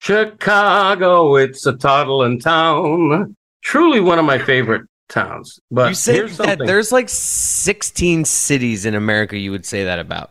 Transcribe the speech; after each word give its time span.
Chicago, 0.00 1.36
it's 1.36 1.66
a 1.66 1.72
toddling 1.74 2.38
town. 2.40 3.34
Truly 3.62 4.00
one 4.00 4.18
of 4.18 4.24
my 4.24 4.38
favorite 4.38 4.82
towns. 5.08 5.58
But 5.70 5.88
you 5.88 5.94
say 5.94 6.20
that 6.26 6.58
there's 6.58 6.92
like 6.92 7.08
16 7.08 8.24
cities 8.24 8.84
in 8.86 8.94
America 8.94 9.36
you 9.36 9.50
would 9.50 9.66
say 9.66 9.84
that 9.84 9.98
about. 9.98 10.30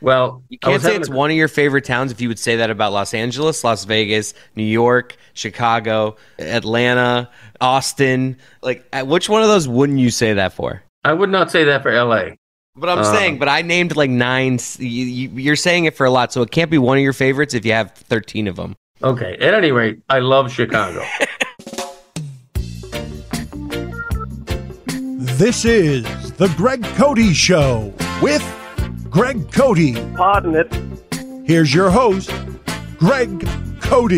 well, 0.00 0.42
You 0.48 0.58
can't 0.58 0.80
say 0.80 0.94
it's 0.96 1.08
a- 1.08 1.12
one 1.12 1.30
of 1.30 1.36
your 1.36 1.48
favorite 1.48 1.84
towns 1.84 2.12
if 2.12 2.20
you 2.20 2.28
would 2.28 2.38
say 2.38 2.56
that 2.56 2.70
about 2.70 2.92
Los 2.92 3.14
Angeles, 3.14 3.64
Las 3.64 3.84
Vegas, 3.84 4.32
New 4.54 4.62
York, 4.64 5.16
Chicago, 5.34 6.16
Atlanta, 6.38 7.28
Austin. 7.60 8.36
Like, 8.62 8.86
at 8.92 9.06
which 9.08 9.28
one 9.28 9.42
of 9.42 9.48
those 9.48 9.66
wouldn't 9.66 9.98
you 9.98 10.10
say 10.10 10.34
that 10.34 10.52
for? 10.52 10.82
I 11.04 11.12
would 11.12 11.30
not 11.30 11.50
say 11.50 11.64
that 11.64 11.82
for 11.82 11.90
LA. 11.92 12.34
But 12.76 12.90
I'm 12.90 12.98
Uh. 13.00 13.04
saying, 13.12 13.38
but 13.38 13.48
I 13.48 13.62
named 13.62 13.96
like 13.96 14.10
nine. 14.10 14.60
You, 14.78 15.30
you're 15.34 15.56
saying 15.56 15.86
it 15.86 15.96
for 15.96 16.06
a 16.06 16.10
lot, 16.10 16.32
so 16.32 16.42
it 16.42 16.52
can't 16.52 16.70
be 16.70 16.78
one 16.78 16.96
of 16.96 17.02
your 17.02 17.12
favorites 17.12 17.54
if 17.54 17.66
you 17.66 17.72
have 17.72 17.92
13 17.92 18.46
of 18.46 18.54
them. 18.56 18.76
Okay. 19.02 19.36
At 19.40 19.54
any 19.54 19.70
rate, 19.72 20.00
I 20.08 20.18
love 20.18 20.52
Chicago. 20.52 21.04
This 25.38 25.64
is 25.64 26.04
the 26.32 26.52
Greg 26.56 26.82
Cote 26.96 27.18
Show 27.34 27.92
with 28.20 28.42
Greg 29.08 29.52
Cote. 29.52 29.94
Pardon 30.16 30.56
it. 30.56 31.46
Here's 31.46 31.72
your 31.72 31.90
host, 31.90 32.30
Greg 32.98 33.30
Cote. 33.80 34.10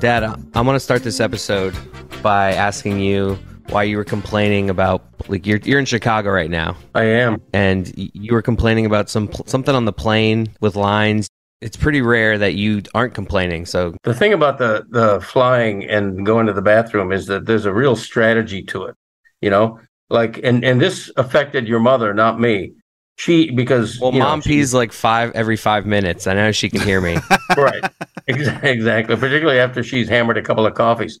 Dad, 0.00 0.24
I- 0.24 0.34
I'm 0.54 0.64
going 0.64 0.74
to 0.74 0.80
start 0.80 1.04
this 1.04 1.20
episode 1.20 1.74
by 2.22 2.52
asking 2.54 2.98
you 3.00 3.38
why 3.70 3.84
you 3.84 3.96
were 3.96 4.04
complaining 4.04 4.68
about 4.70 5.04
like 5.28 5.46
you're 5.46 5.58
you're 5.58 5.78
in 5.78 5.84
Chicago 5.84 6.30
right 6.30 6.50
now, 6.50 6.76
I 6.94 7.04
am. 7.04 7.40
and 7.52 7.92
you 7.96 8.32
were 8.32 8.42
complaining 8.42 8.86
about 8.86 9.08
some 9.10 9.28
something 9.46 9.74
on 9.74 9.84
the 9.84 9.92
plane 9.92 10.48
with 10.60 10.74
lines. 10.74 11.28
It's 11.60 11.76
pretty 11.76 12.02
rare 12.02 12.38
that 12.38 12.54
you 12.54 12.82
aren't 12.94 13.14
complaining. 13.14 13.66
So 13.66 13.96
The 14.04 14.14
thing 14.14 14.32
about 14.32 14.58
the 14.58 14.86
the 14.88 15.20
flying 15.20 15.84
and 15.84 16.24
going 16.24 16.46
to 16.46 16.52
the 16.52 16.62
bathroom 16.62 17.12
is 17.12 17.26
that 17.26 17.46
there's 17.46 17.64
a 17.64 17.72
real 17.72 17.96
strategy 17.96 18.62
to 18.64 18.84
it. 18.84 18.94
You 19.40 19.50
know, 19.50 19.80
like 20.10 20.38
and 20.44 20.64
and 20.64 20.80
this 20.80 21.10
affected 21.16 21.66
your 21.66 21.80
mother, 21.80 22.14
not 22.14 22.38
me. 22.40 22.72
She 23.16 23.50
because 23.50 23.98
well, 23.98 24.12
know, 24.12 24.20
mom 24.20 24.40
she- 24.40 24.50
pees 24.50 24.72
like 24.72 24.92
five 24.92 25.32
every 25.34 25.56
five 25.56 25.84
minutes. 25.86 26.26
I 26.26 26.34
know 26.34 26.52
she 26.52 26.70
can 26.70 26.80
hear 26.80 27.00
me. 27.00 27.18
right. 27.56 27.84
Exactly. 28.28 29.16
Particularly 29.16 29.58
after 29.58 29.82
she's 29.82 30.08
hammered 30.08 30.36
a 30.38 30.42
couple 30.42 30.66
of 30.66 30.74
coffees. 30.74 31.18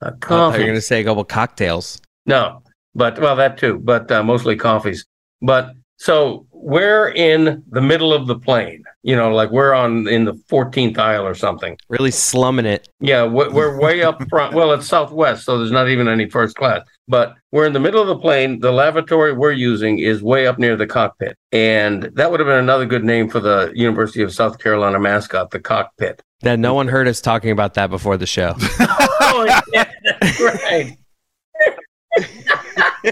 Thought 0.00 0.20
coffee. 0.20 0.58
You're 0.58 0.66
going 0.66 0.78
to 0.78 0.82
say 0.82 1.00
a 1.00 1.04
couple 1.04 1.24
cocktails. 1.24 2.00
No, 2.26 2.62
but 2.94 3.18
well, 3.18 3.36
that 3.36 3.58
too, 3.58 3.78
but 3.78 4.10
uh, 4.10 4.22
mostly 4.22 4.56
coffees. 4.56 5.04
But 5.42 5.72
so 6.00 6.46
we're 6.50 7.10
in 7.10 7.62
the 7.68 7.82
middle 7.82 8.14
of 8.14 8.26
the 8.26 8.38
plane, 8.38 8.82
you 9.02 9.14
know, 9.14 9.34
like 9.34 9.50
we're 9.50 9.74
on 9.74 10.08
in 10.08 10.24
the 10.24 10.32
14th 10.50 10.96
aisle 10.96 11.26
or 11.26 11.34
something. 11.34 11.76
Really 11.90 12.10
slumming 12.10 12.64
it. 12.64 12.88
Yeah, 13.00 13.24
we're, 13.24 13.52
we're 13.52 13.78
way 13.78 14.02
up 14.02 14.26
front. 14.30 14.54
Well, 14.54 14.72
it's 14.72 14.86
Southwest, 14.86 15.44
so 15.44 15.58
there's 15.58 15.70
not 15.70 15.90
even 15.90 16.08
any 16.08 16.26
first 16.30 16.56
class. 16.56 16.80
But 17.06 17.34
we're 17.52 17.66
in 17.66 17.74
the 17.74 17.80
middle 17.80 18.00
of 18.00 18.08
the 18.08 18.16
plane. 18.16 18.60
The 18.60 18.72
lavatory 18.72 19.34
we're 19.34 19.52
using 19.52 19.98
is 19.98 20.22
way 20.22 20.46
up 20.46 20.58
near 20.58 20.74
the 20.74 20.86
cockpit, 20.86 21.36
and 21.52 22.04
that 22.14 22.30
would 22.30 22.40
have 22.40 22.46
been 22.46 22.60
another 22.60 22.86
good 22.86 23.04
name 23.04 23.28
for 23.28 23.40
the 23.40 23.70
University 23.74 24.22
of 24.22 24.32
South 24.32 24.58
Carolina 24.58 24.98
mascot, 24.98 25.50
the 25.50 25.60
cockpit. 25.60 26.22
That 26.40 26.58
no 26.58 26.72
one 26.72 26.88
heard 26.88 27.08
us 27.08 27.20
talking 27.20 27.50
about 27.50 27.74
that 27.74 27.90
before 27.90 28.16
the 28.16 28.26
show. 28.26 28.54
oh, 28.80 29.60
yeah, 29.74 29.84
right. 30.40 30.96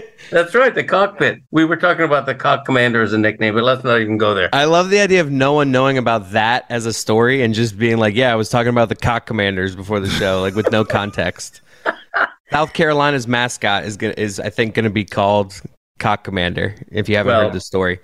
that's 0.29 0.55
right, 0.55 0.73
the 0.73 0.83
cockpit. 0.83 1.39
We 1.51 1.65
were 1.65 1.75
talking 1.77 2.05
about 2.05 2.25
the 2.25 2.35
cock 2.35 2.65
commander 2.65 3.01
as 3.01 3.13
a 3.13 3.17
nickname, 3.17 3.53
but 3.55 3.63
let's 3.63 3.83
not 3.83 3.99
even 3.99 4.17
go 4.17 4.33
there. 4.33 4.49
I 4.53 4.65
love 4.65 4.89
the 4.89 4.99
idea 4.99 5.21
of 5.21 5.31
no 5.31 5.53
one 5.53 5.71
knowing 5.71 5.97
about 5.97 6.31
that 6.31 6.65
as 6.69 6.85
a 6.85 6.93
story 6.93 7.41
and 7.41 7.53
just 7.53 7.77
being 7.77 7.97
like, 7.97 8.15
"Yeah, 8.15 8.31
I 8.31 8.35
was 8.35 8.49
talking 8.49 8.69
about 8.69 8.89
the 8.89 8.95
cock 8.95 9.25
commanders 9.25 9.75
before 9.75 9.99
the 9.99 10.09
show," 10.09 10.41
like 10.41 10.55
with 10.55 10.71
no 10.71 10.83
context. 10.99 11.61
South 12.51 12.73
Carolina's 12.73 13.27
mascot 13.27 13.85
is 13.85 13.97
gonna 13.97 14.15
is 14.17 14.39
I 14.39 14.49
think 14.49 14.73
gonna 14.73 14.89
be 14.89 15.05
called 15.05 15.61
Cock 15.99 16.23
Commander. 16.23 16.75
If 16.91 17.07
you 17.07 17.15
haven't 17.15 17.33
Well, 17.33 17.43
heard 17.43 17.53
the 17.53 17.61
story, 17.61 17.99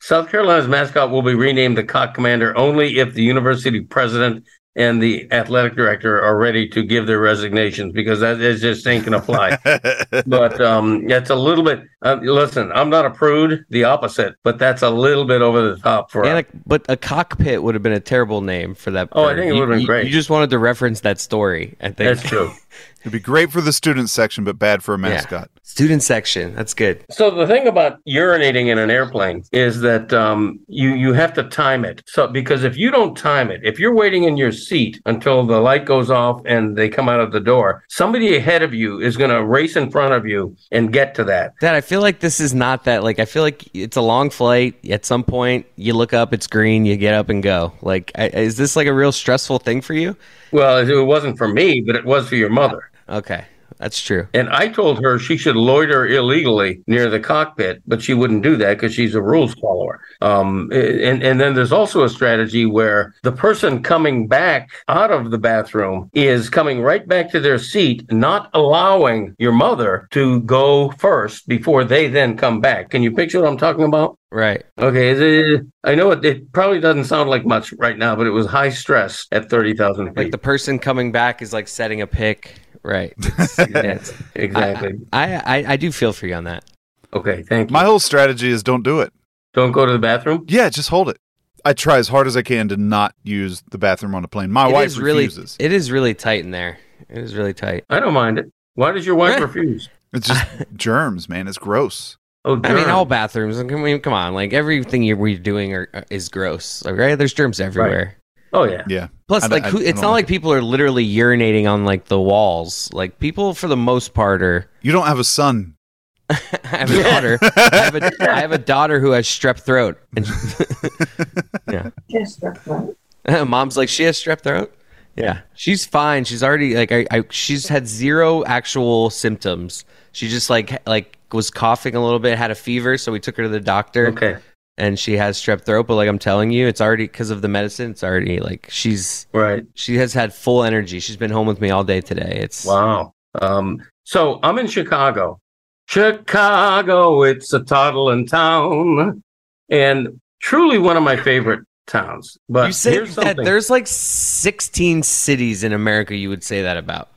South 0.00 0.30
Carolina's 0.30 0.68
mascot 0.68 1.10
will 1.10 1.22
be 1.22 1.34
renamed 1.34 1.78
the 1.78 1.84
cock 1.84 2.14
commander 2.14 2.56
only 2.56 2.98
if 2.98 3.14
the 3.14 3.22
university 3.22 3.80
president 3.80 4.44
and 4.76 5.02
the 5.02 5.30
athletic 5.32 5.74
director 5.74 6.20
are 6.22 6.36
ready 6.36 6.68
to 6.68 6.82
give 6.82 7.06
their 7.06 7.18
resignations 7.18 7.92
because 7.92 8.20
that 8.20 8.40
is 8.40 8.60
just 8.60 8.86
ain't 8.86 9.04
gonna 9.04 9.20
fly. 9.20 9.58
but 10.26 10.60
um, 10.60 11.06
that's 11.06 11.30
a 11.30 11.34
little 11.34 11.64
bit. 11.64 11.82
Uh, 12.02 12.18
listen, 12.22 12.70
I'm 12.72 12.88
not 12.88 13.04
a 13.04 13.10
prude, 13.10 13.64
the 13.70 13.84
opposite, 13.84 14.36
but 14.44 14.58
that's 14.58 14.82
a 14.82 14.90
little 14.90 15.24
bit 15.24 15.42
over 15.42 15.74
the 15.74 15.76
top 15.76 16.10
for. 16.10 16.24
and 16.24 16.46
a, 16.46 16.58
but 16.66 16.84
a 16.88 16.96
cockpit 16.96 17.62
would 17.62 17.74
have 17.74 17.82
been 17.82 17.92
a 17.92 18.00
terrible 18.00 18.40
name 18.40 18.74
for 18.74 18.90
that. 18.92 19.08
Oh, 19.12 19.24
I 19.24 19.34
think 19.34 19.46
it 19.46 19.52
would've 19.54 19.68
been 19.68 19.86
great. 19.86 20.06
You 20.06 20.12
just 20.12 20.30
wanted 20.30 20.50
to 20.50 20.58
reference 20.58 21.00
that 21.00 21.18
story. 21.18 21.76
I 21.80 21.90
think 21.90 21.96
that's 21.98 22.22
true. 22.22 22.52
It'd 23.00 23.12
be 23.12 23.20
great 23.20 23.50
for 23.50 23.60
the 23.60 23.72
student 23.72 24.10
section, 24.10 24.44
but 24.44 24.58
bad 24.58 24.82
for 24.82 24.94
a 24.94 24.98
mascot. 24.98 25.50
Student 25.62 26.02
section. 26.02 26.54
That's 26.54 26.74
good. 26.74 27.04
So 27.10 27.30
the 27.30 27.46
thing 27.46 27.66
about 27.66 28.04
urinating 28.04 28.66
in 28.66 28.78
an 28.78 28.90
airplane 28.90 29.44
is 29.52 29.80
that 29.80 30.12
um, 30.12 30.60
you 30.66 30.90
you 30.90 31.12
have 31.12 31.32
to 31.34 31.44
time 31.44 31.84
it. 31.84 32.02
So 32.06 32.26
because 32.26 32.64
if 32.64 32.76
you 32.76 32.90
don't 32.90 33.16
time 33.16 33.50
it, 33.50 33.60
if 33.62 33.78
you're 33.78 33.94
waiting 33.94 34.24
in 34.24 34.36
your 34.36 34.52
seat 34.52 35.00
until 35.06 35.46
the 35.46 35.60
light 35.60 35.86
goes 35.86 36.10
off 36.10 36.42
and 36.44 36.76
they 36.76 36.88
come 36.88 37.08
out 37.08 37.20
of 37.20 37.32
the 37.32 37.40
door, 37.40 37.84
somebody 37.88 38.36
ahead 38.36 38.62
of 38.62 38.74
you 38.74 39.00
is 39.00 39.16
going 39.16 39.30
to 39.30 39.44
race 39.44 39.76
in 39.76 39.90
front 39.90 40.12
of 40.12 40.26
you 40.26 40.56
and 40.72 40.92
get 40.92 41.14
to 41.14 41.24
that. 41.24 41.54
Dad, 41.60 41.74
I 41.74 41.80
feel 41.80 42.00
like 42.00 42.20
this 42.20 42.40
is 42.40 42.52
not 42.52 42.84
that. 42.84 43.02
Like, 43.02 43.18
I 43.18 43.24
feel 43.24 43.42
like 43.42 43.68
it's 43.74 43.96
a 43.96 44.02
long 44.02 44.28
flight. 44.28 44.74
At 44.90 45.04
some 45.04 45.24
point, 45.24 45.66
you 45.76 45.94
look 45.94 46.12
up, 46.12 46.32
it's 46.34 46.46
green, 46.46 46.84
you 46.84 46.96
get 46.96 47.14
up 47.14 47.28
and 47.28 47.42
go. 47.42 47.72
Like, 47.80 48.12
I, 48.16 48.28
is 48.28 48.56
this 48.56 48.76
like 48.76 48.86
a 48.86 48.92
real 48.92 49.12
stressful 49.12 49.60
thing 49.60 49.80
for 49.80 49.94
you? 49.94 50.16
Well, 50.52 50.78
it 50.78 51.06
wasn't 51.06 51.38
for 51.38 51.48
me, 51.48 51.80
but 51.80 51.94
it 51.96 52.04
was 52.04 52.28
for 52.28 52.34
your 52.34 52.50
mother. 52.50 52.89
Okay, 53.10 53.44
that's 53.78 54.00
true. 54.00 54.28
And 54.34 54.48
I 54.50 54.68
told 54.68 55.02
her 55.02 55.18
she 55.18 55.36
should 55.36 55.56
loiter 55.56 56.06
illegally 56.06 56.82
near 56.86 57.08
the 57.08 57.18
cockpit, 57.18 57.82
but 57.86 58.02
she 58.02 58.14
wouldn't 58.14 58.42
do 58.42 58.56
that 58.56 58.74
because 58.74 58.94
she's 58.94 59.14
a 59.14 59.22
rules 59.22 59.54
follower. 59.54 60.00
Um, 60.20 60.70
and, 60.70 61.22
and 61.22 61.40
then 61.40 61.54
there's 61.54 61.72
also 61.72 62.04
a 62.04 62.08
strategy 62.08 62.66
where 62.66 63.14
the 63.22 63.32
person 63.32 63.82
coming 63.82 64.28
back 64.28 64.70
out 64.88 65.10
of 65.10 65.30
the 65.30 65.38
bathroom 65.38 66.10
is 66.12 66.50
coming 66.50 66.82
right 66.82 67.08
back 67.08 67.30
to 67.30 67.40
their 67.40 67.58
seat, 67.58 68.04
not 68.12 68.50
allowing 68.52 69.34
your 69.38 69.52
mother 69.52 70.08
to 70.10 70.40
go 70.42 70.90
first 70.92 71.48
before 71.48 71.82
they 71.82 72.06
then 72.06 72.36
come 72.36 72.60
back. 72.60 72.90
Can 72.90 73.02
you 73.02 73.10
picture 73.10 73.40
what 73.40 73.48
I'm 73.48 73.56
talking 73.56 73.84
about? 73.84 74.18
Right. 74.32 74.62
Okay, 74.78 75.58
I 75.82 75.94
know 75.94 76.12
it, 76.12 76.24
it 76.24 76.52
probably 76.52 76.78
doesn't 76.80 77.04
sound 77.04 77.30
like 77.30 77.44
much 77.44 77.72
right 77.78 77.98
now, 77.98 78.14
but 78.14 78.28
it 78.28 78.30
was 78.30 78.46
high 78.46 78.68
stress 78.68 79.26
at 79.32 79.50
30,000 79.50 80.08
feet. 80.08 80.16
Like 80.16 80.30
the 80.30 80.38
person 80.38 80.78
coming 80.78 81.10
back 81.10 81.42
is 81.42 81.52
like 81.52 81.66
setting 81.66 82.00
a 82.02 82.06
pick. 82.06 82.60
Right. 82.82 83.12
It's- 83.18 83.58
yeah, 83.58 83.78
it's- 83.78 84.12
exactly. 84.34 84.94
I, 85.12 85.34
I, 85.34 85.72
I 85.72 85.76
do 85.76 85.92
feel 85.92 86.12
for 86.12 86.26
you 86.26 86.34
on 86.34 86.44
that. 86.44 86.64
okay, 87.12 87.42
thank 87.42 87.70
you. 87.70 87.72
My 87.74 87.84
whole 87.84 87.98
strategy 88.00 88.48
is 88.50 88.62
don't 88.62 88.82
do 88.82 89.00
it. 89.00 89.12
Don't 89.52 89.72
go 89.72 89.84
to 89.84 89.92
the 89.92 89.98
bathroom? 89.98 90.44
Yeah, 90.48 90.68
just 90.70 90.88
hold 90.90 91.08
it. 91.08 91.18
I 91.64 91.72
try 91.74 91.98
as 91.98 92.08
hard 92.08 92.26
as 92.26 92.36
I 92.36 92.42
can 92.42 92.68
to 92.68 92.76
not 92.76 93.14
use 93.22 93.62
the 93.70 93.76
bathroom 93.78 94.14
on 94.14 94.24
a 94.24 94.28
plane. 94.28 94.50
My 94.50 94.68
It 94.68 94.72
wife 94.72 94.86
is 94.86 95.00
really, 95.00 95.24
refuses. 95.24 95.56
it 95.58 95.72
is 95.72 95.90
really 95.92 96.14
tight 96.14 96.40
in 96.44 96.52
there. 96.52 96.78
It 97.08 97.18
is 97.18 97.34
really 97.34 97.52
tight. 97.52 97.84
I 97.90 98.00
don't 98.00 98.14
mind 98.14 98.38
it. 98.38 98.50
Why 98.76 98.92
does 98.92 99.04
your 99.04 99.16
wife 99.16 99.38
refuse? 99.42 99.88
It's 100.12 100.28
just 100.28 100.46
germs, 100.76 101.28
man. 101.28 101.48
It's 101.48 101.58
gross. 101.58 102.16
Oh, 102.46 102.58
I 102.64 102.72
mean, 102.74 102.88
all 102.88 103.04
bathrooms. 103.04 103.58
I 103.60 103.64
mean, 103.64 104.00
come 104.00 104.14
on. 104.14 104.32
Like 104.32 104.54
everything 104.54 105.02
you're, 105.02 105.16
we're 105.18 105.36
doing 105.38 105.74
are, 105.74 105.88
uh, 105.92 106.02
is 106.08 106.30
gross. 106.30 106.82
Like, 106.86 106.96
right? 106.96 107.14
There's 107.16 107.34
germs 107.34 107.60
everywhere. 107.60 108.16
Oh 108.52 108.64
yeah. 108.64 108.82
Yeah. 108.88 109.08
Plus, 109.28 109.44
I- 109.44 109.48
like, 109.48 109.64
who, 109.66 109.78
I 109.78 109.82
it's 109.82 109.92
don't 110.00 110.02
not 110.02 110.10
like 110.10 110.22
like 110.24 110.26
people 110.26 110.52
are 110.52 110.62
literally 110.62 111.06
urinating 111.06 111.70
on 111.70 111.84
like 111.84 112.06
the 112.06 112.20
walls. 112.20 112.90
Like 112.92 113.18
people, 113.18 113.54
for 113.54 113.68
the 113.68 113.76
most 113.76 114.12
part, 114.14 114.42
are. 114.42 114.68
You 114.82 114.92
don't 114.92 115.06
have 115.06 115.18
a 115.18 115.24
son. 115.24 115.76
I 116.30 116.36
have 116.64 116.90
a 116.90 117.02
daughter. 117.02 117.38
I 117.42 117.76
have 117.76 117.94
a, 117.96 118.10
I 118.20 118.40
have 118.40 118.52
a 118.52 118.58
daughter 118.58 119.00
who 119.00 119.10
has 119.12 119.26
strep 119.26 119.60
throat. 119.60 120.00
And 120.16 120.26
yeah. 121.70 121.90
She 122.10 122.18
has 122.18 122.36
strep 122.38 122.58
throat. 122.58 122.96
Mom's 123.48 123.76
like, 123.76 123.88
she 123.88 124.04
has 124.04 124.16
strep 124.16 124.40
throat. 124.40 124.74
Yeah, 125.16 125.40
she's 125.54 125.84
fine. 125.84 126.24
She's 126.24 126.42
already 126.42 126.74
like, 126.74 126.92
I, 126.92 127.06
I, 127.10 127.24
she's 127.30 127.66
had 127.68 127.86
zero 127.86 128.44
actual 128.44 129.10
symptoms. 129.10 129.84
She 130.12 130.28
just 130.28 130.48
like, 130.48 130.86
like 130.88 131.18
was 131.32 131.50
coughing 131.50 131.94
a 131.94 132.02
little 132.02 132.20
bit, 132.20 132.38
had 132.38 132.50
a 132.50 132.54
fever, 132.54 132.96
so 132.96 133.12
we 133.12 133.20
took 133.20 133.36
her 133.36 133.42
to 133.42 133.48
the 133.48 133.60
doctor. 133.60 134.06
Okay. 134.08 134.38
And 134.78 134.98
she 134.98 135.16
has 135.16 135.38
strep 135.38 135.62
throat, 135.64 135.86
but 135.86 135.94
like 135.96 136.08
I'm 136.08 136.18
telling 136.18 136.50
you, 136.50 136.66
it's 136.66 136.80
already 136.80 137.04
because 137.04 137.30
of 137.30 137.42
the 137.42 137.48
medicine. 137.48 137.90
It's 137.90 138.02
already 138.04 138.40
like 138.40 138.68
she's 138.70 139.26
Right. 139.32 139.64
she 139.74 139.96
has 139.96 140.12
had 140.14 140.32
full 140.34 140.62
energy. 140.64 141.00
She's 141.00 141.16
been 141.16 141.30
home 141.30 141.46
with 141.46 141.60
me 141.60 141.70
all 141.70 141.84
day 141.84 142.00
today. 142.00 142.38
It's 142.42 142.64
Wow. 142.64 143.12
Um, 143.40 143.82
so 144.04 144.40
I'm 144.42 144.58
in 144.58 144.66
Chicago. 144.66 145.38
Chicago, 145.86 147.22
it's 147.22 147.52
a 147.52 147.60
toddling 147.60 148.26
town, 148.26 149.22
and 149.68 150.20
truly 150.40 150.78
one 150.78 150.96
of 150.96 151.02
my 151.02 151.16
favorite 151.16 151.60
towns. 151.86 152.38
But 152.48 152.66
you 152.68 152.72
say 152.72 153.04
that 153.04 153.36
there's 153.36 153.70
like 153.70 153.86
16 153.86 155.02
cities 155.02 155.64
in 155.64 155.72
America 155.72 156.14
you 156.14 156.28
would 156.28 156.44
say 156.44 156.62
that 156.62 156.76
about. 156.76 157.10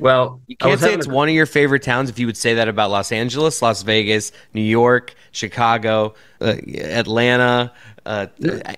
Well, 0.00 0.40
You 0.46 0.56
can't 0.56 0.80
say 0.80 0.94
it's 0.94 1.06
a- 1.06 1.10
one 1.10 1.28
of 1.28 1.34
your 1.34 1.46
favorite 1.46 1.82
towns 1.82 2.10
if 2.10 2.18
you 2.18 2.26
would 2.26 2.36
say 2.36 2.54
that 2.54 2.68
about 2.68 2.90
Los 2.90 3.12
Angeles, 3.12 3.60
Las 3.62 3.82
Vegas, 3.82 4.32
New 4.54 4.62
York, 4.62 5.14
Chicago, 5.32 6.14
uh, 6.40 6.54
Atlanta, 6.78 7.72
uh, 8.06 8.26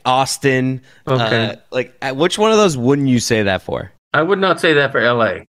Austin. 0.04 0.82
Okay. 1.06 1.46
Uh, 1.46 1.56
like, 1.70 1.94
uh, 2.02 2.12
which 2.14 2.38
one 2.38 2.50
of 2.50 2.58
those 2.58 2.76
wouldn't 2.76 3.08
you 3.08 3.20
say 3.20 3.42
that 3.44 3.62
for? 3.62 3.92
I 4.12 4.22
would 4.22 4.38
not 4.38 4.60
say 4.60 4.72
that 4.74 4.92
for 4.92 5.00
LA. 5.00 5.44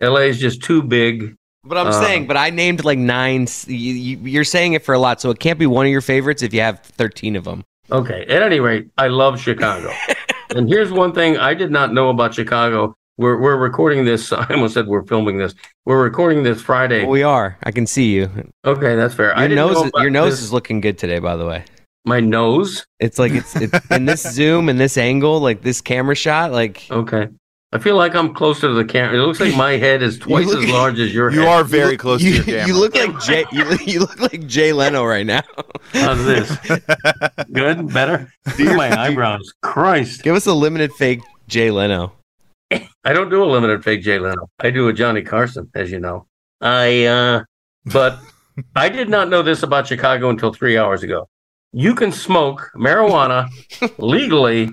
LA 0.00 0.20
is 0.28 0.38
just 0.38 0.62
too 0.62 0.82
big. 0.82 1.34
But 1.64 1.76
I'm 1.78 1.88
Uh, 1.88 1.92
saying, 1.92 2.26
but 2.28 2.36
I 2.36 2.50
named 2.50 2.84
like 2.84 2.98
nine. 2.98 3.46
You, 3.66 4.18
you're 4.22 4.44
saying 4.44 4.74
it 4.74 4.84
for 4.84 4.94
a 4.94 4.98
lot, 4.98 5.20
so 5.20 5.30
it 5.30 5.38
can't 5.40 5.58
be 5.58 5.66
one 5.66 5.84
of 5.86 5.92
your 5.92 6.00
favorites 6.00 6.42
if 6.42 6.54
you 6.54 6.60
have 6.60 6.80
13 6.80 7.34
of 7.36 7.44
them. 7.44 7.64
Okay. 7.90 8.24
At 8.28 8.42
any 8.42 8.60
rate, 8.60 8.88
I 8.96 9.08
love 9.08 9.40
Chicago. 9.40 9.92
and 10.54 10.68
here's 10.68 10.92
one 10.92 11.12
thing 11.12 11.36
I 11.36 11.54
did 11.54 11.70
not 11.70 11.92
know 11.92 12.10
about 12.10 12.34
Chicago. 12.34 12.94
We're 13.18 13.36
we're 13.36 13.56
recording 13.56 14.04
this. 14.04 14.32
I 14.32 14.46
almost 14.50 14.74
said 14.74 14.86
we're 14.86 15.04
filming 15.04 15.38
this. 15.38 15.54
We're 15.84 16.02
recording 16.02 16.42
this 16.44 16.62
Friday. 16.62 17.04
we 17.04 17.22
are. 17.22 17.58
I 17.64 17.70
can 17.72 17.86
see 17.86 18.12
you. 18.14 18.30
okay, 18.64 18.94
that's 18.96 19.14
fair. 19.14 19.28
Your 19.36 19.48
didn't 19.48 19.56
know 19.56 19.72
nose, 19.72 19.90
your 19.96 20.10
nose 20.10 20.32
this- 20.34 20.42
is 20.42 20.52
looking 20.52 20.80
good 20.80 20.96
today, 20.98 21.18
by 21.18 21.36
the 21.36 21.44
way. 21.46 21.64
my 22.04 22.20
nose. 22.20 22.86
It's 23.00 23.18
like 23.18 23.32
it's, 23.32 23.54
it's 23.56 23.78
in 23.90 24.04
this 24.06 24.22
zoom 24.22 24.68
and 24.68 24.78
this 24.80 24.96
angle, 24.96 25.40
like 25.40 25.62
this 25.62 25.80
camera 25.80 26.14
shot, 26.14 26.52
like 26.52 26.86
Okay. 26.90 27.28
I 27.70 27.78
feel 27.78 27.96
like 27.96 28.14
I'm 28.14 28.32
closer 28.32 28.68
to 28.68 28.72
the 28.72 28.84
camera. 28.84 29.18
It 29.18 29.26
looks 29.26 29.40
like 29.40 29.54
my 29.54 29.72
head 29.72 30.00
is 30.02 30.18
twice 30.26 30.46
look- 30.46 30.64
as 30.64 30.70
large 30.70 30.98
as 31.00 31.12
your 31.12 31.30
You 31.32 31.40
head. 31.40 31.48
are 31.48 31.64
very 31.64 31.96
close 31.98 32.22
you, 32.22 32.30
to 32.30 32.36
your 32.36 32.44
camera. 32.44 32.66
you 32.68 32.74
look 32.80 32.94
like 32.94 33.20
Jay. 33.20 33.44
You, 33.52 33.64
look- 33.64 33.86
you 33.86 34.00
look 34.00 34.20
like 34.20 34.46
Jay 34.46 34.72
Leno 34.72 35.04
right 35.04 35.26
now. 35.26 35.42
How's 35.92 36.24
this? 36.24 36.56
Good? 37.52 37.92
Better? 37.92 38.32
Look 38.46 38.60
at 38.60 38.76
my 38.76 38.96
eyebrows. 38.98 39.52
Christ. 39.62 40.22
Give 40.22 40.34
us 40.36 40.46
a 40.46 40.54
limited 40.54 40.92
fake 40.92 41.20
Jay 41.48 41.70
Leno. 41.70 42.12
I 43.04 43.12
don't 43.12 43.30
do 43.30 43.42
a 43.42 43.46
limited 43.46 43.84
fake 43.84 44.02
Jay 44.02 44.18
Leno. 44.18 44.50
I 44.60 44.70
do 44.70 44.88
a 44.88 44.92
Johnny 44.92 45.22
Carson, 45.22 45.70
as 45.74 45.90
you 45.90 46.00
know. 46.00 46.26
I 46.60 47.04
uh 47.04 47.42
but 47.86 48.18
I 48.76 48.88
did 48.88 49.08
not 49.08 49.28
know 49.28 49.42
this 49.42 49.62
about 49.62 49.86
Chicago 49.86 50.30
until 50.30 50.52
three 50.52 50.76
hours 50.76 51.02
ago. 51.02 51.28
You 51.72 51.94
can 51.94 52.12
smoke 52.12 52.70
marijuana 52.76 53.48
legally 53.98 54.70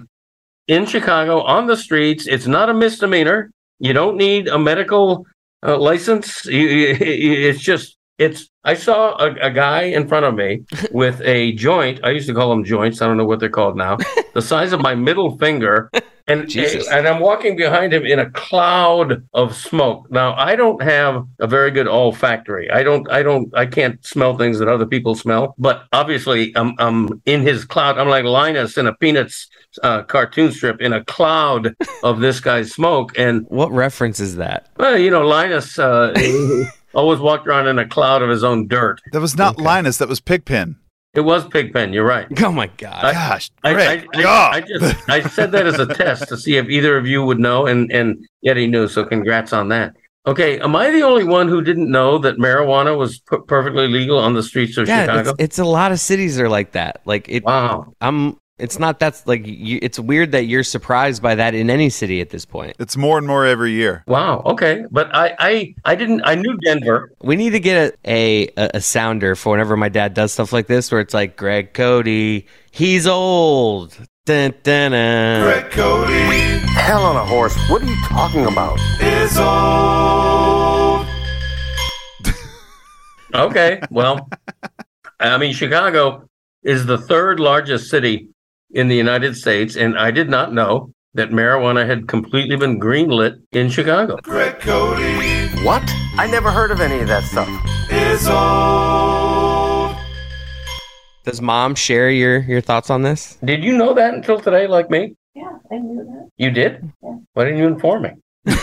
in 0.67 0.85
Chicago 0.85 1.41
on 1.41 1.67
the 1.67 1.77
streets. 1.77 2.25
It's 2.27 2.47
not 2.47 2.69
a 2.69 2.73
misdemeanor. 2.73 3.51
You 3.79 3.93
don't 3.93 4.17
need 4.17 4.47
a 4.47 4.57
medical 4.57 5.25
uh, 5.65 5.77
license. 5.77 6.45
You, 6.45 6.59
you- 6.67 7.49
it's 7.49 7.59
just 7.61 7.97
it's. 8.17 8.49
I 8.63 8.73
saw 8.73 9.15
a, 9.17 9.35
a 9.41 9.51
guy 9.51 9.83
in 9.83 10.07
front 10.07 10.25
of 10.25 10.33
me 10.33 10.63
with 10.91 11.21
a 11.21 11.51
joint. 11.53 11.99
I 12.03 12.09
used 12.11 12.27
to 12.27 12.33
call 12.33 12.49
them 12.49 12.63
joints. 12.63 13.01
I 13.01 13.05
don't 13.07 13.17
know 13.17 13.25
what 13.25 13.39
they're 13.39 13.49
called 13.49 13.75
now. 13.77 13.97
The 14.33 14.41
size 14.41 14.71
of 14.73 14.79
my 14.81 14.95
middle 14.95 15.37
finger, 15.37 15.91
and 16.27 16.49
Jesus. 16.49 16.87
and 16.87 17.07
I'm 17.07 17.19
walking 17.19 17.55
behind 17.55 17.93
him 17.93 18.05
in 18.05 18.19
a 18.19 18.29
cloud 18.31 19.23
of 19.33 19.55
smoke. 19.55 20.09
Now 20.09 20.33
I 20.35 20.55
don't 20.55 20.81
have 20.81 21.25
a 21.39 21.47
very 21.47 21.69
good 21.71 21.87
olfactory. 21.87 22.69
I 22.71 22.81
don't. 22.83 23.09
I 23.11 23.21
don't. 23.23 23.55
I 23.55 23.65
can't 23.65 24.03
smell 24.05 24.37
things 24.37 24.57
that 24.59 24.67
other 24.67 24.85
people 24.85 25.13
smell. 25.15 25.53
But 25.57 25.83
obviously, 25.93 26.51
I'm 26.55 26.73
I'm 26.79 27.21
in 27.25 27.41
his 27.41 27.63
cloud. 27.65 27.97
I'm 27.97 28.09
like 28.09 28.25
Linus 28.25 28.77
in 28.77 28.87
a 28.87 28.93
Peanuts 28.95 29.47
uh, 29.83 30.03
cartoon 30.03 30.51
strip 30.51 30.81
in 30.81 30.93
a 30.93 31.03
cloud 31.05 31.75
of 32.03 32.19
this 32.21 32.39
guy's 32.39 32.71
smoke. 32.71 33.17
And 33.17 33.45
What 33.49 33.71
reference 33.71 34.19
is 34.19 34.37
that? 34.37 34.67
well, 34.77 34.97
you 34.97 35.11
know, 35.11 35.27
Linus 35.27 35.77
uh, 35.77 36.13
always 36.95 37.19
walked 37.19 37.45
around 37.47 37.67
in 37.67 37.77
a 37.77 37.87
cloud 37.87 38.21
of 38.21 38.29
his 38.29 38.43
own 38.43 38.67
dirt. 38.67 39.01
that 39.11 39.21
was 39.21 39.37
not 39.37 39.55
Okay. 39.55 39.63
Linus. 39.63 39.97
That 39.97 40.07
was 40.09 40.19
Pigpen. 40.19 40.77
It 41.15 41.21
was 41.21 41.47
Pigpen. 41.47 41.93
You're 41.93 42.05
right. 42.05 42.27
Oh 42.43 42.51
my 42.51 42.67
god! 42.77 43.03
I- 43.05 43.13
Gosh, 43.13 43.49
I, 43.63 43.69
I, 43.69 43.73
Greg, 43.73 44.07
I, 44.15 44.21
God. 44.21 44.53
I 44.55 44.61
just 44.61 45.09
I 45.09 45.21
said 45.21 45.51
that 45.53 45.65
as 45.65 45.79
a 45.79 45.85
test 45.87 46.27
to 46.29 46.37
see 46.37 46.57
if 46.57 46.69
either 46.69 46.97
of 46.97 47.07
you 47.07 47.23
would 47.25 47.39
know, 47.39 47.65
and 47.65 47.91
and 47.91 48.25
yet 48.41 48.57
he 48.57 48.67
knew. 48.67 48.87
So 48.87 49.03
congrats 49.05 49.53
on 49.53 49.69
that. 49.69 49.93
Okay, 50.27 50.59
am 50.59 50.75
I 50.75 50.89
the 50.89 51.03
only 51.03 51.23
one 51.23 51.47
who 51.47 51.61
didn't 51.61 51.89
know 51.89 52.17
that 52.17 52.37
marijuana 52.37 52.97
was 52.97 53.19
p- 53.19 53.37
perfectly 53.47 53.87
legal 53.87 54.17
on 54.17 54.33
the 54.33 54.41
streets 54.41 54.75
of 54.77 54.87
yeah, 54.87 55.05
Chicago? 55.05 55.29
it's, 55.31 55.39
it's 55.39 55.59
a 55.59 55.65
lot 55.65 55.91
of 55.91 55.99
cities 55.99 56.39
are 56.39 56.49
like 56.49 56.71
that. 56.71 57.01
Like 57.05 57.29
it, 57.29 57.43
wow. 57.43 57.93
I'm. 58.01 58.37
It's 58.57 58.79
not 58.79 58.99
that's 58.99 59.27
like 59.27 59.45
you, 59.45 59.79
it's 59.81 59.99
weird 59.99 60.31
that 60.31 60.45
you're 60.45 60.63
surprised 60.63 61.21
by 61.21 61.35
that 61.35 61.53
in 61.53 61.69
any 61.69 61.89
city 61.89 62.21
at 62.21 62.29
this 62.29 62.45
point. 62.45 62.77
it's 62.79 62.95
more 62.95 63.17
and 63.17 63.27
more 63.27 63.45
every 63.45 63.73
year. 63.73 64.05
Wow. 64.07 64.43
Okay, 64.45 64.85
but 64.91 65.13
I, 65.13 65.35
I 65.39 65.75
I 65.83 65.95
didn't. 65.95 66.21
I 66.23 66.35
knew 66.35 66.57
Denver. 66.59 67.11
We 67.21 67.35
need 67.35 67.49
to 67.49 67.59
get 67.59 67.97
a, 68.05 68.47
a 68.57 68.69
a 68.75 68.81
sounder 68.81 69.35
for 69.35 69.51
whenever 69.51 69.75
my 69.75 69.89
dad 69.89 70.13
does 70.13 70.31
stuff 70.31 70.53
like 70.53 70.67
this, 70.67 70.89
where 70.89 71.01
it's 71.01 71.13
like 71.13 71.35
Greg 71.35 71.73
Cote, 71.73 72.07
he's 72.71 73.05
old. 73.05 73.97
Dun, 74.25 74.53
dun, 74.63 74.91
dun. 74.91 75.69
Hell 75.71 77.03
on 77.03 77.17
a 77.17 77.25
horse. 77.25 77.55
What 77.69 77.81
are 77.81 77.85
you 77.85 78.01
talking 78.05 78.45
about? 78.45 78.79
Is 79.01 79.37
old. 79.37 81.05
okay. 83.35 83.81
Well, 83.91 84.29
I 85.19 85.37
mean, 85.37 85.53
Chicago 85.53 86.29
is 86.63 86.85
the 86.85 86.97
third 86.97 87.41
largest 87.41 87.89
city 87.89 88.29
in 88.75 88.89
the 88.89 88.95
United 88.95 89.35
States, 89.37 89.75
and 89.77 89.97
I 89.97 90.11
did 90.11 90.29
not 90.29 90.53
know 90.53 90.91
that 91.13 91.29
marijuana 91.29 91.87
had 91.87 92.09
completely 92.09 92.57
been 92.57 92.77
greenlit 92.77 93.41
in 93.53 93.69
Chicago. 93.69 94.17
What? 95.63 95.83
I 96.17 96.27
never 96.29 96.51
heard 96.51 96.71
of 96.71 96.81
any 96.81 96.99
of 96.99 97.07
that 97.07 97.23
stuff. 97.23 97.47
Does 101.23 101.41
mom 101.41 101.73
share 101.73 102.11
your 102.11 102.39
your 102.39 102.61
thoughts 102.61 102.89
on 102.89 103.01
this? 103.01 103.37
Did 103.43 103.63
you 103.63 103.75
know 103.77 103.93
that 103.93 104.13
until 104.13 104.39
today, 104.39 104.67
like 104.67 104.89
me? 104.91 105.15
Yeah, 105.33 105.57
I 105.71 105.77
knew 105.77 106.03
that. 106.03 106.29
You 106.37 106.51
did? 106.51 106.91
Yeah. 107.01 107.15
Why 107.33 107.45
didn't 107.45 107.59
you 107.59 107.67
inform 107.67 108.03
me? 108.03 108.11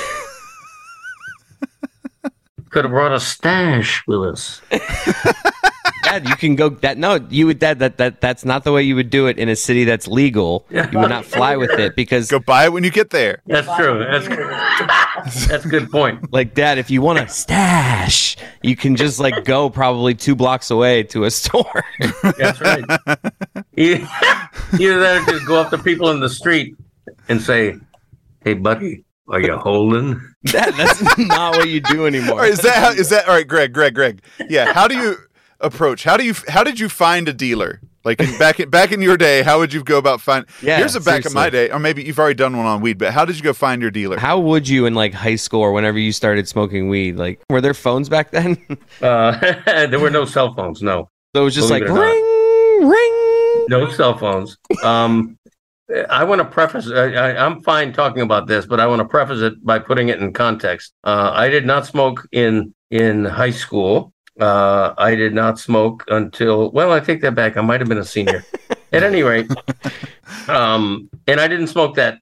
Could 2.70 2.85
have 2.85 2.93
brought 2.93 3.12
a 3.12 3.20
stash 3.20 4.03
with 4.06 4.23
us. 4.23 4.61
Dad, 6.12 6.29
you 6.29 6.37
can 6.37 6.56
go 6.56 6.69
that 6.70 6.99
no, 6.99 7.17
you 7.31 7.47
would 7.47 7.61
that 7.61 7.79
that 7.79 7.97
that 7.99 8.20
that's 8.20 8.44
not 8.44 8.64
the 8.64 8.73
way 8.73 8.82
you 8.82 8.94
would 8.97 9.09
do 9.11 9.26
it 9.26 9.38
in 9.38 9.49
a 9.49 9.56
city 9.56 9.85
that's 9.85 10.06
legal. 10.06 10.67
You 10.70 10.82
would 10.93 11.09
not 11.11 11.25
fly 11.25 11.56
with 11.56 11.70
it 11.79 11.97
because 11.97 12.29
Go 12.31 12.38
buy 12.38 12.64
it 12.67 12.73
when 12.73 12.85
you 12.85 12.91
get 12.91 13.11
there. 13.11 13.41
That's 13.47 13.67
true. 13.76 14.05
That's 14.11 14.29
that's 15.49 15.64
a 15.64 15.69
good 15.69 15.90
point. 15.90 16.33
like 16.33 16.54
dad, 16.54 16.78
if 16.78 16.90
you 16.90 17.00
want 17.02 17.19
a 17.19 17.28
stash, 17.28 18.37
you 18.62 18.76
can 18.76 18.97
just 18.97 19.21
like 19.21 19.45
go 19.45 19.71
probably 19.71 20.14
two 20.14 20.35
blocks 20.35 20.71
away 20.71 21.02
to 21.04 21.25
a 21.25 21.31
store. 21.42 21.85
That's 22.38 22.61
right. 22.61 22.85
You- 23.76 24.07
Either 24.78 25.00
that 25.00 25.28
or 25.28 25.33
just 25.33 25.47
go 25.47 25.61
up 25.61 25.71
to 25.71 25.78
people 25.78 26.11
in 26.11 26.21
the 26.21 26.28
street 26.28 26.75
and 27.28 27.40
say, 27.40 27.76
"Hey, 28.42 28.54
buddy, 28.54 29.04
are 29.28 29.40
you 29.40 29.57
holding?" 29.57 30.21
Dad, 30.45 30.75
that's 30.75 31.19
not 31.19 31.57
what 31.57 31.69
you 31.69 31.81
do 31.81 32.07
anymore. 32.07 32.33
All 32.35 32.38
right, 32.40 32.50
is 32.52 32.61
that 32.61 32.76
how, 32.76 32.90
is 32.90 33.11
that 33.11 33.28
all 33.28 33.35
right, 33.35 33.47
Greg? 33.47 33.73
Greg, 33.73 33.95
Greg. 33.95 34.23
Yeah. 34.49 34.73
How 34.73 34.88
do 34.88 34.97
you 34.97 35.16
approach? 35.62 36.04
How 36.04 36.16
do 36.16 36.25
you 36.25 36.35
how 36.49 36.64
did 36.64 36.78
you 36.81 36.88
find 36.88 37.28
a 37.28 37.33
dealer? 37.33 37.81
Like 38.04 38.21
in, 38.21 38.37
back 38.37 38.59
in 38.59 38.69
back 38.69 38.90
in 38.90 39.00
your 39.00 39.16
day, 39.16 39.42
how 39.42 39.61
would 39.61 39.73
you 39.73 39.85
go 39.85 39.97
about 39.97 40.21
find? 40.21 40.45
Yeah, 40.62 40.78
Here's 40.78 40.97
a 40.97 41.00
back 41.00 41.25
in 41.25 41.33
my 41.33 41.50
day, 41.50 41.71
or 41.71 41.78
maybe 41.78 42.02
you've 42.02 42.19
already 42.19 42.35
done 42.35 42.57
one 42.57 42.66
on 42.66 42.81
weed. 42.81 42.99
But 42.99 43.12
how 43.12 43.25
did 43.25 43.37
you 43.37 43.42
go 43.42 43.52
find 43.52 43.81
your 43.81 43.92
dealer? 43.92 44.19
How 44.19 44.40
would 44.40 44.69
you 44.69 44.87
in 44.87 44.95
like 44.95 45.14
high 45.14 45.37
school 45.37 45.61
or 45.61 45.73
whenever 45.73 45.99
you 45.99 46.11
started 46.12 46.49
smoking 46.49 46.88
weed? 46.88 47.16
Like, 47.16 47.40
were 47.49 47.61
there 47.61 47.75
phones 47.75 48.09
back 48.09 48.31
then? 48.33 48.59
Uh, 49.00 49.38
there 49.87 49.99
were 50.00 50.11
no 50.11 50.25
cell 50.25 50.52
phones. 50.54 50.83
No, 50.83 51.09
so 51.35 51.42
it 51.42 51.45
was 51.45 51.54
just 51.54 51.69
Believe 51.69 51.83
like 51.83 51.90
it 51.90 51.95
not. 51.95 52.00
ring, 52.00 52.88
ring. 52.88 53.66
no 53.69 53.88
cell 53.90 54.16
phones. 54.19 54.57
Um, 54.83 55.38
I 56.11 56.25
want 56.25 56.40
to 56.40 56.45
preface. 56.45 56.90
I, 56.90 57.12
I, 57.12 57.45
I'm 57.47 57.62
fine 57.62 57.92
talking 57.92 58.23
about 58.23 58.47
this, 58.47 58.64
but 58.66 58.81
I 58.81 58.87
want 58.87 59.00
to 59.00 59.04
preface 59.04 59.40
it 59.40 59.64
by 59.64 59.78
putting 59.78 60.09
it 60.09 60.21
in 60.21 60.33
context. 60.33 60.92
Uh, 61.04 61.31
I 61.35 61.49
did 61.49 61.66
not 61.66 61.87
smoke 61.87 62.26
in 62.33 62.75
in 62.90 63.25
high 63.25 63.50
school. 63.50 64.12
Uh, 64.41 64.95
I 64.97 65.15
did 65.15 65.35
not 65.35 65.59
smoke 65.59 66.05
until 66.09 66.71
well, 66.71 66.93
I 66.93 67.01
take 67.01 67.21
that 67.23 67.35
back. 67.35 67.57
I 67.57 67.61
might 67.61 67.81
have 67.81 67.89
been 67.89 67.99
a 67.99 68.05
senior. 68.05 68.45
At 68.93 69.03
any 69.03 69.23
rate, 69.23 69.51
um, 70.49 71.09
and 71.27 71.41
I 71.41 71.49
didn't 71.49 71.69
smoke 71.69 71.97
that 71.97 72.19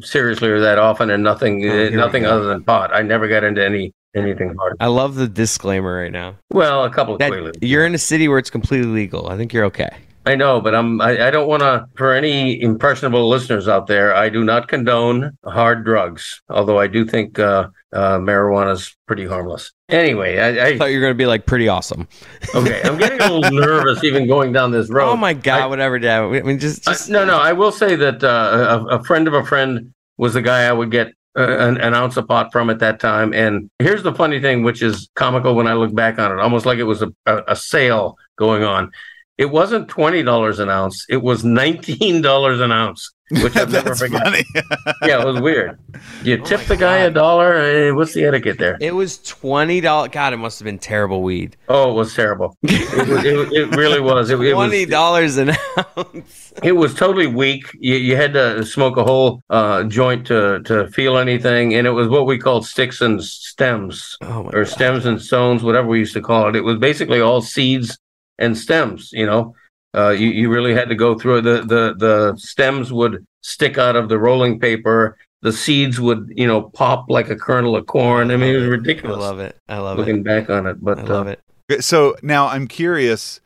seriously 0.00 0.48
or 0.48 0.60
that 0.60 0.78
often, 0.78 1.10
and 1.10 1.22
nothing, 1.24 1.68
Oh, 1.68 1.86
uh, 1.86 1.90
nothing 1.90 2.24
other 2.26 2.44
than 2.44 2.62
pot. 2.62 2.94
I 2.94 3.02
never 3.02 3.26
got 3.26 3.42
into 3.42 3.64
any 3.64 3.92
anything 4.14 4.54
hard. 4.56 4.76
I 4.78 4.86
love 4.86 5.16
the 5.16 5.26
disclaimer 5.26 5.98
right 6.00 6.12
now. 6.12 6.36
Well, 6.52 6.84
a 6.84 6.90
couple 6.90 7.14
of 7.14 7.18
That 7.18 7.58
you're 7.60 7.84
in 7.84 7.94
a 7.94 7.98
city 7.98 8.28
where 8.28 8.38
it's 8.38 8.50
completely 8.50 8.88
legal. 8.88 9.28
I 9.28 9.36
think 9.36 9.52
you're 9.52 9.64
okay. 9.64 9.90
I 10.24 10.36
know, 10.36 10.60
but 10.60 10.74
I'm 10.74 11.00
I, 11.00 11.26
I 11.26 11.30
don't 11.32 11.48
want 11.48 11.62
to. 11.62 11.86
For 11.96 12.14
any 12.14 12.60
impressionable 12.62 13.28
listeners 13.28 13.66
out 13.66 13.88
there, 13.88 14.14
I 14.14 14.28
do 14.28 14.44
not 14.44 14.68
condone 14.68 15.36
hard 15.44 15.84
drugs. 15.84 16.40
Although 16.48 16.78
I 16.78 16.86
do 16.86 17.04
think 17.04 17.38
uh, 17.40 17.68
uh, 17.92 18.18
marijuana 18.18 18.72
is 18.72 18.96
pretty 19.06 19.26
harmless. 19.26 19.72
Anyway, 19.88 20.38
I, 20.38 20.68
I 20.68 20.78
thought 20.78 20.86
you 20.86 20.96
were 20.96 21.02
going 21.02 21.12
to 21.12 21.18
be 21.18 21.26
like 21.26 21.46
pretty 21.46 21.68
awesome. 21.68 22.08
okay, 22.54 22.80
I'm 22.84 22.96
getting 22.96 23.20
a 23.20 23.32
little 23.32 23.50
nervous 23.50 24.02
even 24.04 24.26
going 24.26 24.52
down 24.52 24.70
this 24.70 24.90
road. 24.90 25.10
Oh 25.10 25.16
my 25.16 25.34
god, 25.34 25.62
I, 25.62 25.66
whatever, 25.66 25.98
Dad. 25.98 26.22
I 26.22 26.42
mean, 26.42 26.58
just, 26.58 26.84
just... 26.84 27.10
no, 27.10 27.24
no. 27.24 27.38
I 27.38 27.52
will 27.52 27.72
say 27.72 27.94
that 27.96 28.24
uh, 28.24 28.86
a, 28.88 28.98
a 28.98 29.04
friend 29.04 29.28
of 29.28 29.34
a 29.34 29.44
friend 29.44 29.92
was 30.16 30.34
the 30.34 30.42
guy 30.42 30.62
I 30.62 30.72
would 30.72 30.90
get 30.90 31.08
uh, 31.36 31.58
an, 31.58 31.78
an, 31.78 31.94
ounce 31.94 32.16
of 32.16 32.28
pot 32.28 32.52
from 32.52 32.70
at 32.70 32.78
that 32.80 33.00
time. 33.00 33.32
And 33.32 33.70
here's 33.78 34.02
the 34.02 34.14
funny 34.14 34.40
thing, 34.40 34.62
which 34.62 34.82
is 34.82 35.08
comical 35.14 35.54
when 35.54 35.66
I 35.66 35.74
look 35.74 35.94
back 35.94 36.18
on 36.18 36.30
it, 36.30 36.40
almost 36.40 36.66
like 36.66 36.78
it 36.78 36.84
was 36.84 37.02
a, 37.02 37.12
a, 37.26 37.42
a 37.48 37.56
sale 37.56 38.16
going 38.36 38.62
on. 38.62 38.90
It 39.38 39.46
wasn't 39.46 39.88
twenty 39.88 40.22
dollars 40.22 40.58
an 40.58 40.68
ounce; 40.68 41.06
it 41.08 41.22
was 41.22 41.44
nineteen 41.44 42.22
dollars 42.22 42.60
an 42.60 42.70
ounce, 42.70 43.12
which 43.42 43.56
I've 43.56 43.72
never 43.72 43.94
forgotten. 43.94 44.44
yeah, 45.02 45.22
it 45.22 45.26
was 45.26 45.40
weird. 45.40 45.78
You 46.24 46.40
oh 46.40 46.44
tip 46.44 46.60
the 46.62 46.76
guy 46.76 47.00
God. 47.00 47.10
a 47.10 47.10
dollar. 47.10 47.94
What's 47.94 48.12
the 48.12 48.24
etiquette 48.24 48.58
there? 48.58 48.76
It 48.80 48.94
was 48.94 49.18
twenty 49.18 49.80
dollars. 49.80 50.10
God, 50.12 50.32
it 50.32 50.36
must 50.36 50.58
have 50.58 50.64
been 50.64 50.78
terrible 50.78 51.22
weed. 51.22 51.56
Oh, 51.68 51.90
it 51.90 51.94
was 51.94 52.14
terrible. 52.14 52.56
it, 52.62 53.08
was, 53.08 53.24
it, 53.24 53.52
it, 53.52 53.76
really 53.76 54.00
was. 54.00 54.30
It, 54.30 54.36
twenty 54.36 54.84
dollars 54.84 55.36
an 55.36 55.50
ounce. 55.96 56.52
It 56.62 56.72
was 56.72 56.94
totally 56.94 57.26
weak. 57.26 57.64
You, 57.74 57.96
you 57.96 58.16
had 58.16 58.32
to 58.34 58.64
smoke 58.64 58.96
a 58.96 59.04
whole 59.04 59.42
uh, 59.50 59.84
joint 59.84 60.26
to 60.28 60.60
to 60.62 60.88
feel 60.88 61.18
anything, 61.18 61.74
and 61.74 61.86
it 61.86 61.92
was 61.92 62.08
what 62.08 62.26
we 62.26 62.38
called 62.38 62.66
sticks 62.66 63.00
and 63.00 63.22
stems, 63.22 64.16
oh 64.22 64.48
or 64.52 64.64
God. 64.64 64.68
stems 64.68 65.06
and 65.06 65.20
stones, 65.20 65.62
whatever 65.62 65.88
we 65.88 65.98
used 65.98 66.14
to 66.14 66.22
call 66.22 66.48
it. 66.48 66.56
It 66.56 66.64
was 66.64 66.78
basically 66.78 67.20
all 67.20 67.42
seeds 67.42 67.98
and 68.38 68.56
stems. 68.56 69.10
You 69.12 69.26
know, 69.26 69.54
uh, 69.94 70.10
you 70.10 70.28
you 70.28 70.50
really 70.50 70.74
had 70.74 70.88
to 70.88 70.94
go 70.94 71.18
through 71.18 71.38
it. 71.38 71.42
the 71.42 71.62
the 71.62 71.94
the 71.96 72.36
stems 72.36 72.92
would 72.92 73.26
stick 73.42 73.78
out 73.78 73.96
of 73.96 74.08
the 74.08 74.18
rolling 74.18 74.58
paper. 74.58 75.18
The 75.42 75.52
seeds 75.52 76.00
would 76.00 76.32
you 76.34 76.46
know 76.46 76.62
pop 76.62 77.06
like 77.08 77.28
a 77.30 77.36
kernel 77.36 77.76
of 77.76 77.86
corn. 77.86 78.30
I 78.30 78.36
mean, 78.36 78.54
it 78.54 78.58
was 78.58 78.68
ridiculous. 78.68 79.18
I 79.18 79.20
love 79.20 79.38
it. 79.40 79.56
I 79.68 79.78
love 79.78 79.98
looking 79.98 80.16
it. 80.16 80.18
Looking 80.18 80.22
back 80.22 80.50
on 80.50 80.66
it, 80.66 80.82
but 80.82 80.98
I 80.98 81.02
love 81.02 81.26
uh, 81.26 81.36
it. 81.70 81.84
So 81.84 82.16
now 82.22 82.48
I'm 82.48 82.68
curious 82.68 83.40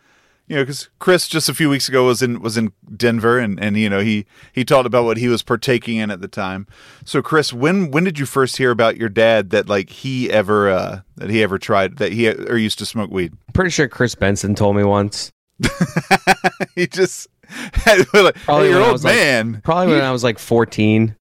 you 0.49 0.55
know, 0.55 0.63
because 0.63 0.89
Chris 1.01 1.27
just 1.27 1.49
a 1.49 1.55
few 1.55 1.69
weeks 1.69 1.89
ago 1.89 2.07
was 2.07 2.23
in 2.23 2.41
was 2.41 2.57
in 2.57 2.73
Denver, 2.97 3.39
and 3.39 3.59
and 3.59 3.77
you 3.77 3.91
know 3.91 4.01
he 4.01 4.27
he 4.53 4.65
talked 4.65 4.87
about 4.87 5.05
what 5.05 5.17
he 5.17 5.29
was 5.29 5.43
partaking 5.43 5.97
in 5.97 6.11
at 6.11 6.21
the 6.21 6.29
time. 6.29 6.67
So 7.05 7.21
Chris, 7.21 7.53
when 7.53 7.91
when 7.91 8.05
did 8.05 8.19
you 8.19 8.27
first 8.27 8.57
hear 8.57 8.71
about 8.71 8.97
your 8.97 9.09
dad 9.09 9.51
that 9.51 9.69
like 9.69 9.91
he 9.91 10.31
ever 10.31 10.71
uh 10.71 11.01
that 11.17 11.31
he 11.31 11.43
ever 11.43 11.59
tried 11.59 11.97
that 11.97 12.13
he 12.13 12.29
or 12.29 12.57
used 12.57 12.79
to 12.79 12.87
smoke 12.87 13.11
weed? 13.11 13.33
Pretty 13.55 13.71
sure 13.71 13.89
Chris 13.89 14.15
Benson 14.15 14.55
told 14.55 14.77
me 14.77 14.85
once. 14.85 15.31
he 16.75 16.87
just 16.87 17.29
like, 17.87 18.35
probably 18.35 18.69
hey, 18.69 18.75
your 18.75 18.83
old 18.83 19.03
man. 19.03 19.53
Like, 19.55 19.63
probably 19.63 19.95
when 19.95 20.03
I 20.05 20.13
was 20.13 20.25
like 20.25 20.39
fourteen. 20.39 21.17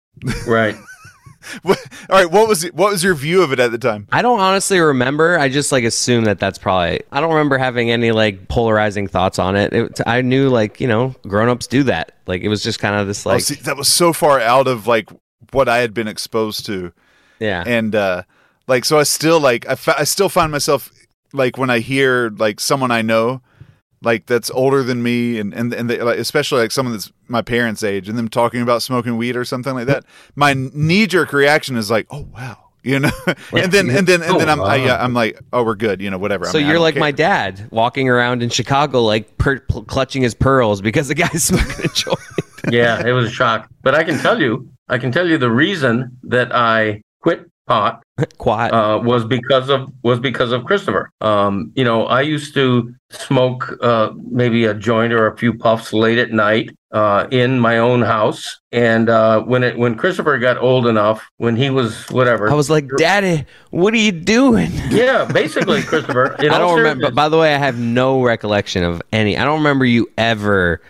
Right. 0.47 0.75
all 1.65 1.75
right, 2.09 2.29
what 2.29 2.47
was 2.47 2.63
it, 2.63 2.73
what 2.73 2.91
was 2.91 3.03
your 3.03 3.13
view 3.13 3.43
of 3.43 3.51
it 3.51 3.59
at 3.59 3.71
the 3.71 3.77
time? 3.77 4.07
I 4.11 4.21
don't 4.21 4.39
honestly 4.39 4.79
remember. 4.79 5.37
I 5.37 5.49
just 5.49 5.71
like 5.71 5.83
assume 5.83 6.25
that 6.25 6.39
that's 6.39 6.57
probably. 6.57 7.01
I 7.11 7.21
don't 7.21 7.31
remember 7.31 7.57
having 7.57 7.91
any 7.91 8.11
like 8.11 8.47
polarizing 8.47 9.07
thoughts 9.07 9.39
on 9.39 9.55
it. 9.55 9.73
it 9.73 10.01
I 10.05 10.21
knew 10.21 10.49
like 10.49 10.81
you 10.81 10.87
know 10.87 11.15
grown-ups 11.27 11.67
do 11.67 11.83
that. 11.83 12.13
Like 12.25 12.41
it 12.41 12.49
was 12.49 12.63
just 12.63 12.79
kind 12.79 12.95
of 12.95 13.07
this 13.07 13.25
oh, 13.25 13.29
like 13.29 13.37
oh, 13.37 13.39
see, 13.39 13.55
that 13.55 13.77
was 13.77 13.87
so 13.87 14.13
far 14.13 14.39
out 14.39 14.67
of 14.67 14.87
like 14.87 15.09
what 15.51 15.69
I 15.69 15.77
had 15.77 15.93
been 15.93 16.07
exposed 16.07 16.65
to. 16.67 16.93
Yeah, 17.39 17.63
and 17.65 17.93
uh 17.93 18.23
like 18.67 18.85
so 18.85 18.97
I 18.97 19.03
still 19.03 19.39
like 19.39 19.67
I, 19.67 19.75
fa- 19.75 19.99
I 19.99 20.03
still 20.03 20.29
find 20.29 20.51
myself 20.51 20.91
like 21.33 21.57
when 21.57 21.69
I 21.69 21.79
hear 21.79 22.31
like 22.31 22.59
someone 22.59 22.91
I 22.91 23.01
know 23.01 23.41
like 24.01 24.25
that's 24.25 24.51
older 24.51 24.83
than 24.83 25.01
me 25.01 25.39
and 25.39 25.53
and 25.53 25.73
and 25.73 25.89
they, 25.89 26.01
like, 26.01 26.19
especially 26.19 26.61
like 26.61 26.71
someone 26.71 26.93
that's 26.93 27.11
my 27.27 27.41
parents' 27.41 27.83
age 27.83 28.07
and 28.07 28.17
them 28.17 28.27
talking 28.27 28.61
about 28.61 28.81
smoking 28.81 29.17
weed 29.17 29.35
or 29.35 29.45
something 29.45 29.73
like 29.73 29.87
that, 29.87 30.05
my 30.35 30.53
knee 30.53 31.07
jerk 31.07 31.33
reaction 31.33 31.77
is 31.77 31.89
like, 31.89 32.07
oh 32.11 32.27
wow. 32.33 32.59
You 32.83 32.99
know, 32.99 33.09
and 33.51 33.71
then 33.71 33.89
and 33.89 34.05
then 34.05 34.21
and 34.21 34.35
oh, 34.35 34.37
then 34.37 34.47
I'm 34.47 34.61
I, 34.61 35.01
i'm 35.01 35.15
like, 35.15 35.39
oh, 35.51 35.63
we're 35.63 35.73
good. 35.73 36.01
You 36.01 36.11
know, 36.11 36.19
whatever. 36.19 36.45
So 36.45 36.59
I 36.59 36.61
mean, 36.61 36.69
you're 36.69 36.79
like 36.79 36.93
care. 36.93 37.01
my 37.01 37.11
dad, 37.11 37.67
walking 37.71 38.09
around 38.09 38.43
in 38.43 38.49
Chicago, 38.51 39.01
like 39.01 39.39
per- 39.39 39.57
clutching 39.57 40.21
his 40.21 40.35
pearls 40.35 40.81
because 40.81 41.07
the 41.07 41.15
guy's 41.15 41.43
smoking 41.45 41.83
a 41.83 41.87
joint. 41.87 42.19
yeah, 42.69 43.03
it 43.03 43.11
was 43.11 43.25
a 43.25 43.31
shock. 43.31 43.67
But 43.81 43.95
I 43.95 44.03
can 44.03 44.19
tell 44.19 44.39
you, 44.39 44.69
I 44.87 44.99
can 44.99 45.11
tell 45.11 45.27
you 45.27 45.39
the 45.39 45.49
reason 45.49 46.15
that 46.25 46.55
I 46.55 47.01
quit 47.21 47.49
pot 47.67 48.03
quiet 48.37 48.73
uh, 48.73 48.99
was 48.99 49.25
because 49.25 49.69
of 49.69 49.91
was 50.03 50.19
because 50.19 50.51
of 50.51 50.65
Christopher. 50.65 51.09
Um, 51.21 51.71
you 51.75 51.83
know, 51.83 52.05
I 52.05 52.21
used 52.21 52.53
to 52.53 52.93
smoke 53.11 53.77
uh, 53.81 54.11
maybe 54.29 54.65
a 54.65 54.73
joint 54.73 55.13
or 55.13 55.27
a 55.27 55.37
few 55.37 55.53
puffs 55.53 55.93
late 55.93 56.17
at 56.17 56.31
night 56.31 56.71
uh, 56.91 57.27
in 57.29 57.59
my 57.59 57.77
own 57.77 58.01
house, 58.01 58.59
and 58.71 59.09
uh, 59.09 59.41
when 59.41 59.63
it 59.63 59.77
when 59.77 59.95
Christopher 59.95 60.37
got 60.37 60.57
old 60.57 60.87
enough, 60.87 61.27
when 61.37 61.55
he 61.55 61.69
was 61.69 62.05
whatever, 62.09 62.49
I 62.49 62.53
was 62.53 62.69
like, 62.69 62.87
"Daddy, 62.97 63.45
what 63.71 63.93
are 63.93 63.97
you 63.97 64.13
doing?" 64.13 64.71
Yeah, 64.95 65.25
basically, 65.25 65.81
Christopher. 65.81 66.35
I 66.39 66.57
don't 66.57 66.77
remember. 66.77 67.11
By 67.11 67.27
the 67.27 67.37
way, 67.37 67.53
I 67.53 67.57
have 67.57 67.77
no 67.77 68.23
recollection 68.23 68.83
of 68.83 69.01
any. 69.11 69.37
I 69.37 69.43
don't 69.43 69.57
remember 69.57 69.83
you 69.83 70.09
ever 70.17 70.81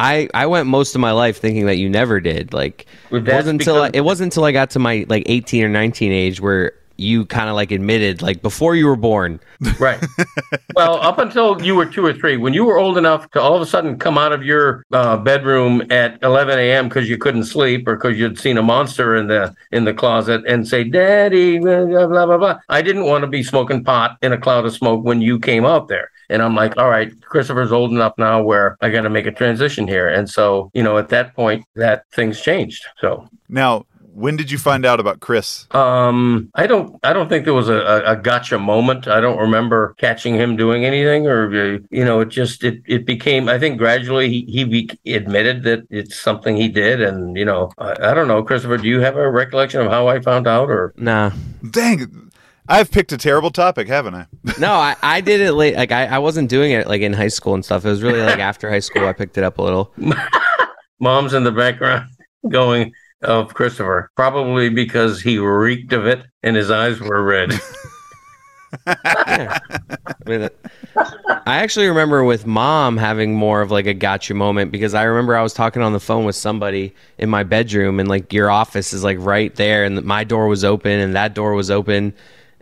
I 0.00 0.28
I 0.32 0.46
went 0.46 0.66
most 0.66 0.94
of 0.94 1.00
my 1.00 1.12
life 1.12 1.38
thinking 1.38 1.66
that 1.66 1.76
you 1.76 1.90
never 1.90 2.20
did. 2.20 2.54
Like 2.54 2.86
it 3.10 3.22
wasn't 3.22 3.60
until 3.60 3.82
I, 3.82 3.90
it 3.92 4.00
wasn't 4.00 4.32
until 4.32 4.44
I 4.44 4.52
got 4.52 4.70
to 4.70 4.78
my 4.78 5.04
like 5.08 5.24
18 5.26 5.64
or 5.64 5.68
19 5.68 6.10
age 6.10 6.40
where 6.40 6.72
you 7.00 7.24
kind 7.26 7.48
of 7.48 7.56
like 7.56 7.70
admitted 7.70 8.22
like 8.22 8.42
before 8.42 8.76
you 8.76 8.86
were 8.86 8.96
born. 8.96 9.40
Right. 9.78 10.02
well, 10.74 10.96
up 10.96 11.18
until 11.18 11.60
you 11.62 11.74
were 11.74 11.86
two 11.86 12.04
or 12.04 12.12
three, 12.12 12.36
when 12.36 12.52
you 12.52 12.64
were 12.64 12.78
old 12.78 12.98
enough 12.98 13.30
to 13.32 13.40
all 13.40 13.54
of 13.54 13.62
a 13.62 13.66
sudden 13.66 13.98
come 13.98 14.18
out 14.18 14.32
of 14.32 14.42
your 14.42 14.84
uh, 14.92 15.16
bedroom 15.16 15.82
at 15.90 16.22
11 16.22 16.58
a.m. 16.58 16.88
because 16.88 17.08
you 17.08 17.18
couldn't 17.18 17.44
sleep 17.44 17.88
or 17.88 17.96
because 17.96 18.18
you'd 18.18 18.38
seen 18.38 18.58
a 18.58 18.62
monster 18.62 19.16
in 19.16 19.26
the 19.26 19.54
in 19.72 19.84
the 19.84 19.94
closet 19.94 20.42
and 20.46 20.66
say, 20.68 20.84
"Daddy," 20.84 21.58
blah 21.58 21.84
blah 21.84 22.26
blah 22.26 22.38
blah. 22.38 22.58
I 22.68 22.82
didn't 22.82 23.04
want 23.04 23.22
to 23.22 23.28
be 23.28 23.42
smoking 23.42 23.82
pot 23.82 24.18
in 24.22 24.32
a 24.32 24.38
cloud 24.38 24.66
of 24.66 24.74
smoke 24.74 25.04
when 25.04 25.20
you 25.20 25.38
came 25.38 25.64
out 25.64 25.88
there. 25.88 26.10
And 26.30 26.42
I'm 26.42 26.54
like, 26.54 26.76
all 26.76 26.88
right, 26.88 27.12
Christopher's 27.22 27.72
old 27.72 27.90
enough 27.90 28.14
now 28.16 28.40
where 28.40 28.78
I 28.80 28.88
got 28.88 29.02
to 29.02 29.10
make 29.10 29.26
a 29.26 29.32
transition 29.32 29.88
here. 29.88 30.08
And 30.08 30.30
so, 30.30 30.70
you 30.74 30.82
know, 30.82 30.96
at 30.96 31.08
that 31.08 31.34
point, 31.34 31.64
that 31.74 32.04
things 32.12 32.40
changed. 32.40 32.84
So 33.00 33.28
now, 33.48 33.84
when 34.12 34.36
did 34.36 34.50
you 34.50 34.58
find 34.58 34.84
out 34.84 35.00
about 35.00 35.20
Chris? 35.20 35.66
Um, 35.72 36.50
I 36.54 36.66
don't. 36.66 36.98
I 37.02 37.12
don't 37.12 37.28
think 37.28 37.44
there 37.44 37.54
was 37.54 37.68
a, 37.68 38.02
a, 38.06 38.16
gotcha 38.16 38.58
moment. 38.58 39.08
I 39.08 39.20
don't 39.20 39.38
remember 39.38 39.94
catching 39.98 40.34
him 40.34 40.56
doing 40.56 40.84
anything, 40.84 41.26
or 41.26 41.46
uh, 41.46 41.78
you 41.90 42.04
know, 42.04 42.20
it 42.20 42.28
just 42.28 42.64
it 42.64 42.82
it 42.86 43.06
became. 43.06 43.48
I 43.48 43.58
think 43.58 43.78
gradually 43.78 44.28
he 44.28 44.90
he 45.04 45.14
admitted 45.14 45.62
that 45.64 45.86
it's 45.90 46.18
something 46.18 46.56
he 46.56 46.68
did, 46.68 47.00
and 47.00 47.36
you 47.36 47.44
know, 47.44 47.70
I, 47.78 48.10
I, 48.10 48.14
don't 48.14 48.28
know, 48.28 48.42
Christopher. 48.42 48.76
Do 48.76 48.88
you 48.88 49.00
have 49.00 49.16
a 49.16 49.30
recollection 49.30 49.80
of 49.80 49.90
how 49.90 50.08
I 50.08 50.20
found 50.20 50.46
out, 50.46 50.70
or 50.70 50.92
nah? 50.96 51.30
Dang, 51.70 52.30
I've 52.70 52.90
picked 52.90 53.10
a 53.10 53.18
terrible 53.18 53.50
topic, 53.50 53.88
haven't 53.88 54.14
I? 54.14 54.26
no, 54.58 54.72
I, 54.72 54.94
I 55.02 55.20
did 55.20 55.40
it 55.40 55.52
late. 55.54 55.74
Like 55.74 55.90
I, 55.90 56.06
I 56.06 56.18
wasn't 56.18 56.48
doing 56.48 56.70
it 56.70 56.86
like 56.86 57.02
in 57.02 57.12
high 57.12 57.28
school 57.28 57.54
and 57.54 57.64
stuff. 57.64 57.84
It 57.84 57.88
was 57.88 58.02
really 58.02 58.22
like 58.22 58.38
after 58.50 58.70
high 58.70 58.78
school 58.78 59.06
I 59.06 59.12
picked 59.12 59.36
it 59.36 59.44
up 59.44 59.58
a 59.58 59.62
little. 59.62 59.92
Mom's 61.00 61.34
in 61.34 61.44
the 61.44 61.52
background 61.52 62.10
going 62.48 62.92
of 63.22 63.54
Christopher, 63.54 64.10
probably 64.16 64.68
because 64.68 65.20
he 65.20 65.38
reeked 65.38 65.92
of 65.92 66.06
it 66.06 66.24
and 66.42 66.56
his 66.56 66.70
eyes 66.70 67.00
were 67.00 67.22
red. 67.22 67.52
yeah. 68.86 69.58
I, 69.66 70.14
mean, 70.26 70.48
I 70.96 71.56
actually 71.56 71.88
remember 71.88 72.24
with 72.24 72.46
mom 72.46 72.96
having 72.96 73.34
more 73.34 73.60
of 73.60 73.70
like 73.70 73.86
a 73.86 73.94
gotcha 73.94 74.34
moment 74.34 74.72
because 74.72 74.94
I 74.94 75.02
remember 75.02 75.36
I 75.36 75.42
was 75.42 75.52
talking 75.52 75.82
on 75.82 75.92
the 75.92 76.00
phone 76.00 76.24
with 76.24 76.36
somebody 76.36 76.94
in 77.18 77.28
my 77.28 77.42
bedroom 77.42 78.00
and 78.00 78.08
like 78.08 78.32
your 78.32 78.50
office 78.50 78.92
is 78.92 79.04
like 79.04 79.18
right 79.20 79.54
there 79.56 79.84
and 79.84 80.02
my 80.04 80.24
door 80.24 80.46
was 80.46 80.64
open 80.64 80.92
and 80.92 81.14
that 81.14 81.34
door 81.34 81.54
was 81.54 81.70
open 81.70 82.14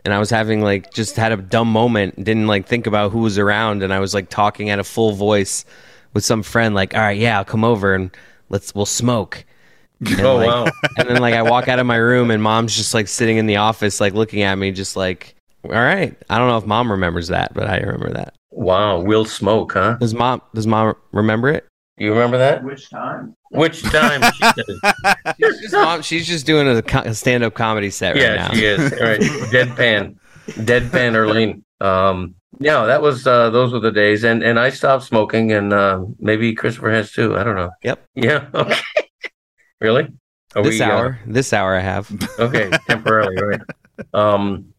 and 0.05 0.13
I 0.13 0.19
was 0.19 0.29
having 0.29 0.61
like 0.61 0.93
just 0.93 1.15
had 1.15 1.31
a 1.31 1.37
dumb 1.37 1.71
moment, 1.71 2.15
didn't 2.15 2.47
like 2.47 2.65
think 2.65 2.87
about 2.87 3.11
who 3.11 3.19
was 3.19 3.37
around, 3.37 3.83
and 3.83 3.93
I 3.93 3.99
was 3.99 4.13
like 4.13 4.29
talking 4.29 4.69
at 4.69 4.79
a 4.79 4.83
full 4.83 5.11
voice 5.11 5.65
with 6.13 6.23
some 6.23 6.43
friend, 6.43 6.73
like, 6.73 6.95
"All 6.95 7.01
right, 7.01 7.17
yeah, 7.17 7.37
I'll 7.37 7.45
come 7.45 7.63
over 7.63 7.93
and 7.93 8.11
let's 8.49 8.73
we'll 8.73 8.85
smoke." 8.85 9.45
And, 10.05 10.21
oh 10.21 10.37
like, 10.37 10.47
wow! 10.47 10.65
and 10.97 11.09
then 11.09 11.21
like 11.21 11.33
I 11.33 11.41
walk 11.41 11.67
out 11.67 11.79
of 11.79 11.85
my 11.85 11.97
room, 11.97 12.31
and 12.31 12.41
mom's 12.41 12.75
just 12.75 12.93
like 12.93 13.07
sitting 13.07 13.37
in 13.37 13.47
the 13.47 13.57
office, 13.57 13.99
like 13.99 14.13
looking 14.13 14.43
at 14.43 14.55
me, 14.55 14.71
just 14.71 14.95
like, 14.95 15.35
"All 15.65 15.71
right." 15.71 16.15
I 16.29 16.37
don't 16.37 16.47
know 16.47 16.57
if 16.57 16.65
mom 16.65 16.91
remembers 16.91 17.27
that, 17.27 17.53
but 17.53 17.69
I 17.69 17.77
remember 17.77 18.13
that. 18.13 18.35
Wow, 18.51 19.01
we'll 19.01 19.25
smoke, 19.25 19.73
huh? 19.73 19.97
Does 19.99 20.13
mom 20.13 20.41
does 20.55 20.67
mom 20.67 20.95
remember 21.11 21.49
it? 21.49 21.65
You 21.97 22.11
remember 22.11 22.37
that? 22.37 22.63
Which 22.63 22.89
time? 22.89 23.35
Which 23.51 23.83
time? 23.83 24.21
she's, 25.37 25.61
just, 25.61 25.73
mom, 25.73 26.01
she's 26.01 26.25
just 26.25 26.45
doing 26.45 26.67
a, 26.67 26.81
a 27.01 27.13
stand-up 27.13 27.55
comedy 27.55 27.89
set 27.89 28.15
right 28.15 28.21
yeah, 28.21 28.35
now. 28.35 28.53
Yeah, 28.53 28.53
she 28.53 28.65
is. 28.65 28.93
All 28.93 28.99
right, 28.99 29.19
deadpan, 29.51 30.15
deadpan, 30.47 31.13
Erlene. 31.13 31.61
Um, 31.85 32.35
yeah, 32.59 32.85
that 32.85 33.01
was 33.01 33.27
uh, 33.27 33.49
those 33.49 33.73
were 33.73 33.79
the 33.79 33.91
days, 33.91 34.23
and 34.23 34.43
and 34.43 34.57
I 34.57 34.69
stopped 34.69 35.03
smoking, 35.03 35.51
and 35.51 35.73
uh, 35.73 36.05
maybe 36.19 36.53
Christopher 36.55 36.91
has 36.91 37.11
too. 37.11 37.37
I 37.37 37.43
don't 37.43 37.55
know. 37.55 37.71
Yep. 37.83 38.05
Yeah. 38.15 38.47
Okay. 38.53 38.79
Really? 39.81 40.07
Are 40.55 40.63
this 40.63 40.79
we, 40.79 40.81
uh, 40.81 40.89
hour. 40.89 41.19
Uh, 41.21 41.31
this 41.31 41.53
hour, 41.53 41.75
I 41.75 41.79
have. 41.79 42.11
Okay, 42.39 42.71
temporarily, 42.87 43.35
right? 43.41 43.61
Um, 44.13 44.73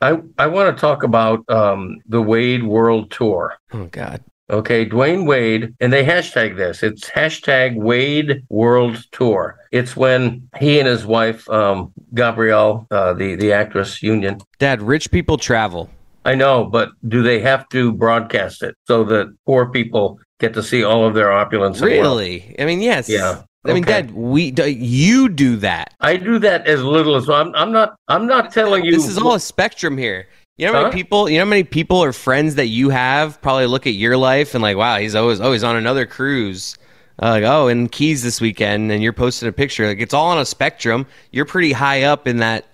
I 0.00 0.18
I 0.38 0.46
want 0.46 0.76
to 0.76 0.80
talk 0.80 1.02
about 1.02 1.48
um 1.50 1.98
the 2.06 2.22
Wade 2.22 2.62
World 2.62 3.10
Tour. 3.10 3.54
Oh 3.72 3.86
God. 3.86 4.22
Okay, 4.50 4.84
Dwyane 4.84 5.26
Wade, 5.26 5.74
and 5.80 5.90
they 5.90 6.04
hashtag 6.04 6.56
this. 6.56 6.82
It's 6.82 7.08
hashtag 7.08 7.76
Wade 7.76 8.44
World 8.50 9.02
Tour. 9.10 9.58
It's 9.72 9.96
when 9.96 10.46
he 10.58 10.78
and 10.78 10.86
his 10.86 11.06
wife, 11.06 11.48
um, 11.48 11.94
Gabrielle, 12.12 12.86
uh, 12.90 13.14
the 13.14 13.36
the 13.36 13.52
actress 13.52 14.02
Union. 14.02 14.38
Dad, 14.58 14.82
rich 14.82 15.10
people 15.10 15.38
travel. 15.38 15.90
I 16.26 16.34
know, 16.34 16.64
but 16.64 16.90
do 17.08 17.22
they 17.22 17.40
have 17.40 17.68
to 17.70 17.92
broadcast 17.92 18.62
it 18.62 18.76
so 18.86 19.04
that 19.04 19.34
poor 19.46 19.70
people 19.70 20.18
get 20.40 20.54
to 20.54 20.62
see 20.62 20.84
all 20.84 21.06
of 21.06 21.14
their 21.14 21.32
opulence? 21.32 21.80
Really? 21.80 22.54
I 22.58 22.64
mean, 22.64 22.80
yes. 22.80 23.08
Yeah. 23.08 23.42
I 23.66 23.72
mean, 23.72 23.82
Okay. 23.84 24.02
Dad, 24.02 24.10
we 24.12 24.52
you 24.66 25.28
do 25.28 25.56
that. 25.56 25.94
I 26.00 26.16
do 26.16 26.38
that 26.40 26.66
as 26.66 26.82
little 26.82 27.16
as 27.16 27.28
I'm. 27.30 27.54
I'm 27.54 27.72
not. 27.72 27.96
I'm 28.08 28.26
not 28.26 28.52
telling 28.52 28.84
you. 28.84 28.92
This 28.92 29.08
is 29.08 29.16
all 29.18 29.34
a 29.34 29.40
spectrum 29.40 29.96
here. 29.96 30.26
You 30.58 30.66
know 30.66 30.72
how 30.74 30.78
Huh? 30.78 30.84
many 30.88 30.94
people? 31.02 31.28
You 31.30 31.38
know 31.38 31.44
how 31.46 31.50
many 31.50 31.64
people 31.64 31.96
or 31.96 32.12
friends 32.12 32.54
that 32.56 32.66
you 32.66 32.90
have 32.90 33.40
probably 33.42 33.66
look 33.66 33.86
at 33.86 33.94
your 33.94 34.16
life 34.16 34.54
and 34.54 34.62
like, 34.62 34.76
wow, 34.76 34.98
he's 34.98 35.14
always 35.14 35.40
always 35.40 35.64
on 35.64 35.76
another 35.76 36.06
cruise. 36.06 36.76
Uh, 37.22 37.30
like, 37.30 37.44
oh, 37.44 37.68
in 37.68 37.88
Keys 37.88 38.22
this 38.24 38.40
weekend, 38.40 38.90
and 38.90 39.00
you're 39.02 39.12
posting 39.12 39.48
a 39.48 39.52
picture. 39.52 39.86
Like, 39.86 40.00
it's 40.00 40.12
all 40.14 40.26
on 40.26 40.38
a 40.38 40.44
spectrum. 40.44 41.06
You're 41.30 41.44
pretty 41.44 41.72
high 41.72 42.02
up 42.02 42.26
in 42.26 42.38
that. 42.38 42.66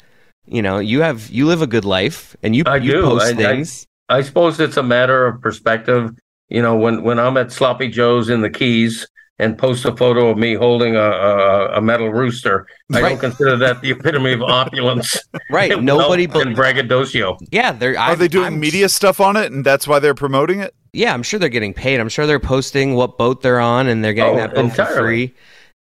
You 0.46 0.62
know, 0.62 0.78
you 0.78 1.02
have 1.02 1.30
you 1.30 1.46
live 1.46 1.62
a 1.62 1.66
good 1.66 1.84
life, 1.84 2.34
and 2.42 2.56
you 2.56 2.64
I 2.66 2.76
you 2.76 2.92
do. 2.92 3.02
post 3.02 3.26
I- 3.26 3.30
I- 3.30 3.34
things. 3.34 3.86
I 4.08 4.22
suppose 4.22 4.58
it's 4.58 4.76
a 4.76 4.82
matter 4.82 5.24
of 5.26 5.40
perspective. 5.40 6.10
You 6.48 6.62
know, 6.62 6.74
when 6.74 7.04
when 7.04 7.20
I'm 7.20 7.36
at 7.36 7.52
Sloppy 7.52 7.86
Joe's 7.88 8.28
in 8.28 8.40
the 8.40 8.50
Keys 8.50 9.06
and 9.40 9.58
post 9.58 9.84
a 9.84 9.96
photo 9.96 10.28
of 10.30 10.38
me 10.38 10.54
holding 10.54 10.94
a 10.96 11.00
a, 11.00 11.78
a 11.78 11.80
metal 11.80 12.10
rooster, 12.10 12.66
I 12.92 13.00
Right. 13.00 13.08
don't 13.10 13.18
consider 13.18 13.56
that 13.56 13.80
the 13.80 13.90
epitome 13.90 14.32
of 14.34 14.42
opulence. 14.42 15.16
right. 15.50 15.72
and 15.72 15.84
Nobody. 15.94 16.26
wealth 16.26 16.34
But 16.38 16.46
and 16.48 16.56
braggadocio. 16.56 17.36
yeah, 17.50 17.72
they're. 17.72 17.98
Are 17.98 18.14
they 18.16 18.28
doing 18.28 18.60
media 18.60 18.88
stuff 18.88 19.18
on 19.20 19.36
it, 19.36 19.50
and 19.50 19.64
that's 19.64 19.88
why 19.88 19.98
they're 19.98 20.14
promoting 20.14 20.60
it? 20.60 20.74
Yeah, 20.92 21.14
I'm 21.14 21.22
sure 21.22 21.40
they're 21.40 21.48
getting 21.48 21.74
paid. 21.74 21.98
I'm 22.00 22.08
sure 22.08 22.26
they're 22.26 22.38
posting 22.40 22.94
what 22.94 23.16
boat 23.18 23.42
they're 23.42 23.60
on, 23.60 23.88
and 23.88 24.04
they're 24.04 24.12
getting 24.14 24.34
Oh, 24.34 24.38
that 24.38 24.54
boat 24.54 24.72
for 24.74 24.82
entirely. 24.82 24.98
free. 25.26 25.34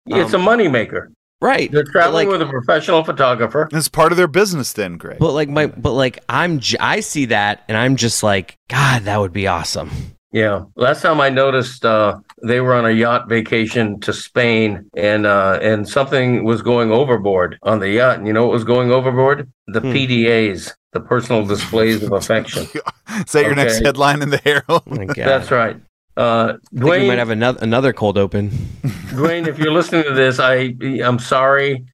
it's 0.06 0.32
a 0.32 0.36
Um, 0.38 0.46
moneymaker. 0.46 1.08
Right. 1.42 1.72
They're 1.72 1.84
traveling 1.84 2.28
like- 2.28 2.38
with 2.38 2.46
a 2.46 2.50
professional 2.50 3.02
photographer. 3.02 3.68
It's 3.72 3.88
part 3.88 4.12
of 4.12 4.18
their 4.18 4.28
business, 4.28 4.72
then, 4.74 4.98
Greg. 4.98 5.18
But 5.18 5.32
like 5.32 5.48
my, 5.48 5.66
but 5.66 5.92
like 5.92 6.18
I'm, 6.28 6.60
j- 6.60 6.76
I 6.78 7.00
see 7.00 7.24
that, 7.26 7.62
and 7.68 7.76
I'm 7.78 7.96
just 7.96 8.22
like, 8.22 8.56
God, 8.68 9.02
that 9.04 9.18
would 9.20 9.32
be 9.32 9.46
awesome. 9.46 9.90
Yeah. 10.32 10.64
Last 10.76 11.00
time 11.02 11.18
I 11.20 11.28
noticed, 11.30 11.84
uh, 11.84 12.18
they 12.42 12.60
were 12.60 12.74
on 12.74 12.86
a 12.86 12.90
yacht 12.90 13.28
vacation 13.28 14.00
to 14.00 14.12
Spain, 14.12 14.88
and 14.96 15.26
uh, 15.26 15.58
and 15.62 15.88
something 15.88 16.44
was 16.44 16.62
going 16.62 16.90
overboard 16.90 17.58
on 17.62 17.80
the 17.80 17.90
yacht. 17.90 18.18
And 18.18 18.26
you 18.26 18.32
know 18.32 18.42
what 18.44 18.52
was 18.52 18.64
going 18.64 18.90
overboard? 18.90 19.50
The 19.68 19.80
Hmm. 19.80 19.92
PDAs, 19.92 20.72
the 20.92 21.00
personal 21.00 21.44
displays 21.46 22.02
of 22.02 22.12
affection. 22.12 22.62
Is 23.26 23.32
that 23.32 23.44
your 23.44 23.54
next 23.54 23.80
headline 23.80 24.22
in 24.22 24.30
the 24.30 24.38
Herald? 24.38 24.82
Oh. 24.86 25.06
That's 25.16 25.50
right. 25.50 25.76
Uh, 26.16 26.20
I 26.20 26.46
think 26.52 26.84
we 26.84 26.90
Dwyane, 26.90 27.06
might 27.08 27.18
have 27.18 27.30
another 27.30 27.58
another 27.62 27.92
cold 27.92 28.18
open. 28.18 28.50
Dwyane, 29.10 29.46
if 29.46 29.58
you're 29.58 29.72
listening 29.72 30.04
to 30.04 30.12
this, 30.12 30.38
I 30.40 30.74
I'm 31.04 31.18
sorry. 31.18 31.84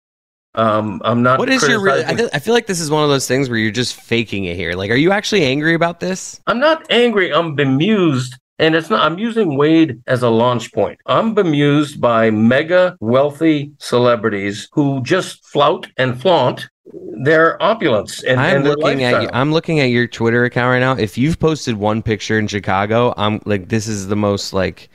Um, 0.54 1.02
I'm 1.04 1.22
not. 1.22 1.38
What 1.38 1.50
is 1.50 1.66
your? 1.68 1.80
Re- 1.82 1.92
I, 1.92 1.94
criticizing- 1.96 2.16
feel, 2.18 2.30
I 2.32 2.38
feel 2.38 2.54
like 2.54 2.66
this 2.66 2.80
is 2.80 2.90
one 2.90 3.04
of 3.04 3.10
those 3.10 3.28
things 3.28 3.50
where 3.50 3.58
you're 3.58 3.70
just 3.70 3.94
faking 3.94 4.46
it 4.46 4.56
here. 4.56 4.72
Like, 4.72 4.90
are 4.90 4.94
you 4.96 5.12
actually 5.12 5.44
angry 5.44 5.74
about 5.74 6.00
this? 6.00 6.40
I'm 6.46 6.58
not 6.58 6.86
angry. 6.90 7.30
I'm 7.32 7.54
bemused. 7.54 8.34
And 8.58 8.74
it's 8.74 8.88
not, 8.88 9.00
I'm 9.04 9.18
using 9.18 9.56
Wade 9.56 10.00
as 10.06 10.22
a 10.22 10.30
launch 10.30 10.72
point. 10.72 10.98
I'm 11.06 11.34
bemused 11.34 12.00
by 12.00 12.30
mega 12.30 12.96
wealthy 13.00 13.72
celebrities 13.78 14.68
who 14.72 15.02
just 15.02 15.44
flout 15.46 15.86
and 15.98 16.20
flaunt 16.20 16.68
their 17.24 17.60
opulence 17.62 18.22
and, 18.22 18.40
I'm 18.40 18.56
and 18.56 18.64
looking 18.64 19.02
at 19.02 19.22
you. 19.22 19.28
I'm 19.32 19.52
looking 19.52 19.80
at 19.80 19.86
your 19.90 20.06
Twitter 20.06 20.44
account 20.44 20.70
right 20.70 20.78
now. 20.78 20.92
If 20.96 21.18
you've 21.18 21.38
posted 21.38 21.76
one 21.76 22.02
picture 22.02 22.38
in 22.38 22.46
Chicago, 22.46 23.12
I'm 23.16 23.40
like, 23.44 23.68
this 23.68 23.88
is 23.88 24.08
the 24.08 24.16
most 24.16 24.52
like, 24.52 24.88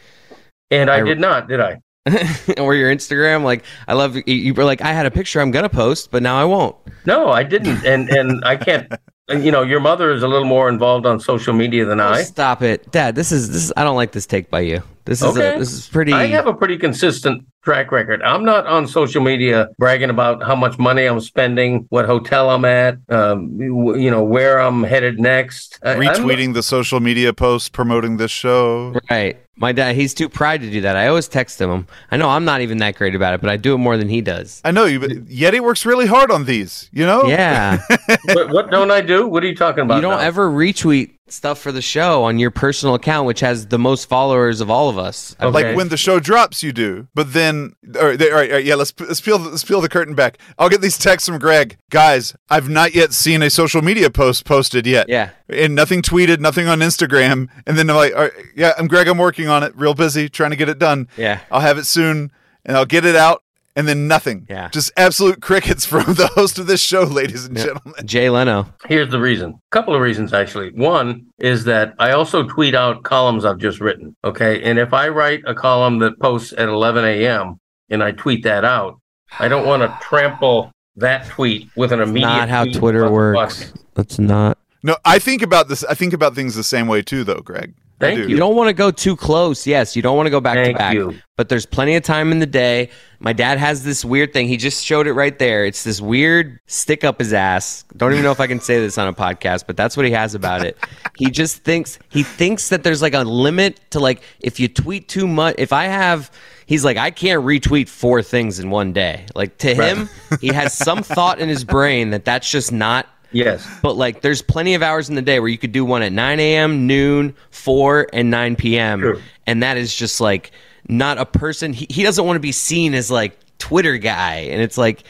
and 0.71 0.89
I, 0.89 1.01
I- 1.01 1.03
did 1.03 1.19
not, 1.19 1.47
did 1.47 1.59
I? 1.59 1.77
or 2.57 2.73
your 2.73 2.91
Instagram. 2.91 3.43
Like, 3.43 3.63
I 3.87 3.93
love 3.93 4.15
you- 4.15 4.23
you 4.25 4.53
were 4.55 4.63
like, 4.63 4.81
I 4.81 4.91
had 4.91 5.05
a 5.05 5.11
picture 5.11 5.39
I'm 5.39 5.51
gonna 5.51 5.69
post, 5.69 6.09
but 6.09 6.23
now 6.23 6.35
I 6.39 6.45
won't. 6.45 6.75
No, 7.05 7.29
I 7.29 7.43
didn't. 7.43 7.85
And 7.85 8.09
and 8.09 8.43
I 8.43 8.55
can't. 8.55 8.91
You 9.29 9.51
know, 9.51 9.61
your 9.61 9.79
mother 9.79 10.11
is 10.11 10.23
a 10.23 10.27
little 10.27 10.47
more 10.47 10.67
involved 10.67 11.05
on 11.05 11.19
social 11.19 11.53
media 11.53 11.85
than 11.85 11.99
Oh, 12.01 12.07
I. 12.09 12.23
stop 12.23 12.61
it, 12.61 12.91
Dad. 12.91 13.15
This 13.15 13.31
is 13.31 13.49
this. 13.49 13.63
Is, 13.65 13.73
I 13.77 13.83
don't 13.83 13.95
like 13.95 14.11
this 14.11 14.25
take 14.25 14.49
by 14.49 14.59
you. 14.61 14.83
This 15.05 15.21
is 15.21 15.29
Okay. 15.37 15.55
a, 15.55 15.59
this 15.59 15.71
is 15.71 15.87
pretty. 15.87 16.11
I 16.11 16.25
have 16.27 16.47
a 16.47 16.53
pretty 16.53 16.77
consistent 16.77 17.45
track 17.63 17.91
record. 17.91 18.21
I'm 18.23 18.43
not 18.43 18.67
on 18.67 18.87
social 18.87 19.21
media 19.21 19.69
bragging 19.79 20.09
about 20.09 20.43
how 20.43 20.55
much 20.55 20.77
money 20.77 21.05
I'm 21.05 21.21
spending, 21.21 21.85
what 21.89 22.05
hotel 22.05 22.49
I'm 22.49 22.65
at, 22.65 22.97
um, 23.09 23.57
w- 23.57 23.97
you 23.99 24.11
know, 24.11 24.23
where 24.23 24.59
I'm 24.59 24.83
headed 24.83 25.19
next. 25.19 25.79
I- 25.83 25.91
I'm- 25.91 26.01
Retweeting 26.01 26.53
the 26.53 26.63
social 26.63 26.99
media 26.99 27.31
posts 27.33 27.69
promoting 27.69 28.17
this 28.17 28.31
show. 28.31 28.95
Right. 29.09 29.37
My 29.57 29.71
dad, 29.73 29.95
he's 29.95 30.15
too 30.15 30.27
proud 30.29 30.61
to 30.61 30.71
do 30.71 30.81
that. 30.81 30.95
I 30.95 31.07
always 31.07 31.27
text 31.27 31.61
him. 31.61 31.85
I 32.11 32.17
know 32.17 32.29
I'm 32.29 32.45
not 32.45 32.61
even 32.61 32.79
that 32.79 32.95
great 32.95 33.13
about 33.13 33.35
it, 33.35 33.41
but 33.41 33.49
I 33.51 33.57
do 33.57 33.75
it 33.75 33.77
more 33.77 33.95
than 33.95 34.09
he 34.09 34.21
does. 34.21 34.59
I 34.63 34.71
know 34.71 34.85
you, 34.85 34.99
but 34.99 35.11
Yeti 35.11 35.59
works 35.59 35.85
really 35.85 36.07
hard 36.07 36.31
on 36.31 36.45
these. 36.45 36.89
You 36.91 37.05
know. 37.05 37.25
Yeah. 37.27 37.79
what, 38.33 38.49
what 38.49 38.71
don't 38.71 38.89
I 38.89 39.01
do? 39.01 39.10
What 39.19 39.43
are 39.43 39.47
you 39.47 39.55
talking 39.55 39.83
about? 39.83 39.95
you 39.95 40.01
don't 40.01 40.17
now? 40.17 40.19
ever 40.19 40.49
retweet 40.49 41.13
stuff 41.27 41.59
for 41.59 41.71
the 41.71 41.81
show 41.81 42.23
on 42.23 42.39
your 42.39 42.51
personal 42.51 42.95
account, 42.95 43.25
which 43.25 43.39
has 43.39 43.67
the 43.67 43.79
most 43.79 44.07
followers 44.09 44.61
of 44.61 44.69
all 44.69 44.89
of 44.89 44.97
us. 44.97 45.35
Okay. 45.39 45.49
Like 45.49 45.75
when 45.75 45.89
the 45.89 45.97
show 45.97 46.19
drops, 46.19 46.61
you 46.61 46.71
do. 46.71 47.07
But 47.15 47.33
then, 47.33 47.73
all 47.95 48.05
right, 48.07 48.21
all 48.21 48.31
right, 48.31 48.49
all 48.49 48.55
right, 48.57 48.65
yeah. 48.65 48.75
Let's 48.75 48.93
let's 48.99 49.21
peel 49.21 49.37
let's 49.39 49.63
peel 49.63 49.81
the 49.81 49.89
curtain 49.89 50.15
back. 50.15 50.37
I'll 50.57 50.69
get 50.69 50.81
these 50.81 50.97
texts 50.97 51.27
from 51.29 51.39
Greg. 51.39 51.77
Guys, 51.89 52.35
I've 52.49 52.69
not 52.69 52.93
yet 52.93 53.13
seen 53.13 53.41
a 53.41 53.49
social 53.49 53.81
media 53.81 54.09
post 54.09 54.45
posted 54.45 54.85
yet. 54.85 55.07
Yeah. 55.09 55.31
and 55.49 55.75
nothing 55.75 56.01
tweeted, 56.01 56.39
nothing 56.39 56.67
on 56.67 56.79
Instagram. 56.79 57.49
And 57.65 57.77
then 57.77 57.89
I'm 57.89 57.95
like, 57.95 58.13
all 58.13 58.21
right, 58.23 58.33
yeah, 58.55 58.73
I'm 58.77 58.87
Greg. 58.87 59.07
I'm 59.07 59.17
working 59.17 59.47
on 59.47 59.63
it, 59.63 59.75
real 59.75 59.93
busy, 59.93 60.29
trying 60.29 60.51
to 60.51 60.57
get 60.57 60.69
it 60.69 60.79
done. 60.79 61.07
Yeah. 61.17 61.41
I'll 61.49 61.61
have 61.61 61.77
it 61.77 61.85
soon, 61.85 62.31
and 62.65 62.77
I'll 62.77 62.85
get 62.85 63.05
it 63.05 63.15
out. 63.15 63.43
And 63.75 63.87
then 63.87 64.07
nothing. 64.07 64.45
Yeah. 64.49 64.67
Just 64.69 64.91
absolute 64.97 65.41
crickets 65.41 65.85
from 65.85 66.13
the 66.15 66.27
host 66.35 66.59
of 66.59 66.67
this 66.67 66.81
show, 66.81 67.03
ladies 67.03 67.45
and 67.45 67.55
gentlemen. 67.55 68.05
Jay 68.05 68.29
Leno. 68.29 68.67
Here's 68.85 69.09
the 69.09 69.19
reason. 69.19 69.51
A 69.51 69.69
couple 69.71 69.95
of 69.95 70.01
reasons, 70.01 70.33
actually. 70.33 70.71
One 70.71 71.27
is 71.39 71.63
that 71.65 71.93
I 71.97 72.11
also 72.11 72.43
tweet 72.43 72.75
out 72.75 73.03
columns 73.03 73.45
I've 73.45 73.59
just 73.59 73.79
written. 73.79 74.15
Okay. 74.25 74.61
And 74.63 74.77
if 74.77 74.93
I 74.93 75.07
write 75.07 75.43
a 75.45 75.55
column 75.55 75.99
that 75.99 76.19
posts 76.19 76.53
at 76.57 76.67
11 76.67 77.05
a.m. 77.05 77.59
and 77.89 78.03
I 78.03 78.11
tweet 78.11 78.43
that 78.43 78.65
out, 78.65 78.99
I 79.39 79.47
don't 79.47 79.65
want 79.65 79.83
to 79.83 79.97
trample 80.01 80.71
that 80.97 81.25
tweet 81.27 81.69
with 81.77 81.93
an 81.93 82.01
immediate. 82.01 82.27
Not 82.27 82.49
how 82.49 82.63
tweet 82.63 82.75
Twitter 82.75 83.09
works. 83.09 83.63
podcast. 83.63 83.83
That's 83.93 84.19
not. 84.19 84.57
No, 84.83 84.97
I 85.05 85.19
think 85.19 85.41
about 85.41 85.69
this. 85.69 85.83
I 85.85 85.93
think 85.93 86.11
about 86.11 86.35
things 86.35 86.55
the 86.55 86.63
same 86.63 86.87
way 86.87 87.01
too, 87.01 87.23
though, 87.23 87.39
Greg. 87.39 87.73
I 88.03 88.15
Thank 88.15 88.23
do. 88.23 88.29
You 88.29 88.37
don't 88.37 88.55
want 88.55 88.69
to 88.69 88.73
go 88.73 88.91
too 88.91 89.15
close. 89.15 89.65
Yes, 89.65 89.95
you 89.95 90.01
don't 90.01 90.15
want 90.15 90.27
to 90.27 90.31
go 90.31 90.39
back 90.39 90.55
Thank 90.55 90.75
to 90.75 90.77
back. 90.77 90.93
you. 90.93 91.15
But 91.37 91.49
there's 91.49 91.65
plenty 91.65 91.95
of 91.95 92.03
time 92.03 92.31
in 92.31 92.39
the 92.39 92.45
day. 92.45 92.89
My 93.19 93.33
dad 93.33 93.57
has 93.57 93.83
this 93.83 94.05
weird 94.05 94.33
thing. 94.33 94.47
He 94.47 94.57
just 94.57 94.83
showed 94.83 95.07
it 95.07 95.13
right 95.13 95.37
there. 95.37 95.65
It's 95.65 95.83
this 95.83 96.01
weird 96.01 96.59
stick 96.67 97.03
up 97.03 97.19
his 97.19 97.33
ass. 97.33 97.83
Don't 97.97 98.11
even 98.11 98.23
know 98.23 98.31
if 98.31 98.39
I 98.39 98.47
can 98.47 98.59
say 98.59 98.79
this 98.79 98.97
on 98.97 99.07
a 99.07 99.13
podcast, 99.13 99.65
but 99.67 99.77
that's 99.77 99.95
what 99.97 100.05
he 100.05 100.11
has 100.11 100.35
about 100.35 100.63
it. 100.63 100.77
he 101.17 101.29
just 101.29 101.63
thinks 101.63 101.99
he 102.09 102.23
thinks 102.23 102.69
that 102.69 102.83
there's 102.83 103.01
like 103.01 103.13
a 103.13 103.21
limit 103.23 103.79
to 103.91 103.99
like 103.99 104.21
if 104.39 104.59
you 104.59 104.67
tweet 104.67 105.07
too 105.07 105.27
much. 105.27 105.55
If 105.57 105.73
I 105.73 105.85
have 105.85 106.31
he's 106.65 106.85
like 106.85 106.97
I 106.97 107.11
can't 107.11 107.43
retweet 107.43 107.89
four 107.89 108.21
things 108.23 108.59
in 108.59 108.69
one 108.69 108.93
day. 108.93 109.25
Like 109.35 109.57
to 109.59 109.73
him, 109.73 110.09
he 110.39 110.47
has 110.47 110.73
some 110.77 111.03
thought 111.03 111.39
in 111.39 111.49
his 111.49 111.63
brain 111.63 112.11
that 112.11 112.25
that's 112.25 112.49
just 112.49 112.71
not 112.71 113.07
Yes. 113.31 113.67
but 113.81 113.95
like, 113.95 114.21
there's 114.21 114.41
plenty 114.41 114.73
of 114.73 114.81
hours 114.81 115.09
in 115.09 115.15
the 115.15 115.21
day 115.21 115.39
where 115.39 115.49
you 115.49 115.57
could 115.57 115.71
do 115.71 115.85
one 115.85 116.01
at 116.01 116.11
9 116.11 116.39
a.m., 116.39 116.87
noon, 116.87 117.35
4, 117.51 118.07
and 118.13 118.29
9 118.29 118.55
p.m. 118.55 118.99
Sure. 118.99 119.17
And 119.47 119.63
that 119.63 119.77
is 119.77 119.95
just 119.95 120.21
like 120.21 120.51
not 120.87 121.17
a 121.17 121.25
person. 121.25 121.73
He, 121.73 121.87
he 121.89 122.03
doesn't 122.03 122.25
want 122.25 122.35
to 122.35 122.41
be 122.41 122.51
seen 122.51 122.93
as 122.93 123.09
like 123.09 123.37
Twitter 123.57 123.97
guy. 123.97 124.35
And 124.51 124.61
it's 124.61 124.77
like, 124.77 125.03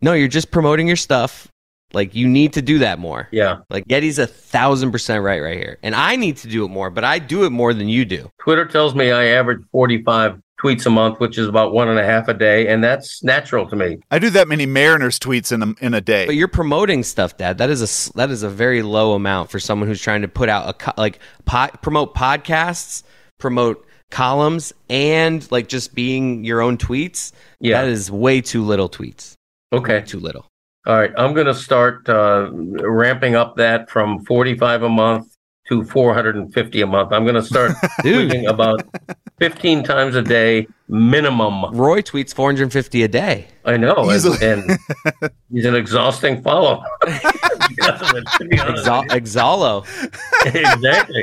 no, 0.00 0.12
you're 0.12 0.28
just 0.28 0.50
promoting 0.50 0.86
your 0.86 0.96
stuff. 0.96 1.48
Like 1.94 2.14
you 2.14 2.26
need 2.26 2.54
to 2.54 2.62
do 2.62 2.78
that 2.78 2.98
more. 2.98 3.28
Yeah. 3.32 3.58
Like 3.68 3.86
Yeti's 3.86 4.18
a 4.18 4.26
thousand 4.26 4.92
percent 4.92 5.22
right 5.22 5.40
right 5.42 5.58
here. 5.58 5.78
And 5.82 5.94
I 5.94 6.16
need 6.16 6.38
to 6.38 6.48
do 6.48 6.64
it 6.64 6.68
more, 6.68 6.90
but 6.90 7.04
I 7.04 7.18
do 7.18 7.44
it 7.44 7.50
more 7.50 7.74
than 7.74 7.88
you 7.88 8.04
do. 8.04 8.30
Twitter 8.38 8.64
tells 8.64 8.94
me 8.94 9.10
I 9.10 9.26
average 9.26 9.62
45 9.72 10.40
tweets 10.62 10.86
a 10.86 10.90
month, 10.90 11.18
which 11.20 11.38
is 11.38 11.48
about 11.48 11.72
one 11.72 11.88
and 11.88 11.98
a 11.98 12.04
half 12.04 12.28
a 12.28 12.34
day. 12.34 12.68
And 12.68 12.82
that's 12.84 13.22
natural 13.22 13.68
to 13.68 13.76
me. 13.76 13.98
I 14.10 14.18
do 14.18 14.30
that 14.30 14.46
many 14.48 14.66
Mariners 14.66 15.18
tweets 15.18 15.50
in 15.52 15.62
a, 15.62 15.74
in 15.84 15.94
a 15.94 16.00
day. 16.00 16.26
But 16.26 16.36
you're 16.36 16.48
promoting 16.48 17.02
stuff, 17.02 17.36
Dad. 17.36 17.58
That 17.58 17.70
is 17.70 17.80
a 17.80 17.84
s- 17.84 18.12
that 18.14 18.30
is 18.30 18.42
a 18.42 18.48
very 18.48 18.82
low 18.82 19.14
amount 19.14 19.50
for 19.50 19.58
someone 19.58 19.88
who's 19.88 20.00
trying 20.00 20.22
to 20.22 20.28
put 20.28 20.48
out 20.48 20.82
a 20.86 20.94
like 21.00 21.18
po- 21.44 21.70
promote 21.82 22.14
podcasts, 22.14 23.02
promote 23.38 23.86
columns, 24.10 24.72
and 24.90 25.50
like 25.50 25.68
just 25.68 25.94
being 25.94 26.44
your 26.44 26.60
own 26.60 26.76
tweets. 26.78 27.32
Yeah. 27.60 27.82
that 27.82 27.88
is 27.90 28.10
way 28.10 28.40
too 28.40 28.62
little 28.62 28.88
tweets. 28.88 29.34
Okay. 29.72 30.02
Too 30.02 30.20
little. 30.20 30.46
All 30.84 30.98
right, 30.98 31.12
I'm 31.16 31.32
going 31.32 31.46
to 31.46 31.54
start 31.54 32.08
uh, 32.08 32.50
ramping 32.52 33.36
up 33.36 33.56
that 33.58 33.88
from 33.88 34.24
45 34.24 34.82
a 34.82 34.88
month 34.88 35.31
to 35.68 35.84
450 35.84 36.80
a 36.80 36.86
month. 36.86 37.12
I'm 37.12 37.22
going 37.24 37.34
to 37.36 37.42
start 37.42 37.72
Dude. 38.02 38.30
tweeting 38.30 38.48
about 38.48 38.82
15 39.38 39.84
times 39.84 40.14
a 40.16 40.22
day 40.22 40.66
minimum. 40.88 41.74
Roy 41.74 42.02
tweets 42.02 42.34
450 42.34 43.02
a 43.04 43.08
day. 43.08 43.46
I 43.64 43.76
know, 43.76 43.94
and, 43.96 44.10
Easily. 44.10 44.38
and 44.46 44.78
he's 45.52 45.64
an 45.64 45.76
exhausting 45.76 46.42
follow. 46.42 46.82
because 47.00 48.02
of 48.10 48.16
it, 48.16 48.24
to 48.38 48.44
be 48.46 48.58
honest 48.58 48.84
Exo- 48.86 49.06
Exalo. 49.08 50.54
exactly. 50.54 51.22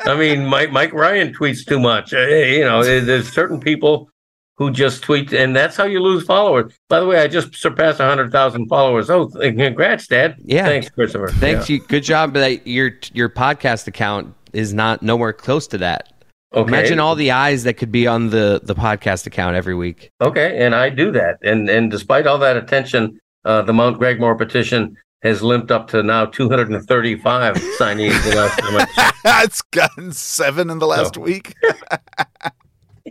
I 0.00 0.16
mean, 0.16 0.46
Mike 0.46 0.70
Mike 0.70 0.92
Ryan 0.92 1.34
tweets 1.34 1.66
too 1.66 1.80
much. 1.80 2.14
Uh, 2.14 2.18
you 2.20 2.64
know, 2.64 2.82
there's 2.84 3.32
certain 3.32 3.58
people 3.60 4.08
who 4.56 4.70
just 4.70 5.02
tweet, 5.02 5.32
and 5.32 5.56
that's 5.56 5.76
how 5.76 5.84
you 5.84 6.00
lose 6.00 6.24
followers. 6.24 6.72
By 6.88 7.00
the 7.00 7.06
way, 7.06 7.20
I 7.20 7.28
just 7.28 7.54
surpassed 7.54 8.00
hundred 8.00 8.32
thousand 8.32 8.68
followers. 8.68 9.10
Oh, 9.10 9.28
congrats, 9.28 10.06
Dad! 10.06 10.36
Yeah, 10.44 10.66
thanks, 10.66 10.90
Christopher. 10.90 11.28
Thanks 11.28 11.68
yeah. 11.68 11.76
you. 11.76 11.82
Good 11.86 12.04
job. 12.04 12.34
That 12.34 12.66
your 12.66 12.92
your 13.12 13.28
podcast 13.28 13.86
account 13.86 14.34
is 14.52 14.74
not 14.74 15.02
nowhere 15.02 15.32
close 15.32 15.66
to 15.68 15.78
that. 15.78 16.12
Okay. 16.54 16.68
Imagine 16.68 17.00
all 17.00 17.14
the 17.14 17.30
eyes 17.30 17.64
that 17.64 17.74
could 17.74 17.90
be 17.90 18.06
on 18.06 18.30
the 18.30 18.60
the 18.62 18.74
podcast 18.74 19.26
account 19.26 19.56
every 19.56 19.74
week. 19.74 20.10
Okay, 20.20 20.64
and 20.64 20.74
I 20.74 20.90
do 20.90 21.10
that, 21.12 21.38
and 21.42 21.68
and 21.70 21.90
despite 21.90 22.26
all 22.26 22.38
that 22.38 22.56
attention, 22.56 23.18
uh, 23.44 23.62
the 23.62 23.72
Mount 23.72 23.98
Gregmore 23.98 24.36
petition 24.36 24.96
has 25.22 25.42
limped 25.42 25.70
up 25.70 25.88
to 25.88 26.02
now 26.02 26.26
235 26.26 27.54
signees 27.78 28.24
the 28.24 28.36
last 28.36 28.58
time. 28.58 29.12
it's 29.44 29.62
gotten 29.62 30.12
seven 30.12 30.68
in 30.68 30.78
the 30.78 30.86
last 30.86 31.14
so. 31.14 31.20
week. 31.20 31.54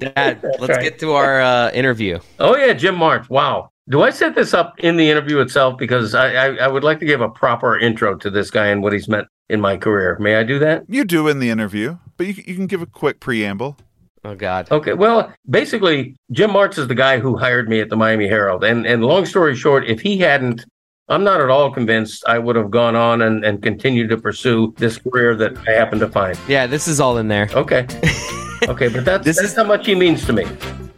Dad, 0.01 0.39
let's 0.43 0.69
right. 0.69 0.81
get 0.81 0.99
to 0.99 1.13
our 1.13 1.41
uh, 1.41 1.71
interview. 1.71 2.19
Oh 2.39 2.55
yeah, 2.55 2.73
Jim 2.73 2.95
Martz. 2.95 3.29
Wow. 3.29 3.69
Do 3.89 4.03
I 4.03 4.09
set 4.09 4.35
this 4.35 4.53
up 4.53 4.79
in 4.79 4.97
the 4.97 5.09
interview 5.09 5.39
itself 5.39 5.77
because 5.77 6.15
I, 6.15 6.33
I, 6.33 6.55
I 6.55 6.67
would 6.67 6.83
like 6.83 6.99
to 6.99 7.05
give 7.05 7.21
a 7.21 7.29
proper 7.29 7.77
intro 7.77 8.15
to 8.15 8.29
this 8.29 8.49
guy 8.49 8.67
and 8.67 8.81
what 8.81 8.93
he's 8.93 9.07
meant 9.07 9.27
in 9.49 9.59
my 9.59 9.75
career? 9.77 10.17
May 10.19 10.35
I 10.35 10.43
do 10.43 10.59
that? 10.59 10.83
You 10.87 11.03
do 11.03 11.27
in 11.27 11.39
the 11.39 11.49
interview, 11.49 11.97
but 12.17 12.27
you 12.27 12.33
you 12.45 12.55
can 12.55 12.67
give 12.67 12.81
a 12.81 12.85
quick 12.85 13.19
preamble. 13.19 13.77
Oh 14.23 14.35
God. 14.35 14.69
Okay. 14.71 14.93
Well, 14.93 15.33
basically, 15.49 16.15
Jim 16.31 16.51
Martz 16.51 16.77
is 16.77 16.87
the 16.87 16.95
guy 16.95 17.19
who 17.19 17.37
hired 17.37 17.69
me 17.69 17.79
at 17.79 17.89
the 17.89 17.95
Miami 17.95 18.27
Herald, 18.27 18.63
and 18.63 18.85
and 18.85 19.03
long 19.03 19.25
story 19.25 19.55
short, 19.55 19.87
if 19.87 20.01
he 20.01 20.17
hadn't 20.17 20.65
I'm 21.11 21.25
not 21.25 21.41
at 21.41 21.49
all 21.49 21.69
convinced 21.69 22.23
I 22.25 22.39
would 22.39 22.55
have 22.55 22.71
gone 22.71 22.95
on 22.95 23.21
and, 23.21 23.43
and 23.43 23.61
continued 23.61 24.09
to 24.11 24.17
pursue 24.17 24.73
this 24.77 24.97
career 24.97 25.35
that 25.35 25.57
I 25.67 25.71
happened 25.71 25.99
to 26.01 26.07
find. 26.07 26.39
Yeah, 26.47 26.67
this 26.67 26.87
is 26.87 27.01
all 27.01 27.17
in 27.17 27.27
there. 27.27 27.49
Okay. 27.53 27.85
Okay, 28.71 28.87
but 28.87 29.03
that's, 29.03 29.25
this 29.25 29.35
that's 29.35 29.49
is, 29.49 29.55
how 29.55 29.65
much 29.65 29.85
he 29.85 29.95
means 29.95 30.25
to 30.25 30.33
me. 30.33 30.45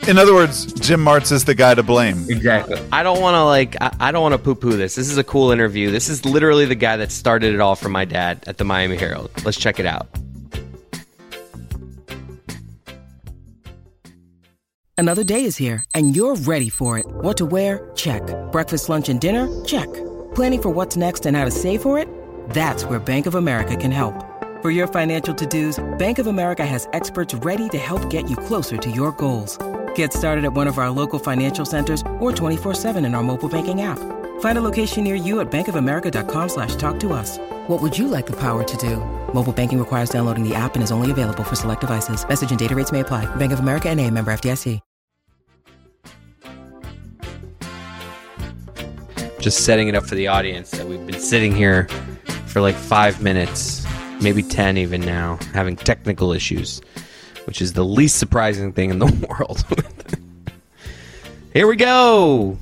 In 0.08 0.20
other 0.20 0.36
words, 0.36 0.72
Jim 0.74 1.04
Martz 1.04 1.32
is 1.32 1.46
the 1.46 1.56
guy 1.56 1.74
to 1.74 1.82
blame. 1.82 2.30
Exactly. 2.30 2.78
I 2.92 3.02
don't 3.02 3.20
want 3.20 3.34
to 3.34 3.44
like. 3.44 3.76
I, 3.82 3.96
I 4.00 4.12
don't 4.12 4.22
want 4.22 4.34
to 4.34 4.38
poo-poo 4.38 4.78
this. 4.78 4.94
This 4.94 5.10
is 5.10 5.18
a 5.18 5.24
cool 5.24 5.52
interview. 5.52 5.90
This 5.90 6.08
is 6.08 6.24
literally 6.24 6.66
the 6.66 6.76
guy 6.76 6.98
that 6.98 7.12
started 7.12 7.56
it 7.56 7.60
all 7.60 7.76
for 7.76 7.90
my 7.90 8.06
dad 8.06 8.44
at 8.46 8.58
the 8.58 8.64
Miami 8.64 8.96
Herald. 8.96 9.32
Let's 9.44 9.58
check 9.58 9.80
it 9.80 9.88
out. 9.88 10.08
Another 14.96 15.24
day 15.24 15.46
is 15.46 15.58
here, 15.58 15.84
and 15.96 16.16
you're 16.16 16.36
ready 16.36 16.70
for 16.70 17.00
it. 17.00 17.08
What 17.08 17.38
to 17.38 17.46
wear? 17.48 17.90
Check. 17.96 18.22
Breakfast, 18.52 18.90
lunch, 18.90 19.10
and 19.10 19.20
dinner? 19.20 19.48
Check. 19.66 19.92
Planning 20.36 20.62
for 20.62 20.70
what's 20.70 20.96
next 20.96 21.26
and 21.26 21.36
how 21.36 21.46
to 21.46 21.52
save 21.52 21.82
for 21.82 21.98
it? 21.98 22.08
That's 22.50 22.86
where 22.86 23.00
Bank 23.00 23.26
of 23.26 23.34
America 23.36 23.76
can 23.76 23.92
help. 23.92 24.14
For 24.64 24.70
your 24.70 24.88
financial 24.88 25.36
to-dos, 25.36 25.84
Bank 26.00 26.20
of 26.20 26.28
America 26.28 26.66
has 26.66 26.88
experts 26.94 27.34
ready 27.34 27.68
to 27.68 27.78
help 27.78 28.10
get 28.10 28.30
you 28.30 28.38
closer 28.38 28.78
to 28.78 28.90
your 28.90 29.12
goals. 29.12 29.58
Get 29.94 30.14
started 30.14 30.46
at 30.46 30.54
one 30.54 30.68
of 30.68 30.78
our 30.78 30.90
local 30.90 31.20
financial 31.20 31.66
centers 31.66 32.00
or 32.22 32.32
24-7 32.32 33.06
in 33.06 33.14
our 33.14 33.22
mobile 33.22 33.50
banking 33.50 33.82
app. 33.82 34.00
Find 34.40 34.58
a 34.58 34.62
location 34.62 35.04
near 35.04 35.16
you 35.16 35.42
at 35.42 35.52
bankofamerica.com 35.52 36.48
slash 36.48 36.78
talk 36.78 36.98
to 37.02 37.12
us. 37.12 37.40
What 37.68 37.82
would 37.82 37.98
you 37.98 38.08
like 38.08 38.26
the 38.26 38.40
power 38.40 38.64
to 38.64 38.78
do? 38.78 39.04
Mobile 39.34 39.52
banking 39.52 39.80
requires 39.80 40.10
downloading 40.10 40.48
the 40.48 40.56
app 40.56 40.76
and 40.76 40.84
is 40.84 40.92
only 40.92 41.12
available 41.12 41.44
for 41.44 41.56
select 41.56 41.82
devices. 41.82 42.26
Message 42.26 42.52
and 42.52 42.60
data 42.60 42.74
rates 42.74 42.94
may 42.94 43.02
apply. 43.02 43.26
Bank 43.36 43.52
of 43.52 43.60
America 43.60 43.90
and 43.90 44.00
a 44.00 44.10
member 44.10 44.32
FDIC. 44.32 44.80
Just 49.42 49.66
setting 49.66 49.90
it 49.90 49.96
up 49.96 50.06
for 50.06 50.16
the 50.16 50.30
audience 50.30 50.72
that 50.72 50.88
we've 50.88 51.06
been 51.06 51.20
sitting 51.20 51.54
here 51.54 51.90
for 52.48 52.62
like 52.62 52.76
five 52.76 53.22
minutes 53.22 53.83
maybe 54.24 54.42
10 54.42 54.78
even 54.78 55.02
now, 55.02 55.38
having 55.54 55.76
technical 55.76 56.32
issues, 56.32 56.82
which 57.46 57.62
is 57.62 57.74
the 57.74 57.84
least 57.84 58.18
surprising 58.18 58.72
thing 58.72 58.90
in 58.90 59.00
the 59.00 59.06
world. 59.30 59.64
Here 61.54 61.68
we 61.68 61.76
go. 61.76 62.58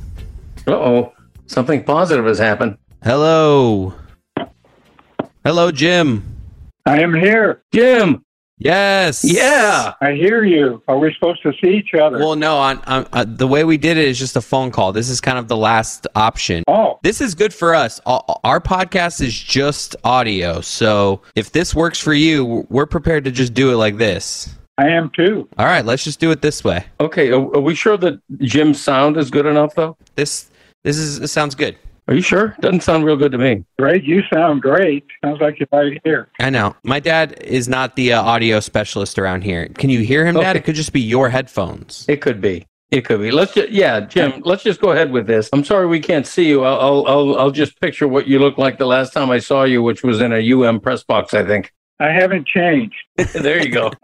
Uh 0.68 0.72
oh. 0.74 1.14
Something 1.46 1.84
positive 1.84 2.26
has 2.26 2.40
happened. 2.40 2.78
Hello. 3.04 3.94
Hello, 5.44 5.72
Jim. 5.72 6.24
I 6.86 7.00
am 7.02 7.14
here. 7.14 7.62
Jim. 7.74 8.24
Yes. 8.64 9.24
Yeah. 9.24 9.94
I 10.02 10.12
hear 10.14 10.44
you. 10.44 10.84
Are 10.88 11.00
we 11.00 11.12
supposed 11.14 11.42
to 11.42 11.52
see 11.62 11.70
each 11.70 11.96
other? 11.96 12.20
Well, 12.20 12.36
no. 12.36 12.58
On, 12.58 12.78
on 12.82 13.08
uh, 13.12 13.26
the 13.28 13.48
way 13.48 13.64
we 13.64 13.78
did 13.78 13.98
it 13.98 14.08
is 14.08 14.20
just 14.20 14.36
a 14.36 14.42
phone 14.42 14.70
call. 14.70 14.92
This 14.92 15.10
is 15.10 15.20
kind 15.20 15.40
of 15.40 15.48
the 15.48 15.58
last 15.58 16.06
option. 16.16 16.64
Oh. 16.68 17.00
This 17.02 17.22
is 17.22 17.34
good 17.34 17.54
for 17.54 17.74
us. 17.74 18.00
Our 18.06 18.60
podcast 18.60 19.20
is 19.22 19.38
just 19.38 19.96
audio. 20.04 20.62
So 20.62 21.22
if 21.36 21.52
this 21.52 21.74
works 21.74 22.00
for 22.00 22.14
you, 22.14 22.68
we're 22.70 22.86
prepared 22.86 23.24
to 23.26 23.32
just 23.32 23.56
do 23.56 23.72
it 23.72 23.78
like 23.78 23.98
this. 23.98 24.56
I 24.78 24.90
am 24.90 25.10
too. 25.16 25.50
All 25.58 25.66
right, 25.66 25.84
let's 25.84 26.04
just 26.04 26.20
do 26.20 26.32
it 26.32 26.42
this 26.42 26.64
way. 26.64 26.86
Okay. 27.00 27.32
Are, 27.32 27.42
are 27.56 27.62
we 27.62 27.74
sure 27.76 27.98
that 27.98 28.20
Jim's 28.40 28.82
sound 28.82 29.18
is 29.18 29.32
good 29.32 29.46
enough, 29.46 29.74
though? 29.76 29.98
This 30.16 30.50
this 30.84 30.98
is 30.98 31.20
this 31.20 31.32
sounds 31.32 31.56
good. 31.56 31.78
Are 32.12 32.14
you 32.14 32.22
sure? 32.22 32.58
Doesn't 32.60 32.84
sound 32.84 33.06
real 33.06 33.16
good 33.16 33.32
to 33.32 33.38
me. 33.38 33.64
Great. 33.80 34.04
You 34.04 34.22
sound 34.34 34.62
great. 34.62 35.06
Sounds 35.24 35.40
like 35.40 35.62
you're 35.62 35.70
right 35.72 35.98
here. 36.04 36.28
I 36.42 36.50
know. 36.50 36.76
My 36.84 37.00
dad 37.00 37.42
is 37.42 37.70
not 37.70 37.96
the 37.96 38.12
uh, 38.12 38.22
audio 38.22 38.60
specialist 38.60 39.18
around 39.18 39.46
here. 39.46 39.70
Can 39.70 39.90
you 39.90 40.02
hear 40.02 40.26
him, 40.26 40.36
okay. 40.36 40.44
Dad? 40.44 40.56
It 40.58 40.66
could 40.66 40.76
just 40.76 40.92
be 40.92 41.00
your 41.00 41.30
headphones. 41.30 42.06
It 42.10 42.20
could 42.20 42.42
be. 42.42 42.68
It 42.90 43.06
could 43.06 43.22
be. 43.22 43.32
Let's 43.32 43.54
just, 43.54 43.70
yeah, 43.70 44.02
Jim. 44.02 44.42
Let's 44.44 44.62
just 44.62 44.82
go 44.82 44.92
ahead 44.92 45.14
with 45.14 45.26
this. 45.26 45.50
I'm 45.54 45.64
sorry 45.64 45.88
we 45.88 46.02
can't 46.02 46.28
see 46.28 46.50
you. 46.50 46.66
I'll, 46.66 47.08
I'll, 47.08 47.40
I'll 47.40 47.52
just 47.52 47.80
picture 47.80 48.10
what 48.10 48.28
you 48.28 48.40
looked 48.40 48.60
like 48.60 48.78
the 48.78 48.88
last 48.88 49.14
time 49.14 49.32
I 49.32 49.40
saw 49.40 49.64
you, 49.64 49.82
which 49.82 50.04
was 50.04 50.20
in 50.20 50.34
a 50.34 50.52
UM 50.52 50.82
press 50.82 51.06
box, 51.06 51.34
I 51.34 51.46
think. 51.46 51.72
I 52.02 52.10
haven't 52.10 52.46
changed. 52.46 52.98
there 53.34 53.66
you 53.66 53.72
go. 53.72 53.90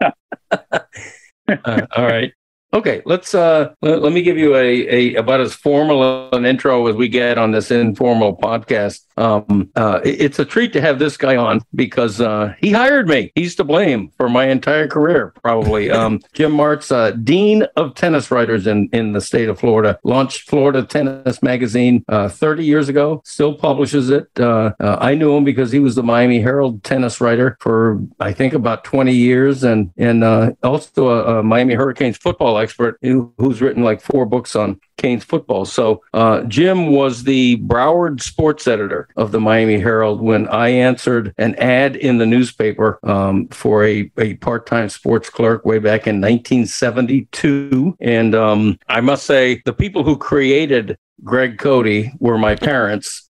uh, 0.50 1.86
all 1.94 2.06
right. 2.06 2.32
Okay, 2.74 3.00
let's 3.06 3.34
uh 3.34 3.72
let, 3.80 4.02
let, 4.02 4.12
me 4.12 4.20
give 4.20 4.36
you 4.36 4.54
a, 4.54 4.88
a 4.88 5.14
about 5.14 5.40
as 5.40 5.54
formal 5.54 6.28
an 6.34 6.44
intro 6.44 6.86
as 6.86 6.96
we 6.96 7.08
get 7.08 7.38
on 7.38 7.50
this 7.50 7.70
informal 7.70 8.36
podcast. 8.36 9.06
Um, 9.16 9.70
uh, 9.74 10.00
it, 10.04 10.20
it's 10.20 10.38
a 10.38 10.44
treat 10.44 10.74
to 10.74 10.80
have 10.82 10.98
this 10.98 11.16
guy 11.16 11.36
on 11.36 11.62
because 11.74 12.20
uh, 12.20 12.54
he 12.60 12.70
hired 12.70 13.08
me. 13.08 13.32
He's 13.34 13.54
to 13.56 13.64
blame 13.64 14.10
for 14.18 14.28
my 14.28 14.48
entire 14.48 14.86
career, 14.86 15.32
probably. 15.42 15.90
Um, 15.98 16.20
Jim 16.32 16.52
Martz, 16.52 16.92
uh, 16.92 17.10
dean 17.10 17.64
of 17.74 17.94
tennis 17.94 18.30
writers 18.30 18.68
in 18.68 18.88
in 18.92 19.12
the 19.14 19.20
state 19.20 19.48
of 19.48 19.58
Florida, 19.58 19.98
launched 20.04 20.48
Florida 20.48 20.84
Tennis 20.84 21.42
Magazine 21.42 22.04
uh, 22.08 22.28
30 22.28 22.64
years 22.64 22.88
ago. 22.88 23.20
Still 23.24 23.54
publishes 23.54 24.10
it. 24.10 24.28
Uh, 24.38 24.74
uh, 24.78 24.98
I 25.00 25.14
knew 25.16 25.36
him 25.36 25.42
because 25.42 25.72
he 25.72 25.80
was 25.80 25.96
the 25.96 26.04
Miami 26.04 26.40
Herald 26.40 26.84
tennis 26.84 27.20
writer 27.20 27.56
for 27.60 28.00
I 28.20 28.32
think 28.32 28.52
about 28.52 28.84
20 28.84 29.12
years, 29.12 29.64
and 29.64 29.90
and 29.96 30.22
also 30.62 31.08
a, 31.08 31.38
a 31.38 31.42
Miami 31.42 31.74
Hurricanes 31.74 32.16
football 32.16 32.57
expert 32.58 32.98
who's 33.02 33.60
written 33.60 33.82
like 33.82 34.00
four 34.00 34.26
books 34.26 34.56
on 34.56 34.80
Canes 34.96 35.24
football. 35.24 35.64
So 35.64 36.02
uh, 36.12 36.42
Jim 36.42 36.88
was 36.88 37.24
the 37.24 37.56
Broward 37.58 38.20
sports 38.20 38.66
editor 38.66 39.08
of 39.16 39.32
the 39.32 39.40
Miami 39.40 39.78
Herald 39.78 40.20
when 40.20 40.48
I 40.48 40.68
answered 40.68 41.34
an 41.38 41.54
ad 41.56 41.96
in 41.96 42.18
the 42.18 42.26
newspaper 42.26 42.98
um, 43.02 43.48
for 43.48 43.84
a, 43.84 44.10
a 44.18 44.34
part-time 44.34 44.88
sports 44.88 45.30
clerk 45.30 45.64
way 45.64 45.78
back 45.78 46.06
in 46.06 46.20
1972. 46.20 47.96
And 48.00 48.34
um, 48.34 48.78
I 48.88 49.00
must 49.00 49.24
say, 49.24 49.62
the 49.64 49.72
people 49.72 50.04
who 50.04 50.16
created 50.16 50.98
Greg 51.24 51.58
Cote 51.58 52.06
were 52.18 52.38
my 52.38 52.54
parents, 52.54 53.28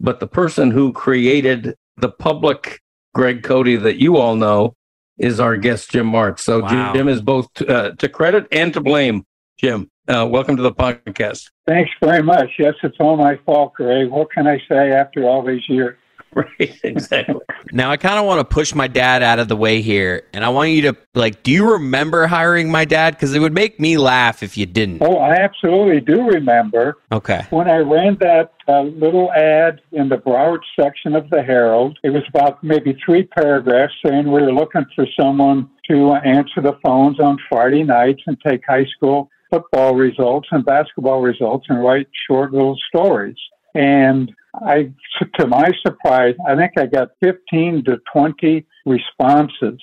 but 0.00 0.20
the 0.20 0.26
person 0.26 0.70
who 0.70 0.92
created 0.92 1.74
the 1.96 2.10
public 2.10 2.80
Greg 3.14 3.42
Cote 3.42 3.82
that 3.82 4.00
you 4.00 4.16
all 4.16 4.36
know 4.36 4.74
is 5.18 5.40
our 5.40 5.56
guest, 5.56 5.90
Jim 5.90 6.10
Martz. 6.10 6.40
So 6.40 6.60
wow. 6.60 6.92
Jim 6.92 7.08
is 7.08 7.20
both 7.20 7.52
to, 7.54 7.66
uh, 7.66 7.90
to 7.96 8.08
credit 8.08 8.46
and 8.52 8.72
to 8.74 8.80
blame. 8.80 9.24
Jim, 9.58 9.90
uh, 10.08 10.26
welcome 10.28 10.56
to 10.56 10.62
the 10.62 10.72
podcast. 10.72 11.50
Thanks 11.66 11.90
very 12.02 12.22
much. 12.22 12.50
Yes, 12.58 12.74
it's 12.82 12.96
all 12.98 13.16
my 13.16 13.38
fault, 13.46 13.74
Greg. 13.74 14.10
What 14.10 14.30
can 14.32 14.46
I 14.46 14.58
say 14.68 14.90
after 14.92 15.24
all 15.24 15.42
these 15.42 15.68
years? 15.68 15.96
Right, 16.58 16.78
exactly. 16.82 17.40
now 17.72 17.90
I 17.90 17.96
kind 17.96 18.18
of 18.18 18.26
want 18.26 18.40
to 18.40 18.44
push 18.44 18.74
my 18.74 18.88
dad 18.88 19.22
out 19.22 19.38
of 19.38 19.48
the 19.48 19.56
way 19.56 19.82
here, 19.82 20.24
and 20.32 20.44
I 20.44 20.48
want 20.48 20.70
you 20.70 20.82
to 20.82 20.96
like. 21.14 21.42
Do 21.42 21.52
you 21.52 21.72
remember 21.72 22.26
hiring 22.26 22.70
my 22.70 22.84
dad? 22.84 23.14
Because 23.14 23.34
it 23.34 23.38
would 23.38 23.52
make 23.52 23.78
me 23.78 23.96
laugh 23.98 24.42
if 24.42 24.56
you 24.56 24.66
didn't. 24.66 25.02
Oh, 25.02 25.18
I 25.18 25.34
absolutely 25.34 26.00
do 26.00 26.26
remember. 26.26 26.98
Okay. 27.12 27.46
When 27.50 27.68
I 27.68 27.78
ran 27.78 28.16
that 28.20 28.52
uh, 28.66 28.82
little 28.82 29.32
ad 29.32 29.80
in 29.92 30.08
the 30.08 30.16
Broward 30.16 30.60
section 30.78 31.14
of 31.14 31.30
the 31.30 31.42
Herald, 31.42 31.98
it 32.02 32.10
was 32.10 32.22
about 32.28 32.62
maybe 32.64 32.98
three 33.04 33.24
paragraphs 33.24 33.94
saying 34.04 34.24
we 34.24 34.42
were 34.42 34.52
looking 34.52 34.86
for 34.94 35.06
someone 35.18 35.70
to 35.88 36.14
answer 36.14 36.60
the 36.60 36.78
phones 36.84 37.20
on 37.20 37.38
Friday 37.48 37.84
nights 37.84 38.22
and 38.26 38.36
take 38.40 38.62
high 38.66 38.86
school 38.96 39.30
football 39.50 39.94
results 39.94 40.48
and 40.50 40.64
basketball 40.64 41.20
results 41.20 41.66
and 41.68 41.82
write 41.82 42.08
short 42.26 42.52
little 42.52 42.76
stories. 42.88 43.36
And 43.74 44.32
I, 44.62 44.92
to 45.38 45.46
my 45.46 45.70
surprise, 45.84 46.34
I 46.46 46.54
think 46.56 46.72
I 46.76 46.86
got 46.86 47.08
15 47.22 47.84
to 47.84 48.00
20 48.12 48.66
responses 48.86 49.80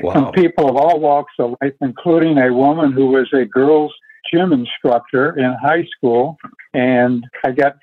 wow. 0.00 0.12
from 0.12 0.32
people 0.32 0.68
of 0.68 0.76
all 0.76 1.00
walks 1.00 1.32
of 1.38 1.54
life, 1.62 1.74
including 1.80 2.38
a 2.38 2.52
woman 2.52 2.92
who 2.92 3.06
was 3.06 3.28
a 3.32 3.44
girls' 3.44 3.94
gym 4.32 4.52
instructor 4.52 5.38
in 5.38 5.54
high 5.62 5.86
school. 5.96 6.36
And 6.72 7.24
I 7.44 7.52
got 7.52 7.76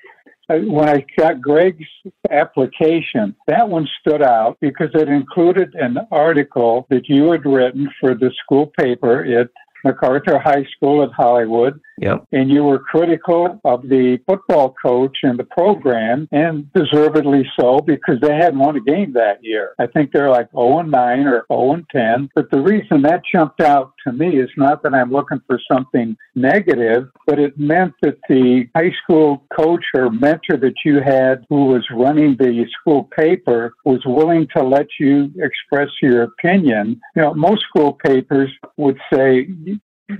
uh, 0.48 0.56
when 0.58 0.88
I 0.88 1.04
got 1.16 1.40
Greg's 1.40 1.86
application, 2.30 3.34
that 3.46 3.68
one 3.68 3.88
stood 4.00 4.22
out 4.22 4.58
because 4.60 4.90
it 4.94 5.08
included 5.08 5.74
an 5.74 5.98
article 6.10 6.86
that 6.90 7.08
you 7.08 7.30
had 7.30 7.46
written 7.46 7.88
for 8.00 8.14
the 8.14 8.32
school 8.42 8.72
paper 8.78 9.24
at 9.24 9.50
MacArthur 9.84 10.38
High 10.38 10.64
School 10.76 11.02
at 11.02 11.12
Hollywood. 11.12 11.80
Yep. 11.98 12.26
And 12.32 12.50
you 12.50 12.64
were 12.64 12.78
critical 12.78 13.60
of 13.64 13.82
the 13.82 14.18
football 14.26 14.74
coach 14.82 15.18
and 15.22 15.38
the 15.38 15.44
program, 15.44 16.28
and 16.32 16.72
deservedly 16.72 17.44
so 17.58 17.78
because 17.78 18.18
they 18.20 18.34
hadn't 18.34 18.58
won 18.58 18.76
a 18.76 18.80
game 18.80 19.12
that 19.12 19.38
year. 19.42 19.74
I 19.78 19.86
think 19.86 20.10
they're 20.12 20.30
like 20.30 20.50
0 20.52 20.80
and 20.80 20.90
9 20.90 21.26
or 21.26 21.44
0 21.52 21.72
and 21.74 21.86
10. 21.90 22.30
But 22.34 22.50
the 22.50 22.60
reason 22.60 23.02
that 23.02 23.22
jumped 23.32 23.60
out 23.60 23.92
to 24.06 24.12
me 24.12 24.40
is 24.40 24.50
not 24.56 24.82
that 24.82 24.94
I'm 24.94 25.10
looking 25.10 25.40
for 25.46 25.60
something 25.70 26.16
negative, 26.34 27.08
but 27.26 27.38
it 27.38 27.58
meant 27.58 27.92
that 28.02 28.18
the 28.28 28.68
high 28.74 28.92
school 29.02 29.44
coach 29.56 29.84
or 29.94 30.10
mentor 30.10 30.56
that 30.56 30.74
you 30.84 31.00
had 31.00 31.44
who 31.48 31.66
was 31.66 31.86
running 31.92 32.36
the 32.36 32.66
school 32.80 33.04
paper 33.16 33.74
was 33.84 34.00
willing 34.06 34.48
to 34.56 34.62
let 34.62 34.86
you 34.98 35.30
express 35.38 35.88
your 36.00 36.22
opinion. 36.22 37.00
You 37.14 37.22
know, 37.22 37.34
most 37.34 37.62
school 37.68 37.92
papers 38.04 38.50
would 38.76 38.98
say 39.12 39.48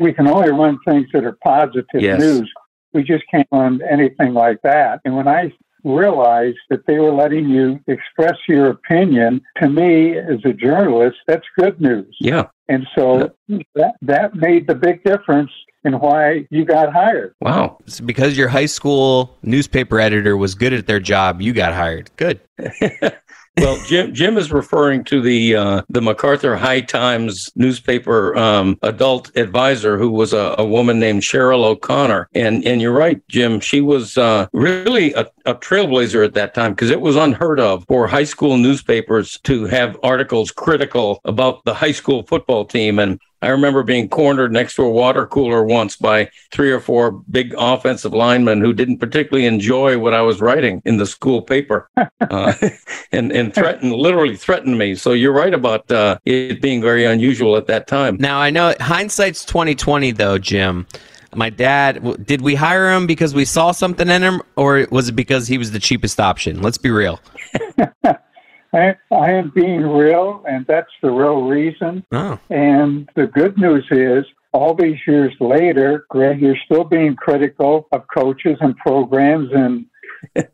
we 0.01 0.13
can 0.13 0.27
only 0.29 0.51
run 0.51 0.79
things 0.87 1.07
that 1.13 1.25
are 1.25 1.37
positive 1.43 1.85
Yes. 1.95 2.21
news. 2.21 2.53
We 2.93 3.03
just 3.03 3.25
can't 3.31 3.49
run 3.53 3.81
anything 3.89 4.35
like 4.35 4.61
that. 4.63 5.01
And 5.05 5.17
when 5.17 5.27
I 5.29 5.53
realized 5.85 6.59
that 6.71 6.87
they 6.87 6.99
were 6.99 7.11
letting 7.13 7.49
you 7.49 7.81
express 7.87 8.37
your 8.49 8.69
opinion, 8.69 9.41
to 9.61 9.69
me 9.69 10.17
as 10.17 10.39
a 10.45 10.53
journalist, 10.53 11.17
that's 11.27 11.47
good 11.59 11.81
news. 11.81 12.15
Yeah. 12.21 12.49
And 12.69 12.87
so 12.95 13.33
that 13.75 13.95
that 14.03 14.35
made 14.35 14.67
the 14.67 14.75
big 14.75 15.03
difference 15.05 15.51
in 15.85 15.95
why 15.99 16.47
you 16.51 16.65
got 16.65 16.93
hired. 16.93 17.35
Wow. 17.41 17.79
It's 17.87 18.01
because 18.01 18.37
your 18.39 18.49
high 18.49 18.67
school 18.67 19.37
newspaper 19.43 19.99
editor 19.99 20.37
was 20.37 20.55
good 20.55 20.73
at 20.73 20.87
their 20.87 21.01
job, 21.01 21.41
you 21.41 21.53
got 21.53 21.73
hired. 21.73 22.11
Good. 22.17 22.41
Well, 23.59 23.79
Jim 23.87 24.15
Jim 24.15 24.39
is 24.39 24.51
referring 24.51 25.05
to 25.05 25.21
the 25.21 25.57
uh, 25.57 25.83
the 25.91 26.01
MacArthur 26.01 26.57
High 26.57 26.81
Times 26.81 27.51
newspaper 27.55 28.35
um, 28.37 28.79
adult 28.83 29.37
advisor, 29.37 29.99
who 29.99 30.11
was 30.11 30.33
a, 30.33 30.55
a 30.57 30.65
woman 30.65 30.99
named 30.99 31.21
Cheryl 31.21 31.65
O'Connor. 31.65 32.29
And 32.35 32.65
and 32.65 32.81
you're 32.81 32.93
right, 32.93 33.21
Jim. 33.29 33.61
She 33.61 33.83
was 33.83 34.17
uh, 34.17 34.47
really 34.55 35.13
a, 35.13 35.27
a 35.45 35.55
trailblazer 35.55 36.25
at 36.25 36.33
that 36.33 36.55
time 36.55 36.73
because 36.73 36.89
it 36.89 37.03
was 37.03 37.15
unheard 37.15 37.61
of 37.61 37.85
for 37.89 38.07
high 38.07 38.25
school 38.25 38.57
newspapers 38.57 39.39
to 39.41 39.67
have 39.67 39.99
articles 40.03 40.51
critical 40.51 41.21
about 41.27 41.63
the 41.67 41.75
high 41.75 41.93
school 41.93 42.23
football 42.23 42.65
team. 42.65 42.99
And 42.99 43.21
I 43.43 43.49
remember 43.49 43.83
being 43.83 44.09
cornered 44.09 44.53
next 44.53 44.77
to 44.77 44.83
a 44.83 44.91
water 44.91 45.27
cooler 45.27 45.65
once 45.65 45.97
by 45.97 46.31
three 46.53 46.71
or 46.71 46.81
four 46.81 47.11
big 47.11 47.55
offensive 47.59 48.15
linemen 48.15 48.61
who 48.61 48.73
didn't 48.73 48.99
particularly 48.99 49.47
enjoy 49.47 49.99
what 49.99 50.15
I 50.15 50.23
was 50.23 50.41
writing 50.41 50.81
in 50.85 50.97
the 50.97 51.07
school 51.07 51.43
paper, 51.43 51.91
uh, 52.21 52.55
and 53.13 53.33
and 53.33 53.53
threatened, 53.53 53.93
literally 53.93 54.37
threatened 54.37 54.79
me. 54.79 54.95
So 54.95 55.13
you're 55.13 55.33
right 55.33 55.53
about 55.53 55.91
uh, 55.91 56.19
it 56.25 56.63
being 56.63 56.81
very 56.81 57.05
unusual 57.05 57.57
at 57.57 57.67
that 57.67 57.89
time. 57.89 58.17
Now 58.21 58.39
I 58.39 58.51
know 58.51 58.75
hindsight's 58.81 59.45
twenty 59.45 59.75
twenty 59.75 60.13
though, 60.13 60.39
Jim. 60.39 60.87
My 61.35 61.49
dad 61.49 62.27
did 62.27 62.43
we 62.43 62.55
hire 62.55 62.93
him 62.93 63.07
because 63.07 63.35
we 63.35 63.47
saw 63.47 63.73
something 63.73 64.09
in 64.09 64.23
him, 64.23 64.43
or 64.57 64.87
was 64.91 65.09
it 65.09 65.13
because 65.13 65.49
he 65.49 65.59
was 65.59 65.71
the 65.73 65.79
cheapest 65.79 66.21
option? 66.21 66.61
Let's 66.61 66.79
be 66.79 66.91
real. 66.91 67.21
I, 68.73 68.97
I 69.11 69.33
am 69.33 69.53
being 69.55 69.83
real, 69.83 70.45
and 70.49 70.67
that's 70.67 70.91
the 71.03 71.11
real 71.11 71.43
reason. 71.43 72.05
Oh, 72.13 72.39
And 72.51 73.09
the 73.15 73.27
good 73.27 73.59
news 73.59 73.87
is, 73.91 74.25
all 74.53 74.75
these 74.75 74.99
years 75.07 75.33
later, 75.41 76.05
Greg, 76.11 76.41
you're 76.41 76.57
still 76.65 76.85
being 76.85 77.17
critical 77.17 77.89
of 77.93 78.03
coaches 78.15 78.59
and 78.61 78.77
programs 78.77 79.51
and 79.53 79.87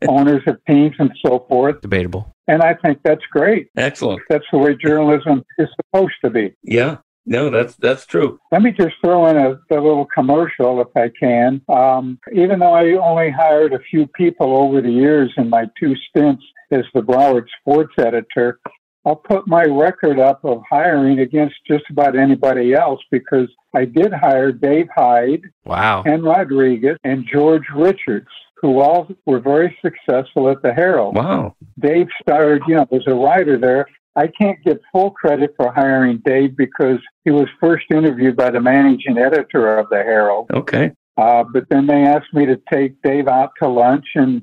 owners 0.09 0.42
of 0.46 0.59
teams 0.66 0.94
and 0.98 1.11
so 1.24 1.44
forth. 1.48 1.81
debatable. 1.81 2.35
And 2.46 2.62
I 2.62 2.74
think 2.74 3.00
that's 3.04 3.24
great. 3.31 3.68
Excellent. 3.76 4.22
That's 4.31 4.46
the 4.50 4.59
way 4.59 4.74
journalism 4.74 5.44
is 5.59 5.68
supposed 5.76 6.14
to 6.24 6.31
be. 6.31 6.54
Yeah. 6.62 6.98
No, 7.28 7.50
that's 7.50 7.74
that's 7.76 8.06
true. 8.06 8.40
Let 8.52 8.62
me 8.62 8.72
just 8.72 8.94
throw 9.02 9.26
in 9.26 9.36
a, 9.36 9.50
a 9.70 9.80
little 9.80 10.06
commercial 10.06 10.80
if 10.80 10.88
I 10.96 11.10
can. 11.20 11.60
Um, 11.68 12.18
even 12.32 12.58
though 12.58 12.72
I 12.74 12.92
only 12.92 13.30
hired 13.30 13.72
a 13.74 13.78
few 13.90 14.06
people 14.06 14.56
over 14.56 14.80
the 14.80 14.90
years 14.90 15.32
in 15.36 15.48
my 15.50 15.66
two 15.78 15.94
stints 16.08 16.42
as 16.70 16.84
the 16.94 17.00
Broward 17.00 17.46
sports 17.60 17.94
editor, 17.98 18.58
I'll 19.04 19.16
put 19.16 19.46
my 19.46 19.64
record 19.64 20.18
up 20.18 20.44
of 20.44 20.62
hiring 20.68 21.20
against 21.20 21.54
just 21.66 21.84
about 21.90 22.16
anybody 22.16 22.74
else 22.74 23.00
because 23.10 23.48
I 23.74 23.84
did 23.84 24.12
hire 24.12 24.52
Dave 24.52 24.88
Hyde, 24.94 25.42
Wow. 25.64 26.02
and 26.04 26.22
Rodriguez, 26.24 26.96
and 27.04 27.26
George 27.30 27.64
Richards, 27.74 28.28
who 28.60 28.80
all 28.80 29.08
were 29.24 29.40
very 29.40 29.76
successful 29.82 30.50
at 30.50 30.60
the 30.62 30.72
Herald. 30.74 31.14
Wow. 31.14 31.54
Dave 31.78 32.08
started, 32.20 32.62
you 32.66 32.74
know, 32.74 32.86
as 32.92 33.02
a 33.06 33.14
writer 33.14 33.56
there. 33.58 33.86
I 34.18 34.26
can't 34.26 34.59
get 34.64 34.81
full 34.90 35.12
credit 35.12 35.54
for 35.57 35.72
hiring 35.72 36.20
Dave 36.24 36.57
because 36.57 36.98
he 37.24 37.31
was 37.31 37.46
first 37.61 37.85
interviewed 37.90 38.37
by 38.37 38.50
the 38.50 38.61
managing 38.61 39.16
editor 39.16 39.78
of 39.78 39.88
the 39.90 39.98
Herald. 39.98 40.50
Okay. 40.52 40.90
Uh, 41.16 41.44
but 41.44 41.68
then 41.70 41.87
they 41.87 42.02
asked 42.02 42.35
me 42.35 42.44
to 42.46 42.61
take 42.72 43.00
Dave 43.02 43.28
out 43.28 43.52
to 43.62 43.68
lunch 43.68 44.07
and 44.16 44.42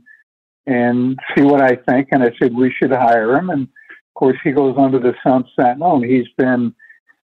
and 0.65 1.19
see 1.35 1.43
what 1.43 1.61
I 1.61 1.75
think, 1.75 2.07
and 2.11 2.23
I 2.23 2.31
said 2.39 2.55
we 2.55 2.71
should 2.71 2.91
hire 2.91 3.35
him. 3.35 3.49
And 3.49 3.63
of 3.63 4.13
course, 4.15 4.37
he 4.43 4.51
goes 4.51 4.75
under 4.77 4.97
the 4.97 5.13
Sun 5.21 5.43
Sentinel, 5.55 5.97
and 5.97 6.05
he's 6.05 6.27
been, 6.37 6.73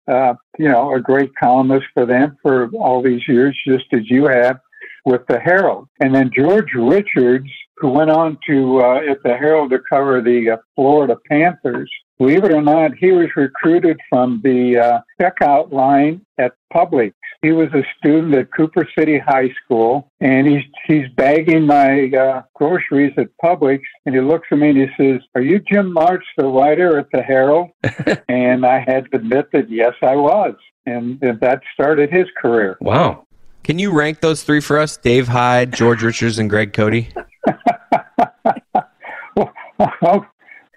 uh, 0.07 0.33
you 0.57 0.69
know, 0.69 0.95
a 0.95 1.01
great 1.01 1.35
columnist 1.35 1.87
for 1.93 2.05
them 2.05 2.37
for 2.41 2.69
all 2.69 3.03
these 3.03 3.27
years, 3.27 3.55
just 3.67 3.85
as 3.91 4.09
you 4.09 4.25
have 4.25 4.59
with 5.05 5.27
the 5.27 5.39
Herald. 5.39 5.89
And 5.99 6.15
then 6.15 6.31
George 6.35 6.73
Richards, 6.73 7.49
who 7.79 7.89
went 7.89 8.09
on 8.09 8.37
to 8.47 8.81
uh, 8.81 8.99
at 9.09 9.23
the 9.23 9.35
Herald 9.37 9.71
to 9.71 9.79
cover 9.89 10.21
the 10.21 10.51
uh, 10.51 10.57
Florida 10.75 11.15
Panthers. 11.29 11.89
Believe 12.17 12.43
it 12.43 12.51
or 12.51 12.61
not, 12.61 12.91
he 12.99 13.13
was 13.13 13.29
recruited 13.37 13.97
from 14.09 14.41
the 14.43 14.77
uh, 14.77 14.99
checkout 15.21 15.71
line 15.71 16.25
at 16.37 16.51
Publix. 16.73 17.13
He 17.41 17.53
was 17.53 17.69
a 17.73 17.83
student 17.97 18.35
at 18.35 18.51
Cooper 18.51 18.85
City 18.97 19.17
High 19.17 19.49
School, 19.63 20.11
and 20.19 20.45
he's 20.45 20.63
he's 20.85 21.05
bagging 21.15 21.65
my 21.65 22.09
uh, 22.09 22.41
groceries 22.53 23.13
at 23.17 23.29
Publix, 23.41 23.79
and 24.05 24.13
he 24.13 24.19
looks 24.19 24.49
at 24.51 24.57
me 24.57 24.71
and 24.71 24.77
he 24.77 24.87
says, 24.97 25.21
"Are 25.35 25.41
you 25.41 25.59
Jim 25.59 25.93
Martz, 25.95 26.25
the 26.37 26.45
writer 26.45 26.99
at 26.99 27.07
the 27.13 27.21
Herald?" 27.21 27.69
and 28.27 28.65
I 28.65 28.83
had 28.85 29.09
to 29.11 29.17
admit 29.17 29.47
that 29.53 29.69
yes, 29.69 29.93
I 30.01 30.17
was, 30.17 30.55
and, 30.85 31.23
and 31.23 31.39
that 31.39 31.61
started 31.73 32.11
his 32.11 32.27
career. 32.41 32.77
Wow. 32.81 33.25
Can 33.63 33.79
you 33.79 33.91
rank 33.91 34.19
those 34.19 34.43
three 34.43 34.61
for 34.61 34.79
us? 34.79 34.97
Dave 34.97 35.27
Hyde, 35.27 35.73
George 35.73 36.01
Richards, 36.01 36.39
and 36.39 36.49
Greg 36.49 36.73
Cote. 36.73 37.05
Well, 39.35 39.53
I'll, 40.01 40.27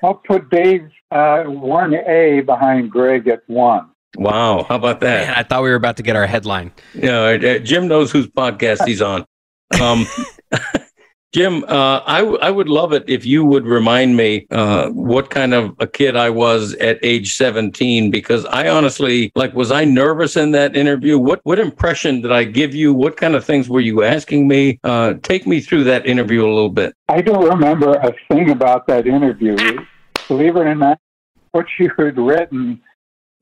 I'll 0.03 0.15
put 0.15 0.51
Dave 0.51 0.89
uh, 1.11 1.45
one 1.45 1.95
A 1.95 2.41
behind 2.41 2.91
Greg 2.91 3.29
at 3.29 3.43
one. 3.47 3.91
Wow. 4.17 4.65
How 4.69 4.77
about 4.77 5.01
that? 5.01 5.29
Man, 5.29 5.35
I 5.37 5.43
thought 5.43 5.63
we 5.63 5.71
were 5.71 5.77
about 5.77 5.97
to 5.97 6.03
get 6.03 6.17
our 6.17 6.27
headline. 6.27 6.73
Yeah, 6.95 7.21
uh, 7.21 7.59
Jim 7.59 7.89
knows 7.89 8.13
whose 8.13 8.27
podcast 8.27 8.87
he's 8.87 9.01
on. 9.01 9.25
Um, 9.81 10.07
Jim, 11.33 11.65
uh, 11.65 12.03
I, 12.05 12.19
w- 12.19 12.39
I 12.43 12.51
would 12.51 12.69
love 12.69 12.93
it 12.93 13.05
if 13.09 13.25
you 13.25 13.43
would 13.43 13.65
remind 13.65 14.19
me 14.19 14.47
uh, 14.51 14.91
what 14.91 15.31
kind 15.31 15.55
of 15.55 15.75
a 15.79 15.87
kid 15.87 16.15
I 16.15 16.29
was 16.29 16.75
at 16.75 16.99
age 17.03 17.35
17, 17.35 18.11
because 18.11 18.45
I 18.45 18.69
honestly, 18.69 19.33
like, 19.35 19.55
was 19.55 19.73
I 19.73 19.87
nervous 19.87 20.37
in 20.37 20.51
that 20.51 20.77
interview? 20.77 21.19
What, 21.19 21.41
what 21.45 21.59
impression 21.59 22.21
did 22.21 22.33
I 22.33 22.45
give 22.45 22.75
you? 22.75 22.93
What 22.93 23.17
kind 23.17 23.35
of 23.35 23.47
things 23.47 23.71
were 23.71 23.81
you 23.81 24.03
asking 24.03 24.47
me? 24.47 24.79
Uh, 24.85 25.15
take 25.23 25.47
me 25.47 25.61
through 25.61 25.85
that 25.85 26.05
interview 26.05 26.45
a 26.45 26.53
little 26.53 26.69
bit. 26.69 26.95
I 27.09 27.23
don't 27.23 27.49
remember 27.49 27.95
a 27.95 28.13
thing 28.29 28.51
about 28.51 28.87
that 28.89 29.07
interview. 29.07 29.57
Believe 30.29 30.57
it 30.57 30.67
or 30.67 30.75
not, 30.75 30.99
what 31.53 31.65
you 31.79 31.91
had 31.97 32.19
written, 32.19 32.83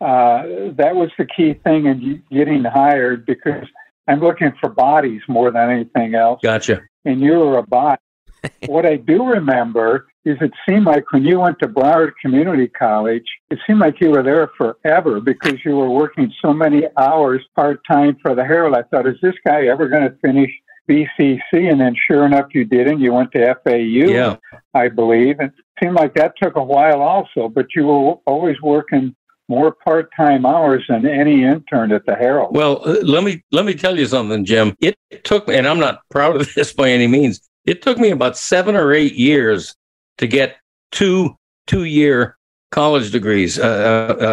uh, 0.01 0.43
that 0.77 0.95
was 0.95 1.11
the 1.19 1.25
key 1.25 1.55
thing 1.65 1.87
in 1.87 2.23
getting 2.31 2.63
hired 2.63 3.27
because 3.27 3.67
I'm 4.07 4.21
looking 4.21 4.53
for 4.61 4.71
bodies 4.71 5.23
more 5.27 5.51
than 5.51 5.71
anything 5.71 6.15
else. 6.15 6.41
Gotcha. 6.41 6.83
And 7.05 7.21
you 7.21 7.33
were 7.33 7.59
a 7.59 7.63
bot. 7.63 8.01
what 8.67 8.87
I 8.87 8.97
do 8.97 9.27
remember 9.27 10.07
is 10.25 10.37
it 10.41 10.53
seemed 10.69 10.85
like 10.85 11.13
when 11.13 11.25
you 11.25 11.41
went 11.41 11.59
to 11.61 11.69
Broward 11.69 12.13
Community 12.21 12.69
College, 12.69 13.25
it 13.51 13.59
seemed 13.67 13.81
like 13.81 14.01
you 14.01 14.11
were 14.11 14.23
there 14.23 14.51
forever 14.57 15.21
because 15.21 15.55
you 15.65 15.77
were 15.77 15.91
working 15.91 16.33
so 16.43 16.53
many 16.53 16.85
hours 16.99 17.43
part 17.57 17.81
time 17.91 18.17
for 18.21 18.35
the 18.35 18.45
Herald. 18.45 18.77
I 18.77 18.83
thought, 18.83 19.07
is 19.07 19.17
this 19.23 19.35
guy 19.47 19.67
ever 19.67 19.89
going 19.89 20.03
to 20.03 20.17
finish 20.23 20.51
BCC? 20.89 21.71
And 21.71 21.81
then 21.81 21.95
sure 22.11 22.27
enough, 22.27 22.47
you 22.53 22.65
did, 22.65 22.87
and 22.87 23.01
you 23.01 23.13
went 23.13 23.33
to 23.33 23.55
FAU, 23.65 23.79
Yeah. 24.11 24.37
I 24.75 24.89
believe. 24.89 25.37
And 25.39 25.51
it 25.51 25.65
seemed 25.83 25.97
like 25.97 26.15
that 26.15 26.35
took 26.43 26.57
a 26.57 26.63
while 26.63 27.01
also, 27.01 27.49
but 27.49 27.67
you 27.75 27.87
were 27.87 28.15
always 28.27 28.61
working 28.63 29.15
more 29.51 29.73
part 29.73 30.11
time 30.17 30.47
hours 30.47 30.85
than 30.89 31.05
any 31.05 31.43
intern 31.45 31.91
at 31.93 32.07
the 32.07 32.15
Herald. 32.15 32.55
Well, 32.57 32.81
uh, 32.89 33.01
let 33.03 33.25
me 33.25 33.43
let 33.51 33.65
me 33.67 33.75
tell 33.75 33.99
you 33.99 34.07
something, 34.07 34.45
Jim. 34.47 34.75
It 34.81 34.97
took 35.25 35.49
me, 35.49 35.57
and 35.57 35.67
I'm 35.67 35.81
not 35.81 36.01
proud 36.09 36.37
of 36.37 36.55
this 36.55 36.73
by 36.73 36.89
any 36.91 37.07
means. 37.09 37.41
It 37.67 37.83
took 37.83 37.99
me 37.99 38.11
about 38.11 38.39
seven 38.39 38.77
or 38.77 38.93
eight 38.95 39.15
years 39.15 39.75
to 40.19 40.27
get 40.27 40.57
two 40.93 41.37
two 41.67 41.85
year 41.85 42.39
college 42.71 43.11
degrees, 43.11 43.59
uh, 43.59 43.67
uh, 44.21 44.25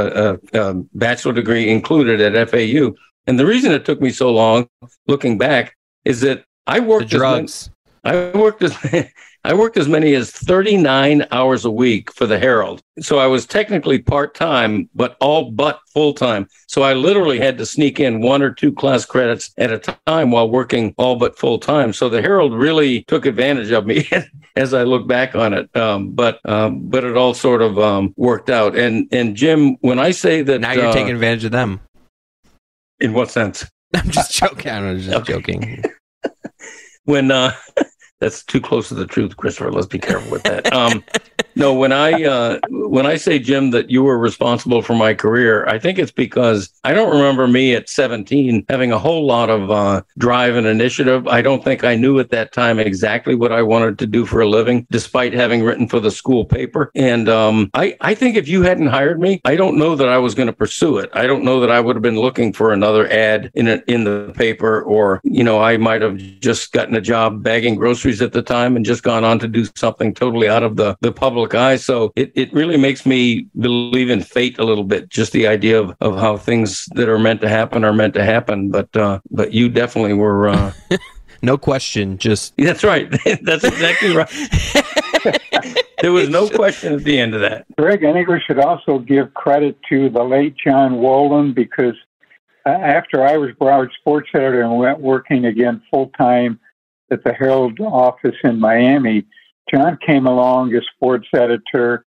uh, 0.53 0.57
uh, 0.57 0.73
bachelor 0.93 1.33
degree 1.33 1.69
included 1.69 2.21
at 2.21 2.49
FAU. 2.49 2.93
And 3.25 3.39
the 3.39 3.45
reason 3.47 3.71
it 3.71 3.83
took 3.83 3.99
me 3.99 4.11
so 4.11 4.31
long, 4.31 4.67
looking 5.07 5.37
back, 5.39 5.75
is 6.05 6.21
that 6.21 6.45
I 6.67 6.79
The 6.79 6.85
worked 6.85 7.13
as 7.13 7.19
many- 7.19 7.19
drugs. 7.19 7.69
I 8.03 8.31
worked 8.37 8.61
as 8.63 8.73
I 9.43 9.53
worked 9.53 9.77
as 9.77 9.87
many 9.87 10.13
as 10.13 10.31
39 10.31 11.25
hours 11.31 11.63
a 11.63 11.71
week 11.71 12.11
for 12.11 12.25
the 12.25 12.37
Herald. 12.37 12.81
So 12.99 13.19
I 13.19 13.27
was 13.27 13.45
technically 13.45 13.99
part 13.99 14.35
time, 14.35 14.89
but 14.93 15.15
all 15.21 15.51
but 15.51 15.79
full 15.93 16.13
time. 16.13 16.49
So 16.67 16.81
I 16.81 16.93
literally 16.93 17.39
had 17.39 17.57
to 17.59 17.65
sneak 17.65 17.99
in 17.99 18.21
one 18.21 18.41
or 18.41 18.51
two 18.51 18.73
class 18.73 19.05
credits 19.05 19.51
at 19.57 19.71
a 19.71 19.79
time 20.07 20.31
while 20.31 20.49
working 20.49 20.93
all 20.97 21.15
but 21.15 21.37
full 21.37 21.59
time. 21.59 21.93
So 21.93 22.09
the 22.09 22.21
Herald 22.21 22.53
really 22.53 23.03
took 23.03 23.25
advantage 23.25 23.71
of 23.71 23.85
me 23.85 24.09
as 24.55 24.73
I 24.73 24.83
look 24.83 25.07
back 25.07 25.35
on 25.35 25.53
it. 25.53 25.73
Um, 25.75 26.11
but 26.11 26.39
um, 26.43 26.89
but 26.89 27.03
it 27.03 27.15
all 27.15 27.33
sort 27.33 27.61
of 27.61 27.79
um, 27.79 28.13
worked 28.17 28.49
out. 28.49 28.75
And 28.75 29.07
and 29.11 29.35
Jim, 29.35 29.77
when 29.81 29.99
I 29.99 30.11
say 30.11 30.41
that 30.41 30.59
now 30.59 30.73
you're 30.73 30.87
uh, 30.87 30.93
taking 30.93 31.13
advantage 31.13 31.45
of 31.45 31.51
them. 31.51 31.79
In 32.99 33.13
what 33.13 33.29
sense? 33.29 33.65
I'm 33.95 34.09
just 34.09 34.33
joking. 34.33 34.71
I'm 34.71 34.99
just 34.99 35.15
okay. 35.15 35.33
joking. 35.33 35.83
when 37.05 37.31
uh, 37.31 37.53
that's 38.19 38.43
too 38.43 38.61
close 38.61 38.87
to 38.89 38.95
the 38.95 39.05
truth, 39.05 39.37
Christopher. 39.37 39.71
Let's 39.71 39.87
be 39.87 39.99
careful 39.99 40.31
with 40.31 40.43
that. 40.43 40.73
Um, 40.73 41.03
no, 41.55 41.73
when 41.73 41.91
I 41.91 42.23
uh, 42.23 42.59
when 42.87 43.05
I 43.05 43.17
say 43.17 43.39
Jim 43.39 43.71
that 43.71 43.89
you 43.89 44.03
were 44.03 44.17
responsible 44.17 44.81
for 44.81 44.95
my 44.95 45.13
career, 45.13 45.65
I 45.67 45.79
think 45.79 45.99
it's 45.99 46.11
because 46.11 46.69
I 46.83 46.93
don't 46.93 47.11
remember 47.11 47.47
me 47.47 47.75
at 47.75 47.89
17 47.89 48.65
having 48.69 48.91
a 48.91 48.99
whole 48.99 49.25
lot 49.25 49.49
of 49.49 49.69
uh, 49.71 50.01
drive 50.17 50.55
and 50.55 50.67
initiative. 50.67 51.27
I 51.27 51.41
don't 51.41 51.63
think 51.63 51.83
I 51.83 51.95
knew 51.95 52.19
at 52.19 52.29
that 52.31 52.53
time 52.53 52.79
exactly 52.79 53.35
what 53.35 53.51
I 53.51 53.61
wanted 53.61 53.99
to 53.99 54.07
do 54.07 54.25
for 54.25 54.41
a 54.41 54.47
living, 54.47 54.87
despite 54.91 55.33
having 55.33 55.63
written 55.63 55.87
for 55.87 55.99
the 55.99 56.11
school 56.11 56.45
paper. 56.45 56.91
And 56.95 57.29
um, 57.29 57.69
I 57.73 57.95
I 58.01 58.15
think 58.15 58.35
if 58.35 58.47
you 58.47 58.63
hadn't 58.63 58.87
hired 58.87 59.19
me, 59.19 59.41
I 59.45 59.55
don't 59.55 59.77
know 59.77 59.95
that 59.95 60.09
I 60.09 60.17
was 60.17 60.35
going 60.35 60.47
to 60.47 60.53
pursue 60.53 60.97
it. 60.97 61.09
I 61.13 61.27
don't 61.27 61.43
know 61.43 61.59
that 61.59 61.71
I 61.71 61.79
would 61.79 61.95
have 61.95 62.03
been 62.03 62.19
looking 62.19 62.53
for 62.53 62.73
another 62.73 63.09
ad 63.11 63.51
in 63.53 63.67
a, 63.67 63.81
in 63.87 64.03
the 64.03 64.33
paper, 64.35 64.81
or 64.81 65.21
you 65.23 65.43
know, 65.43 65.59
I 65.59 65.77
might 65.77 66.01
have 66.01 66.17
just 66.17 66.71
gotten 66.71 66.95
a 66.95 67.01
job 67.01 67.43
bagging 67.43 67.75
groceries 67.75 68.21
at 68.21 68.33
the 68.33 68.41
time 68.41 68.75
and 68.75 68.85
just 68.85 69.03
gone 69.03 69.23
on 69.23 69.39
to 69.39 69.47
do 69.47 69.65
something 69.75 70.13
totally 70.13 70.47
out 70.47 70.63
of 70.63 70.75
the 70.75 70.97
the 71.01 71.11
public 71.11 71.53
eye. 71.55 71.75
So 71.75 72.11
it, 72.15 72.31
it 72.35 72.53
really 72.53 72.76
makes 72.77 73.05
me 73.05 73.47
believe 73.59 74.09
in 74.09 74.21
fate 74.21 74.57
a 74.59 74.63
little 74.63 74.83
bit, 74.83 75.09
just 75.09 75.31
the 75.31 75.47
idea 75.47 75.79
of, 75.79 75.95
of 76.01 76.17
how 76.17 76.37
things 76.37 76.87
that 76.93 77.09
are 77.09 77.19
meant 77.19 77.41
to 77.41 77.49
happen 77.49 77.83
are 77.83 77.93
meant 77.93 78.13
to 78.15 78.23
happen. 78.23 78.69
But 78.69 78.95
uh, 78.95 79.19
but 79.31 79.53
you 79.53 79.69
definitely 79.69 80.13
were. 80.13 80.49
Uh, 80.49 80.73
no 81.41 81.57
question. 81.57 82.17
Just 82.17 82.55
that's 82.57 82.83
right. 82.83 83.09
that's 83.41 83.63
exactly 83.63 84.15
right. 84.15 84.29
there 86.01 86.11
was 86.11 86.29
no 86.29 86.49
question 86.49 86.93
at 86.93 87.03
the 87.03 87.19
end 87.19 87.33
of 87.33 87.41
that. 87.41 87.65
Greg, 87.77 88.05
I 88.05 88.13
think 88.13 88.27
we 88.27 88.41
should 88.45 88.59
also 88.59 88.99
give 88.99 89.33
credit 89.33 89.77
to 89.89 90.09
the 90.09 90.23
late 90.23 90.55
John 90.63 90.93
Wolin 90.95 91.53
because 91.53 91.95
uh, 92.65 92.69
after 92.69 93.25
I 93.25 93.37
was 93.37 93.51
Broward 93.59 93.89
sports 93.99 94.29
editor 94.33 94.61
and 94.61 94.77
went 94.77 94.99
working 94.99 95.45
again 95.45 95.81
full 95.89 96.11
time 96.17 96.59
at 97.11 97.23
the 97.23 97.33
Herald 97.33 97.79
office 97.79 98.35
in 98.43 98.59
Miami, 98.59 99.25
John 99.73 99.97
came 100.05 100.27
along 100.27 100.73
as 100.75 100.83
sports 100.95 101.27
editor 101.33 102.05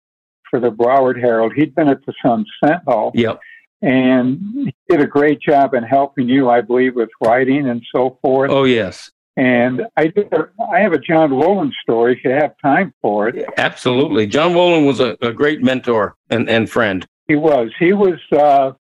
for 0.54 0.60
the 0.60 0.70
Broward 0.70 1.20
Herald. 1.20 1.52
He'd 1.56 1.74
been 1.74 1.88
at 1.88 2.06
the 2.06 2.14
Sun 2.24 2.46
Sentinel. 2.62 3.10
Yep. 3.12 3.40
And 3.82 4.38
he 4.64 4.74
did 4.88 5.00
a 5.00 5.06
great 5.06 5.40
job 5.40 5.74
in 5.74 5.82
helping 5.82 6.28
you, 6.28 6.48
I 6.48 6.60
believe, 6.60 6.94
with 6.94 7.08
writing 7.20 7.68
and 7.68 7.82
so 7.92 8.20
forth. 8.22 8.52
Oh, 8.52 8.62
yes. 8.62 9.10
And 9.36 9.82
I 9.96 10.06
did. 10.06 10.32
A, 10.32 10.48
I 10.72 10.78
have 10.78 10.92
a 10.92 10.98
John 11.00 11.30
Wolin 11.30 11.72
story 11.82 12.12
if 12.12 12.22
you 12.22 12.30
have 12.30 12.54
time 12.62 12.94
for 13.02 13.26
it. 13.26 13.44
Absolutely. 13.56 14.28
John 14.28 14.52
Wolin 14.52 14.86
was 14.86 15.00
a, 15.00 15.16
a 15.20 15.32
great 15.32 15.60
mentor 15.60 16.14
and, 16.30 16.48
and 16.48 16.70
friend. 16.70 17.04
He 17.26 17.34
was. 17.34 17.72
He 17.80 17.92
was 17.92 18.20
uh, 18.30 18.74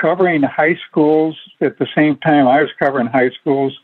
covering 0.00 0.42
high 0.42 0.76
schools 0.90 1.38
at 1.60 1.78
the 1.78 1.86
same 1.96 2.16
time 2.16 2.48
I 2.48 2.60
was 2.60 2.70
covering 2.80 3.06
high 3.06 3.30
schools 3.40 3.78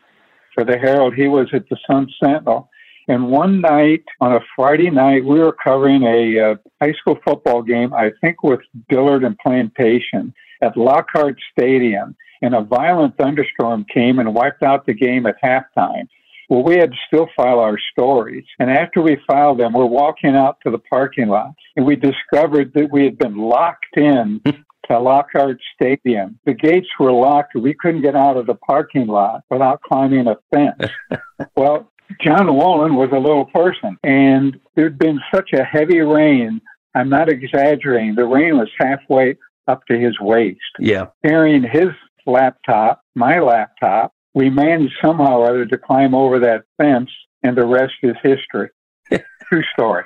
for 0.52 0.64
the 0.64 0.76
Herald. 0.76 1.14
He 1.14 1.28
was 1.28 1.46
at 1.52 1.68
the 1.68 1.76
Sun 1.88 2.08
Sentinel. 2.20 2.68
And 3.08 3.28
one 3.28 3.60
night 3.60 4.04
on 4.20 4.32
a 4.32 4.40
Friday 4.56 4.90
night, 4.90 5.24
we 5.24 5.38
were 5.38 5.52
covering 5.52 6.02
a 6.02 6.52
uh, 6.52 6.54
high 6.82 6.92
school 6.94 7.18
football 7.24 7.62
game, 7.62 7.94
I 7.94 8.10
think 8.20 8.42
with 8.42 8.60
Dillard 8.88 9.24
and 9.24 9.38
Plantation 9.38 10.34
at 10.60 10.76
Lockhart 10.76 11.38
Stadium. 11.52 12.16
And 12.42 12.54
a 12.54 12.62
violent 12.62 13.16
thunderstorm 13.16 13.86
came 13.92 14.18
and 14.18 14.34
wiped 14.34 14.62
out 14.62 14.86
the 14.86 14.92
game 14.92 15.26
at 15.26 15.36
halftime. 15.42 16.08
Well, 16.48 16.62
we 16.62 16.76
had 16.76 16.92
to 16.92 16.96
still 17.06 17.28
file 17.36 17.60
our 17.60 17.78
stories. 17.92 18.44
And 18.58 18.70
after 18.70 19.00
we 19.00 19.18
filed 19.26 19.58
them, 19.58 19.72
we're 19.72 19.86
walking 19.86 20.36
out 20.36 20.58
to 20.64 20.70
the 20.70 20.78
parking 20.78 21.28
lot 21.28 21.52
and 21.76 21.86
we 21.86 21.96
discovered 21.96 22.72
that 22.74 22.90
we 22.92 23.04
had 23.04 23.18
been 23.18 23.36
locked 23.36 23.96
in 23.96 24.40
to 24.88 24.98
Lockhart 24.98 25.58
Stadium. 25.74 26.38
The 26.44 26.54
gates 26.54 26.88
were 26.98 27.12
locked. 27.12 27.54
We 27.54 27.74
couldn't 27.74 28.02
get 28.02 28.14
out 28.14 28.36
of 28.36 28.46
the 28.46 28.54
parking 28.54 29.06
lot 29.06 29.42
without 29.50 29.82
climbing 29.82 30.26
a 30.26 30.36
fence. 30.52 30.92
well, 31.56 31.90
John 32.20 32.46
Wolin 32.46 32.94
was 32.94 33.10
a 33.12 33.18
little 33.18 33.46
person, 33.46 33.96
and 34.02 34.58
there'd 34.74 34.98
been 34.98 35.20
such 35.34 35.50
a 35.52 35.64
heavy 35.64 36.00
rain. 36.00 36.60
I'm 36.94 37.08
not 37.08 37.28
exaggerating. 37.28 38.14
The 38.14 38.24
rain 38.24 38.56
was 38.58 38.68
halfway 38.78 39.36
up 39.68 39.84
to 39.86 39.98
his 39.98 40.18
waist. 40.20 40.60
Yeah. 40.78 41.06
Carrying 41.24 41.62
his 41.62 41.88
laptop, 42.26 43.00
my 43.14 43.38
laptop, 43.40 44.12
we 44.34 44.50
managed 44.50 44.94
somehow 45.02 45.38
or 45.38 45.48
other 45.48 45.66
to 45.66 45.78
climb 45.78 46.14
over 46.14 46.38
that 46.40 46.64
fence, 46.76 47.10
and 47.42 47.56
the 47.56 47.66
rest 47.66 47.94
is 48.02 48.16
history. 48.22 48.70
True 49.48 49.62
story. 49.72 50.04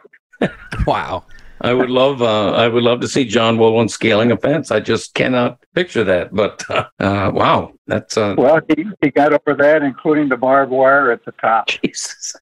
wow. 0.86 1.24
I 1.60 1.74
would 1.74 1.90
love 1.90 2.22
uh, 2.22 2.52
I 2.52 2.68
would 2.68 2.82
love 2.82 3.00
to 3.00 3.08
see 3.08 3.24
John 3.24 3.58
Wolin 3.58 3.90
scaling 3.90 4.32
a 4.32 4.36
fence. 4.36 4.70
I 4.70 4.80
just 4.80 5.14
cannot 5.14 5.58
picture 5.74 6.04
that. 6.04 6.34
But 6.34 6.64
uh, 6.70 6.86
uh, 6.98 7.30
wow, 7.34 7.74
that's 7.86 8.16
uh, 8.16 8.34
well, 8.38 8.60
he, 8.74 8.86
he 9.02 9.10
got 9.10 9.32
over 9.32 9.54
that, 9.56 9.82
including 9.82 10.28
the 10.28 10.36
barbed 10.36 10.72
wire 10.72 11.10
at 11.10 11.24
the 11.24 11.32
top. 11.32 11.68
Jesus. 11.84 12.34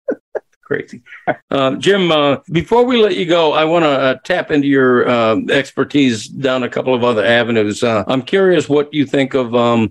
Crazy, 0.63 1.03
um, 1.51 1.81
Jim. 1.81 2.13
Uh, 2.13 2.37
before 2.53 2.85
we 2.85 3.03
let 3.03 3.17
you 3.17 3.25
go, 3.25 3.55
I 3.55 3.65
want 3.65 3.85
to 3.85 3.89
uh, 3.89 4.15
tap 4.23 4.51
into 4.51 4.67
your 4.67 5.09
uh, 5.09 5.37
expertise 5.49 6.29
down 6.29 6.63
a 6.63 6.69
couple 6.69 6.95
of 6.95 7.03
other 7.03 7.25
avenues. 7.25 7.83
Uh, 7.83 8.05
I'm 8.07 8.21
curious 8.21 8.69
what 8.69 8.93
you 8.93 9.07
think 9.07 9.33
of 9.33 9.55
um, 9.55 9.91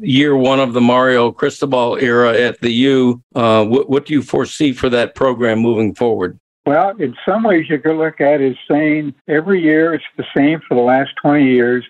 year 0.00 0.34
one 0.34 0.58
of 0.58 0.72
the 0.72 0.80
Mario 0.80 1.30
Cristobal 1.30 1.96
era 1.96 2.32
at 2.32 2.58
the 2.62 2.70
U. 2.70 3.22
Uh, 3.34 3.66
what, 3.66 3.90
what 3.90 4.06
do 4.06 4.14
you 4.14 4.22
foresee 4.22 4.72
for 4.72 4.88
that 4.88 5.14
program 5.14 5.58
moving 5.58 5.94
forward? 5.94 6.40
Well, 6.66 6.94
in 6.98 7.14
some 7.26 7.42
ways, 7.42 7.66
you 7.68 7.78
could 7.78 7.96
look 7.96 8.20
at 8.20 8.40
it 8.40 8.50
as 8.50 8.56
saying 8.70 9.14
every 9.28 9.62
year 9.62 9.94
it's 9.94 10.04
the 10.16 10.24
same 10.36 10.60
for 10.68 10.74
the 10.74 10.82
last 10.82 11.10
20 11.22 11.44
years. 11.44 11.84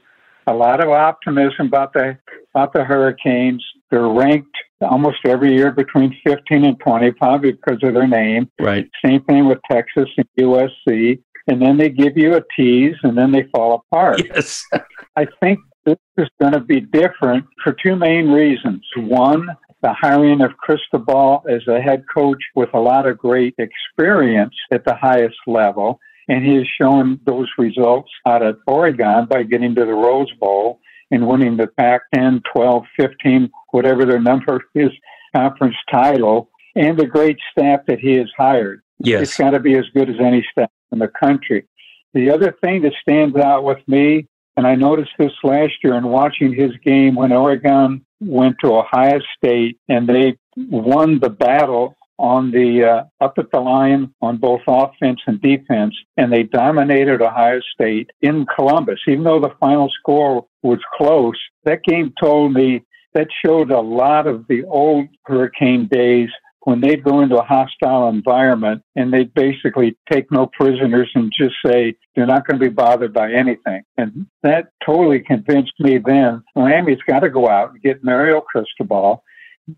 A 0.47 0.55
lot 0.55 0.83
of 0.83 0.91
optimism 0.91 1.67
about 1.67 1.93
the 1.93 2.19
about 2.55 2.73
the 2.73 2.85
Hurricanes. 2.85 3.65
They're 3.91 4.09
ranked 4.09 4.57
almost 4.81 5.19
every 5.25 5.55
year 5.55 5.71
between 5.71 6.17
15 6.27 6.65
and 6.65 6.81
20, 6.81 7.13
probably 7.13 7.53
because 7.53 7.79
of 7.83 7.95
their 7.95 8.07
name. 8.07 8.51
Right. 8.61 8.89
Same 9.05 9.23
thing 9.25 9.47
with 9.47 9.59
Texas 9.71 10.09
and 10.17 10.27
USC. 10.39 11.21
And 11.47 11.61
then 11.61 11.77
they 11.77 11.89
give 11.89 12.17
you 12.17 12.37
a 12.37 12.43
tease, 12.57 12.97
and 13.03 13.17
then 13.17 13.33
they 13.33 13.45
fall 13.55 13.85
apart. 13.93 14.23
Yes. 14.25 14.65
I 15.17 15.27
think 15.41 15.59
this 15.85 15.97
is 16.17 16.29
going 16.41 16.53
to 16.53 16.61
be 16.61 16.81
different 16.81 17.45
for 17.63 17.75
two 17.85 17.97
main 17.97 18.31
reasons. 18.31 18.83
One, 18.97 19.49
the 19.83 19.95
hiring 19.95 20.41
of 20.43 20.57
Cristobal 20.57 21.45
as 21.49 21.67
a 21.67 21.81
head 21.81 22.05
coach 22.13 22.43
with 22.55 22.69
a 22.75 22.81
lot 22.81 23.07
of 23.07 23.19
great 23.19 23.55
experience 23.59 24.55
at 24.71 24.85
the 24.85 24.95
highest 24.95 25.39
level. 25.47 25.99
And 26.29 26.45
he 26.45 26.55
has 26.57 26.67
shown 26.81 27.19
those 27.25 27.49
results 27.59 28.11
out 28.27 28.43
at 28.43 28.57
Oregon 28.67 29.27
by 29.27 29.43
getting 29.43 29.75
to 29.75 29.85
the 29.85 29.95
Rose 29.95 30.31
Bowl 30.39 30.81
and 31.11 31.27
winning 31.27 31.57
the 31.57 31.67
Pac 31.67 32.03
10, 32.15 32.43
12, 32.53 32.85
15, 32.97 33.51
whatever 33.71 34.05
their 34.05 34.21
number 34.21 34.63
is, 34.75 34.91
conference 35.35 35.77
title, 35.91 36.51
and 36.77 36.99
the 36.99 37.07
great 37.07 37.39
staff 37.51 37.81
that 37.87 37.99
he 37.99 38.15
has 38.15 38.31
hired. 38.37 38.83
Yes. 38.99 39.23
It's 39.23 39.37
got 39.39 39.51
to 39.51 39.61
be 39.61 39.77
as 39.77 39.87
good 39.95 40.11
as 40.11 40.17
any 40.21 40.47
staff 40.53 40.71
in 40.93 40.99
the 40.99 41.09
country. 41.09 41.67
The 42.13 42.31
other 42.31 42.55
thing 42.61 42.83
that 42.83 42.93
stands 43.01 43.37
out 43.37 43.65
with 43.65 43.79
me, 43.89 44.29
and 44.57 44.67
I 44.67 44.75
noticed 44.75 45.13
this 45.19 45.33
last 45.43 45.75
year 45.83 45.95
in 45.95 46.07
watching 46.07 46.53
his 46.53 46.73
game 46.85 47.15
when 47.15 47.33
Oregon 47.33 48.05
went 48.21 48.57
to 48.61 48.75
Ohio 48.75 49.21
State 49.37 49.79
and 49.89 50.09
they 50.09 50.37
won 50.57 51.19
the 51.21 51.31
battle 51.31 51.97
on 52.19 52.51
the 52.51 52.85
uh, 52.85 53.25
up 53.25 53.39
at 53.39 53.51
the 53.51 53.59
line 53.59 54.13
on 54.21 54.37
both 54.37 54.61
offense 54.69 55.21
and 55.27 55.41
defense, 55.41 55.95
and 56.19 56.31
they 56.31 56.43
dominated 56.43 57.23
Ohio 57.23 57.61
State 57.73 58.11
in 58.21 58.45
Columbus. 58.55 59.01
Even 59.09 59.25
though 59.25 59.41
the 59.41 59.55
final 59.59 59.91
score 59.99 60.47
was 60.63 60.81
close, 60.99 61.39
that 61.65 61.83
game 61.85 62.13
told 62.21 62.53
me 62.53 62.83
that 63.15 63.29
showed 63.45 63.71
a 63.71 63.81
lot 63.81 64.27
of 64.27 64.47
the 64.49 64.65
old 64.65 65.09
Hurricane 65.25 65.89
days 65.91 66.29
when 66.65 66.81
they'd 66.81 67.05
go 67.05 67.21
into 67.21 67.39
a 67.39 67.45
hostile 67.45 68.09
environment 68.09 68.83
and 68.97 69.13
they'd 69.13 69.33
basically 69.35 69.97
take 70.11 70.31
no 70.31 70.47
prisoners 70.47 71.11
and 71.15 71.33
just 71.37 71.55
say 71.65 71.95
they're 72.15 72.27
not 72.27 72.47
going 72.47 72.61
to 72.61 72.67
be 72.67 72.73
bothered 72.73 73.13
by 73.15 73.33
anything. 73.33 73.83
And 73.97 74.27
that 74.43 74.69
totally 74.85 75.21
convinced 75.21 75.73
me 75.79 75.99
then 75.99 76.43
Miami's 76.55 76.99
got 77.09 77.21
to 77.21 77.31
go 77.31 77.49
out 77.49 77.71
and 77.71 77.83
get 77.83 78.05
Mario 78.05 78.41
Cristobal, 78.41 79.25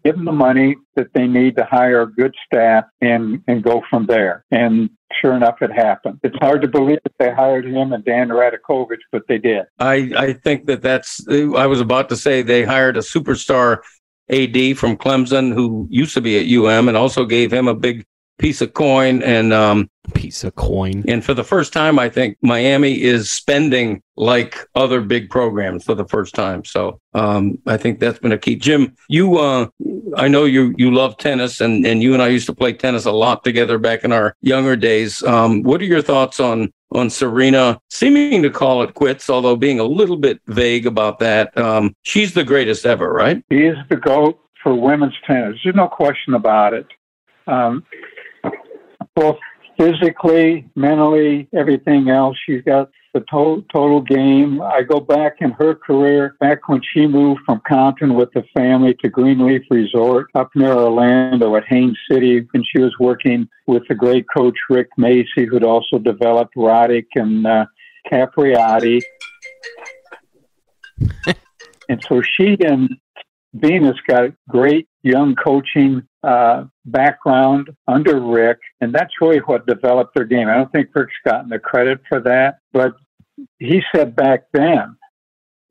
give 0.05 0.17
them 0.17 0.25
the 0.25 0.33
money 0.33 0.77
that 0.97 1.09
they 1.15 1.27
need 1.27 1.57
to 1.57 1.65
hire 1.65 2.07
good 2.07 2.35
staff 2.47 2.85
and, 3.01 3.43
and 3.47 3.63
go 3.63 3.83
from 3.89 4.07
there. 4.07 4.45
And 4.51 4.91
sure 5.21 5.35
enough, 5.35 5.61
it 5.61 5.71
happened. 5.71 6.19
It's 6.25 6.37
hard 6.41 6.63
to 6.63 6.69
believe 6.69 6.99
that 7.05 7.13
they 7.19 7.33
hired 7.33 7.67
him 7.67 7.93
and 7.93 8.05
Dan 8.05 8.29
Radakovich, 8.29 9.03
but 9.13 9.23
they 9.29 9.39
did. 9.39 9.67
I, 9.79 10.13
I 10.17 10.33
think 10.33 10.67
that 10.67 10.83
that's, 10.83 11.25
I 11.29 11.67
was 11.67 11.81
about 11.81 12.09
to 12.09 12.17
say 12.17 12.43
they 12.43 12.65
hired 12.65 12.97
a 12.97 13.01
superstar 13.01 13.79
AD 14.33 14.79
from 14.79 14.97
Clemson 14.97 15.53
who 15.53 15.87
used 15.91 16.15
to 16.15 16.21
be 16.21 16.39
at 16.39 16.47
UM 16.47 16.89
and 16.89 16.97
also 16.97 17.25
gave 17.25 17.53
him 17.53 17.69
a 17.69 17.75
big 17.75 18.07
piece 18.43 18.61
of 18.61 18.75
coin 18.75 19.23
and 19.23 19.53
um, 19.53 19.89
piece 20.15 20.43
of 20.43 20.53
coin. 20.57 21.05
And 21.07 21.25
for 21.25 21.33
the 21.33 21.45
first 21.45 21.73
time, 21.73 21.97
I 21.97 22.09
think 22.09 22.37
Miami 22.43 23.01
is 23.01 23.31
spending 23.31 24.03
like 24.17 24.59
other 24.75 25.01
big 25.01 25.31
programs 25.31 25.85
for 25.85 25.95
the 25.95 26.05
first 26.07 26.35
time. 26.35 26.65
So 26.65 27.01
um, 27.15 27.57
I 27.69 27.77
think 27.77 28.01
that's 28.01 28.19
been 28.19 28.33
a 28.33 28.39
key. 28.39 28.57
Jim, 28.57 28.97
you, 29.09 29.39
uh, 29.39 29.69
I 30.17 30.27
know 30.27 30.45
you 30.45 30.75
you 30.77 30.93
love 30.93 31.19
tennis, 31.19 31.61
and 31.61 31.87
and 31.87 32.03
you 32.03 32.15
and 32.15 32.23
I 32.23 32.29
used 32.29 32.47
to 32.47 32.55
play 32.55 32.73
tennis 32.73 33.05
a 33.05 33.13
lot 33.13 33.45
together 33.45 33.79
back 33.79 34.03
in 34.03 34.11
our 34.11 34.35
younger 34.41 34.75
days. 34.75 35.23
Um, 35.23 35.63
what 35.63 35.81
are 35.81 35.85
your 35.85 36.03
thoughts 36.03 36.41
on 36.41 36.73
on 36.91 37.11
Serena 37.11 37.81
seeming 37.91 38.43
to 38.43 38.51
call 38.51 38.83
it 38.83 38.95
quits, 38.95 39.31
although 39.31 39.55
being 39.55 39.79
a 39.79 39.85
little 39.85 40.17
bit 40.17 40.41
vague 40.49 40.85
about 40.85 41.21
that? 41.21 41.57
Um, 41.57 41.95
she's 42.03 42.35
the 42.35 42.45
greatest 42.45 42.87
ever, 42.87 43.13
right? 43.13 43.41
He 43.51 43.67
is 43.67 43.77
the 43.89 43.97
goat 43.97 44.41
for 44.65 44.75
women's 44.75 45.15
tennis. 45.25 45.61
There's 45.63 45.77
no 45.77 45.87
question 45.87 46.35
about 46.35 46.75
it. 46.75 46.87
Um, 47.47 47.85
both 49.15 49.39
physically, 49.79 50.69
mentally, 50.75 51.49
everything 51.55 52.09
else. 52.09 52.37
She's 52.47 52.63
got 52.63 52.91
the 53.15 53.21
total 53.31 53.63
total 53.73 54.01
game. 54.01 54.63
I 54.63 54.83
go 54.83 55.01
back 55.01 55.37
in 55.41 55.51
her 55.53 55.75
career, 55.75 56.37
back 56.41 56.69
when 56.69 56.81
she 56.93 57.07
moved 57.07 57.43
from 57.45 57.61
Compton 57.69 58.15
with 58.15 58.33
the 58.33 58.45
family 58.55 58.95
to 59.03 59.11
Grenelefe 59.11 59.65
Resort 59.71 60.29
up 60.35 60.51
near 60.55 60.73
Orlando 60.73 61.55
at 61.57 61.65
Haines 61.69 61.99
City, 62.11 62.47
and 62.55 62.67
she 62.67 62.81
was 62.81 62.95
working 62.99 63.49
with 63.67 63.83
the 63.89 63.95
great 63.95 64.25
coach 64.35 64.57
Rick 64.71 64.89
Macci, 64.99 65.47
who'd 65.49 65.65
also 65.65 65.99
developed 65.99 66.57
Roddick 66.57 67.07
and 67.15 67.47
uh, 67.47 67.67
Capriati. 68.11 69.03
and 71.89 72.03
so 72.09 72.23
she 72.23 72.57
and 72.65 72.89
Venus 73.55 73.97
got 74.07 74.31
great 74.49 74.89
young 75.03 75.35
coaching 75.35 76.03
uh, 76.23 76.65
background 76.85 77.69
under 77.87 78.21
Rick, 78.21 78.59
and 78.81 78.95
that's 78.95 79.13
really 79.21 79.39
what 79.41 79.67
developed 79.67 80.15
their 80.15 80.25
game. 80.25 80.49
I 80.49 80.55
don't 80.55 80.73
think 80.73 80.89
Rick's 80.95 81.13
gotten 81.25 81.51
the 81.51 81.59
credit 81.59 82.01
for 82.09 82.21
that, 82.21 82.59
but 82.73 82.95
he 83.59 83.83
said 83.95 84.17
back 84.17 84.45
then 84.53 84.97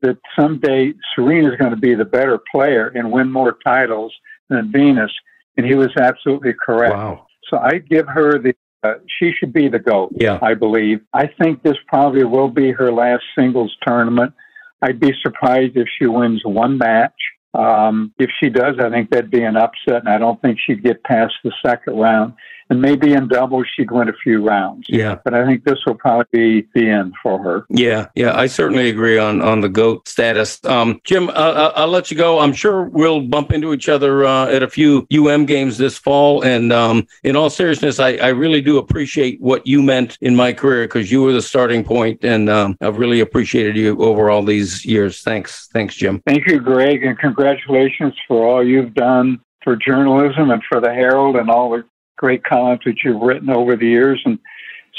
that 0.02 0.18
someday 0.38 0.92
Serena 1.14 1.50
is 1.50 1.56
going 1.56 1.70
to 1.70 1.76
be 1.76 1.94
the 1.94 2.04
better 2.04 2.38
player 2.50 2.88
and 2.94 3.10
win 3.10 3.30
more 3.30 3.56
titles 3.64 4.12
than 4.48 4.70
Venus, 4.70 5.10
and 5.56 5.66
he 5.66 5.74
was 5.74 5.90
absolutely 5.96 6.52
correct. 6.54 6.94
Wow. 6.94 7.26
So 7.48 7.58
I 7.58 7.78
give 7.78 8.06
her 8.08 8.38
the. 8.38 8.54
Uh, 8.84 8.94
she 9.20 9.30
should 9.38 9.52
be 9.52 9.68
the 9.68 9.78
GOAT, 9.78 10.10
Yeah. 10.16 10.40
I 10.42 10.54
believe. 10.54 11.02
I 11.14 11.28
think 11.40 11.62
this 11.62 11.76
probably 11.86 12.24
will 12.24 12.48
be 12.48 12.72
her 12.72 12.90
last 12.92 13.22
singles 13.38 13.72
tournament. 13.86 14.34
I'd 14.82 14.98
be 14.98 15.12
surprised 15.22 15.76
if 15.76 15.86
she 15.96 16.08
wins 16.08 16.42
one 16.44 16.78
match. 16.78 17.14
Um, 17.54 18.12
if 18.18 18.30
she 18.40 18.48
does, 18.48 18.76
I 18.78 18.88
think 18.90 19.10
that'd 19.10 19.30
be 19.30 19.42
an 19.42 19.56
upset, 19.56 20.00
and 20.00 20.08
I 20.08 20.18
don't 20.18 20.40
think 20.40 20.58
she'd 20.58 20.82
get 20.82 21.04
past 21.04 21.34
the 21.44 21.52
second 21.64 21.98
round. 21.98 22.34
And 22.72 22.80
maybe 22.80 23.12
in 23.12 23.28
doubles, 23.28 23.66
she'd 23.76 23.90
win 23.90 24.08
a 24.08 24.14
few 24.14 24.42
rounds. 24.42 24.86
Yeah. 24.88 25.18
But 25.22 25.34
I 25.34 25.44
think 25.44 25.64
this 25.64 25.78
will 25.86 25.94
probably 25.94 26.62
be 26.62 26.68
the 26.72 26.88
end 26.88 27.12
for 27.22 27.38
her. 27.42 27.66
Yeah, 27.68 28.06
yeah, 28.14 28.34
I 28.34 28.46
certainly 28.46 28.88
agree 28.88 29.18
on 29.18 29.42
on 29.42 29.60
the 29.60 29.68
goat 29.68 30.08
status. 30.08 30.58
Um, 30.64 30.98
Jim, 31.04 31.28
uh, 31.28 31.72
I'll, 31.76 31.88
let 31.88 32.10
you 32.10 32.16
go. 32.16 32.38
I'm 32.38 32.54
sure 32.54 32.84
we'll 32.84 33.20
bump 33.20 33.52
into 33.52 33.74
each 33.74 33.90
other 33.90 34.24
uh, 34.24 34.46
at 34.46 34.62
a 34.62 34.70
few 34.70 35.06
UM 35.12 35.44
games 35.44 35.76
this 35.76 35.98
fall. 35.98 36.42
And 36.42 36.72
um, 36.72 37.06
in 37.24 37.36
all 37.36 37.50
seriousness, 37.50 38.00
I, 38.00 38.14
I 38.14 38.28
really 38.28 38.62
do 38.62 38.78
appreciate 38.78 39.38
what 39.42 39.66
you 39.66 39.82
meant 39.82 40.16
in 40.22 40.34
my 40.34 40.54
career 40.54 40.84
because 40.84 41.12
you 41.12 41.20
were 41.20 41.34
the 41.34 41.42
starting 41.42 41.84
point, 41.84 42.24
and 42.24 42.48
um, 42.48 42.78
I've 42.80 42.96
really 42.96 43.20
appreciated 43.20 43.76
you 43.76 44.02
over 44.02 44.30
all 44.30 44.42
these 44.42 44.82
years. 44.86 45.20
Thanks, 45.20 45.68
thanks, 45.74 45.94
Jim. 45.94 46.22
Thank 46.26 46.46
you, 46.46 46.58
Greg, 46.58 47.04
and 47.04 47.18
congratulations 47.18 48.14
for 48.26 48.46
all 48.46 48.66
you've 48.66 48.94
done 48.94 49.42
for 49.62 49.76
journalism 49.76 50.50
and 50.50 50.62
for 50.68 50.80
the 50.80 50.92
Herald 50.92 51.36
and 51.36 51.50
all 51.50 51.70
the 51.70 51.84
great 52.22 52.44
columns 52.44 52.80
that 52.86 53.02
you've 53.02 53.20
written 53.20 53.50
over 53.50 53.74
the 53.74 53.86
years. 53.86 54.22
And 54.24 54.38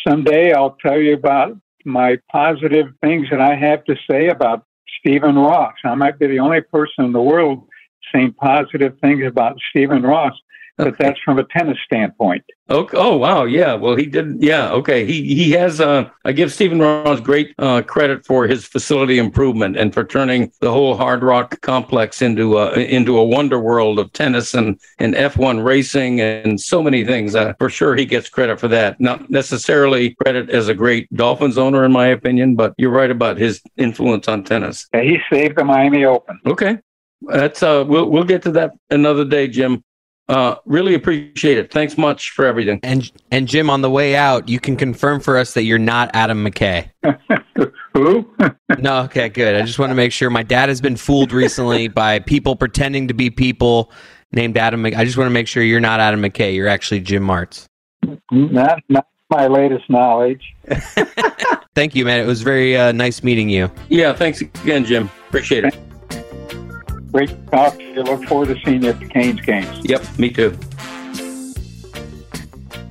someday 0.06 0.52
I'll 0.52 0.76
tell 0.86 1.00
you 1.00 1.14
about 1.14 1.58
my 1.86 2.18
positive 2.30 2.88
things 3.02 3.28
that 3.32 3.40
I 3.40 3.56
have 3.56 3.86
to 3.86 3.96
say 4.12 4.28
about 4.28 4.66
Stephen 5.00 5.36
Ross. 5.36 5.74
I 5.86 5.96
might 5.96 6.20
be 6.20 6.28
the 6.28 6.40
only 6.40 6.60
person 6.60 7.06
in 7.06 7.14
the 7.14 7.22
world 7.22 7.66
saying 8.14 8.34
positive 8.34 9.00
things 9.00 9.26
about 9.26 9.58
Stephen 9.70 10.04
Ross, 10.04 10.34
but 10.78 10.98
that's 10.98 11.20
from 11.24 11.38
a 11.38 11.44
tennis 11.46 11.78
standpoint. 11.86 12.44
Oh, 12.70 12.88
oh 12.94 13.18
wow, 13.18 13.44
yeah. 13.44 13.74
Well, 13.74 13.96
he 13.96 14.06
did. 14.06 14.42
Yeah, 14.42 14.72
okay. 14.72 15.06
He 15.06 15.36
he 15.36 15.52
has. 15.52 15.80
Uh, 15.80 16.10
I 16.26 16.32
give 16.32 16.52
Stephen 16.52 16.80
Ross 16.80 17.20
great 17.20 17.54
uh, 17.60 17.82
credit 17.82 18.26
for 18.26 18.48
his 18.48 18.66
facility 18.66 19.20
improvement 19.20 19.78
and 19.78 19.94
for 19.94 20.04
turning 20.04 20.52
the 20.62 20.72
whole 20.72 20.96
Hard 20.96 21.22
Rock 21.24 21.60
complex 21.62 22.22
into 22.22 22.58
a 22.58 22.74
into 22.74 23.18
a 23.18 23.24
wonder 23.24 23.60
world 23.60 24.00
of 24.00 24.12
tennis 24.14 24.54
and 24.54 24.80
and 24.98 25.14
F1 25.14 25.64
racing 25.64 26.22
and 26.22 26.60
so 26.60 26.82
many 26.82 27.06
things. 27.06 27.36
Uh, 27.36 27.54
for 27.60 27.70
sure, 27.70 27.96
he 27.96 28.06
gets 28.06 28.30
credit 28.30 28.60
for 28.60 28.70
that. 28.70 29.00
Not 29.00 29.30
necessarily 29.30 30.16
credit 30.16 30.50
as 30.50 30.70
a 30.70 30.74
great 30.74 31.14
Dolphins 31.14 31.58
owner, 31.58 31.86
in 31.86 31.92
my 31.92 32.08
opinion, 32.08 32.56
but 32.56 32.74
you're 32.78 32.92
right 32.92 33.12
about 33.12 33.38
his 33.38 33.62
influence 33.78 34.28
on 34.28 34.44
tennis. 34.44 34.88
Uh, 34.94 35.00
He 35.00 35.20
saved 35.32 35.58
the 35.58 35.66
Miami 35.66 36.06
Open. 36.06 36.40
Okay, 36.46 36.80
that's 37.22 37.62
uh, 37.62 37.84
we'll 37.88 38.10
we'll 38.10 38.24
get 38.24 38.42
to 38.44 38.52
that 38.54 38.72
another 38.90 39.26
day, 39.26 39.48
Jim. 39.48 39.84
Uh, 40.30 40.56
really 40.66 40.94
appreciate 40.94 41.58
it. 41.58 41.72
Thanks 41.72 41.98
much 41.98 42.32
for 42.32 42.46
everything. 42.46 42.80
And 42.84 43.12
and 43.32 43.48
Jim, 43.48 43.70
on 43.70 43.82
the 43.82 43.90
way 43.90 44.16
out, 44.16 44.48
you 44.48 44.60
can 44.60 44.78
confirm 44.78 45.20
for 45.20 45.38
us 45.38 45.54
that 45.54 45.64
you're 45.64 45.78
not 45.78 46.10
Adam 46.14 46.44
McKay. 46.46 46.90
Who? 47.94 48.34
No, 48.80 49.02
okay, 49.02 49.30
good. 49.30 49.56
I 49.56 49.62
just 49.66 49.80
want 49.80 49.92
to 49.92 49.96
make 49.96 50.12
sure. 50.12 50.30
My 50.30 50.44
dad 50.44 50.70
has 50.70 50.82
been 50.82 50.96
fooled 50.96 51.32
recently 51.32 51.88
by 51.90 52.20
people 52.20 52.56
pretending 52.56 53.08
to 53.10 53.14
be 53.14 53.30
people 53.30 53.92
named 54.32 54.58
Adam. 54.58 54.82
Mc- 54.82 54.96
I 54.96 55.04
just 55.04 55.18
want 55.18 55.28
to 55.28 55.34
make 55.34 55.48
sure 55.48 55.62
you're 55.62 55.80
not 55.80 56.00
Adam 56.00 56.22
McKay. 56.22 56.56
You're 56.56 56.70
actually 56.70 57.02
Jim 57.02 57.24
Martz. 57.24 57.68
not, 58.32 58.82
not 58.90 59.08
my 59.30 59.48
latest 59.48 59.90
knowledge. 59.90 60.56
Thank 61.76 61.96
you, 61.96 62.06
man. 62.06 62.20
It 62.20 62.28
was 62.28 62.42
very 62.42 62.78
uh, 62.78 62.92
nice 62.92 63.24
meeting 63.24 63.50
you. 63.50 63.70
Yeah, 63.90 64.14
thanks 64.14 64.42
again, 64.42 64.86
Jim. 64.86 65.10
Appreciate 65.28 65.66
it. 65.66 65.76
Great 67.14 67.30
to 67.30 67.36
talk 67.52 67.78
to 67.78 67.84
you. 67.84 68.02
Look 68.02 68.26
forward 68.26 68.48
to 68.48 68.60
seeing 68.66 68.84
you 68.84 68.90
at 68.90 69.00
the 69.00 69.08
Canes 69.08 69.40
games. 69.42 69.80
Yep, 69.84 70.18
me 70.18 70.32
too. 70.32 70.58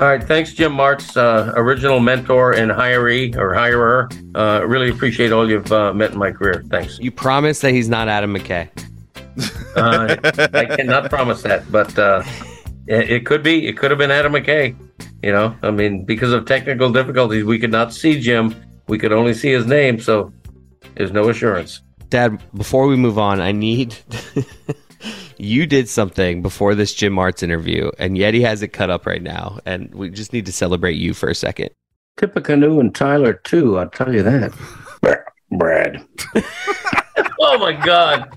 All 0.00 0.08
right, 0.08 0.22
thanks, 0.22 0.52
Jim 0.52 0.72
Martz, 0.72 1.16
uh, 1.16 1.52
original 1.54 2.00
mentor 2.00 2.52
and 2.52 2.70
hiree 2.72 3.36
or 3.36 3.52
hirer. 3.52 4.10
Uh, 4.34 4.66
really 4.66 4.90
appreciate 4.90 5.32
all 5.32 5.48
you've 5.48 5.70
uh, 5.70 5.92
met 5.92 6.12
in 6.12 6.18
my 6.18 6.32
career. 6.32 6.64
Thanks. 6.70 6.98
You 6.98 7.10
promise 7.10 7.60
that 7.60 7.72
he's 7.72 7.88
not 7.88 8.08
Adam 8.08 8.34
McKay. 8.34 8.68
Uh, 9.76 10.16
I 10.54 10.76
cannot 10.76 11.08
promise 11.08 11.42
that, 11.42 11.70
but 11.70 11.96
uh, 11.98 12.22
it, 12.86 13.10
it 13.10 13.26
could 13.26 13.42
be. 13.42 13.66
It 13.66 13.76
could 13.76 13.90
have 13.90 13.98
been 13.98 14.10
Adam 14.10 14.32
McKay. 14.32 14.76
You 15.22 15.32
know, 15.32 15.56
I 15.62 15.70
mean, 15.70 16.04
because 16.04 16.32
of 16.32 16.46
technical 16.46 16.90
difficulties, 16.90 17.44
we 17.44 17.58
could 17.58 17.70
not 17.70 17.92
see 17.92 18.20
Jim. 18.20 18.54
We 18.88 18.98
could 18.98 19.12
only 19.12 19.34
see 19.34 19.52
his 19.52 19.66
name, 19.66 20.00
so 20.00 20.32
there's 20.96 21.12
no 21.12 21.28
assurance. 21.28 21.80
Dad, 22.12 22.42
before 22.52 22.88
we 22.88 22.96
move 22.96 23.18
on, 23.18 23.40
I 23.40 23.52
need. 23.52 23.96
you 25.38 25.64
did 25.64 25.88
something 25.88 26.42
before 26.42 26.74
this 26.74 26.92
Jim 26.92 27.14
Martz 27.14 27.42
interview, 27.42 27.90
and 27.98 28.18
Yeti 28.18 28.42
has 28.42 28.60
it 28.60 28.68
cut 28.68 28.90
up 28.90 29.06
right 29.06 29.22
now, 29.22 29.60
and 29.64 29.94
we 29.94 30.10
just 30.10 30.34
need 30.34 30.44
to 30.44 30.52
celebrate 30.52 30.96
you 30.96 31.14
for 31.14 31.30
a 31.30 31.34
second. 31.34 31.70
Tippecanoe 32.18 32.80
and 32.80 32.94
Tyler 32.94 33.32
too. 33.32 33.78
I'll 33.78 33.88
tell 33.88 34.12
you 34.12 34.22
that. 34.24 34.52
Brad. 35.52 36.06
oh 37.40 37.58
my 37.58 37.72
God! 37.72 38.28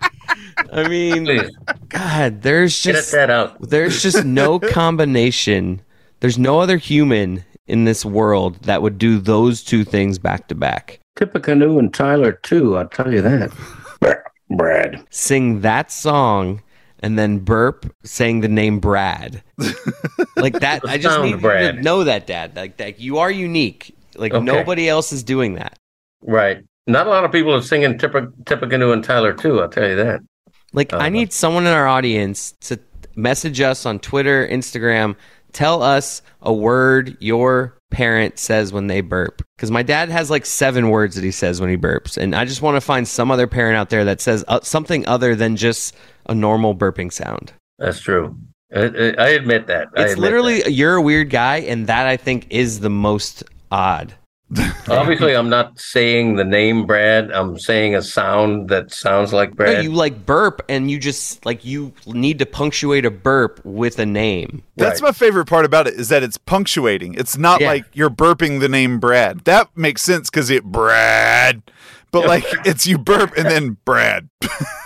I 0.72 0.88
mean, 0.88 1.26
Please 1.26 1.52
God, 1.90 2.44
there's 2.44 2.86
edit 2.86 2.96
just 2.96 3.12
that 3.12 3.30
out. 3.30 3.60
there's 3.60 4.02
just 4.02 4.24
no 4.24 4.58
combination. 4.72 5.82
There's 6.22 6.38
no 6.40 6.62
other 6.62 6.78
human 6.78 7.44
in 7.68 7.84
this 7.84 8.06
world 8.06 8.64
that 8.64 8.82
would 8.82 8.98
do 8.98 9.20
those 9.20 9.66
two 9.66 9.84
things 9.84 10.18
back 10.18 10.48
to 10.48 10.56
back. 10.56 11.02
Tippecanoe 11.16 11.80
and 11.80 11.94
Tyler 11.94 12.34
too. 12.34 12.78
I'll 12.78 12.88
tell 12.88 13.12
you 13.14 13.22
that. 13.22 13.52
Brad. 14.50 15.04
Sing 15.10 15.62
that 15.62 15.92
song 15.92 16.62
and 17.00 17.18
then 17.18 17.40
burp 17.40 17.92
saying 18.04 18.42
the 18.42 18.48
name 18.48 18.80
Brad. 18.80 19.42
like 20.38 20.60
that 20.60 20.82
I 20.88 20.98
just 20.98 21.20
need 21.22 21.42
Brad. 21.42 21.78
to 21.78 21.82
know 21.82 22.04
that 22.04 22.28
dad. 22.28 22.56
Like 22.56 22.78
that 22.78 23.00
you 23.00 23.18
are 23.18 23.32
unique. 23.32 23.96
Like 24.16 24.34
Okay. 24.34 24.46
nobody 24.46 24.88
else 24.88 25.12
is 25.12 25.24
doing 25.24 25.56
that. 25.56 25.78
Right. 26.22 26.64
Not 26.88 27.08
a 27.08 27.10
lot 27.10 27.24
of 27.24 27.32
people 27.32 27.54
are 27.56 27.62
singing 27.62 27.98
Tipper, 27.98 28.32
Tippecanoe 28.46 28.92
and 28.92 29.04
Tyler 29.04 29.34
too. 29.34 29.62
I'll 29.62 29.70
tell 29.70 29.88
you 29.88 29.96
that. 29.96 30.20
Like 30.74 30.94
I 30.94 30.98
Uh-huh. 30.98 31.10
need 31.10 31.34
someone 31.34 31.66
in 31.66 31.74
our 31.74 31.88
audience 31.88 32.54
to 32.62 32.80
message 33.16 33.62
us 33.62 33.86
on 33.86 33.98
Twitter, 34.00 34.48
Instagram, 34.48 35.16
tell 35.54 35.82
us 35.82 36.22
a 36.42 36.54
word 36.54 37.18
your 37.20 37.75
parent 37.92 38.40
says 38.40 38.74
when 38.74 38.88
they 38.88 39.02
burp. 39.02 39.42
Because 39.56 39.72
my 39.72 39.84
dad 39.84 40.10
has 40.10 40.30
like 40.30 40.46
seven 40.46 40.90
words 40.90 41.16
that 41.16 41.24
he 41.24 41.32
says 41.32 41.62
when 41.62 41.70
he 41.70 41.78
burps, 41.78 42.18
and 42.18 42.36
I 42.36 42.46
just 42.46 42.62
want 42.62 42.76
to 42.76 42.82
find 42.82 43.08
some 43.08 43.32
other 43.32 43.48
parent 43.48 43.78
out 43.78 43.90
there 43.90 44.06
that 44.06 44.22
says 44.22 44.44
uh, 44.48 44.60
something 44.62 45.08
other 45.08 45.36
than 45.36 45.56
just 45.56 45.96
a 46.28 46.36
normal 46.36 46.76
burping 46.76 47.12
sound. 47.12 47.54
That's 47.80 48.00
true. 48.00 48.38
I, 48.76 49.14
I 49.18 49.28
admit 49.30 49.68
that. 49.68 49.88
I 49.96 50.04
It's 50.04 50.14
admit 50.14 50.18
literally 50.18 50.62
that. 50.64 50.72
you're 50.74 50.96
a 50.96 51.02
weird 51.02 51.30
guy, 51.30 51.58
and 51.58 51.88
that 51.88 52.08
I 52.08 52.18
think 52.18 52.48
is 52.50 52.80
the 52.80 52.90
most 52.90 53.44
odd. 53.72 54.14
Obviously, 54.90 55.36
I'm 55.36 55.50
not 55.50 55.80
saying 55.80 56.36
the 56.36 56.44
name 56.46 56.86
Brad. 56.86 57.32
I'm 57.32 57.58
saying 57.60 57.96
a 57.96 58.02
sound 58.02 58.70
that 58.70 58.94
sounds 58.94 59.34
like 59.34 59.50
No, 59.52 59.56
Brad. 59.56 59.84
you 59.84 59.92
like 59.92 60.26
burp, 60.26 60.62
and 60.70 60.90
you 60.90 61.00
just 61.00 61.46
like 61.46 61.66
you 61.66 61.92
need 62.08 62.40
to 62.40 62.46
punctuate 62.46 63.06
a 63.06 63.12
burp 63.12 63.60
with 63.66 64.00
a 64.00 64.06
name. 64.06 64.64
That's 64.78 65.02
Right. 65.02 65.10
my 65.10 65.12
favorite 65.14 65.46
part 65.46 65.66
about 65.66 65.88
it 65.88 65.96
is 65.96 66.10
that 66.10 66.24
it's 66.24 66.38
punctuating. 66.38 67.16
It's 67.16 67.38
not 67.38 67.62
Yeah. 67.62 67.68
like 67.68 67.86
you're 67.94 68.10
burping 68.10 68.60
the 68.60 68.70
name 68.70 69.00
Brad. 69.00 69.42
That 69.46 69.70
makes 69.76 70.02
sense 70.04 70.30
because 70.30 70.50
it 70.50 70.64
Brad, 70.64 71.62
but 72.12 72.28
like 72.28 72.46
it's 72.66 72.86
you 72.88 72.98
burp 72.98 73.36
and 73.38 73.46
then 73.48 73.78
Brad. 73.86 74.30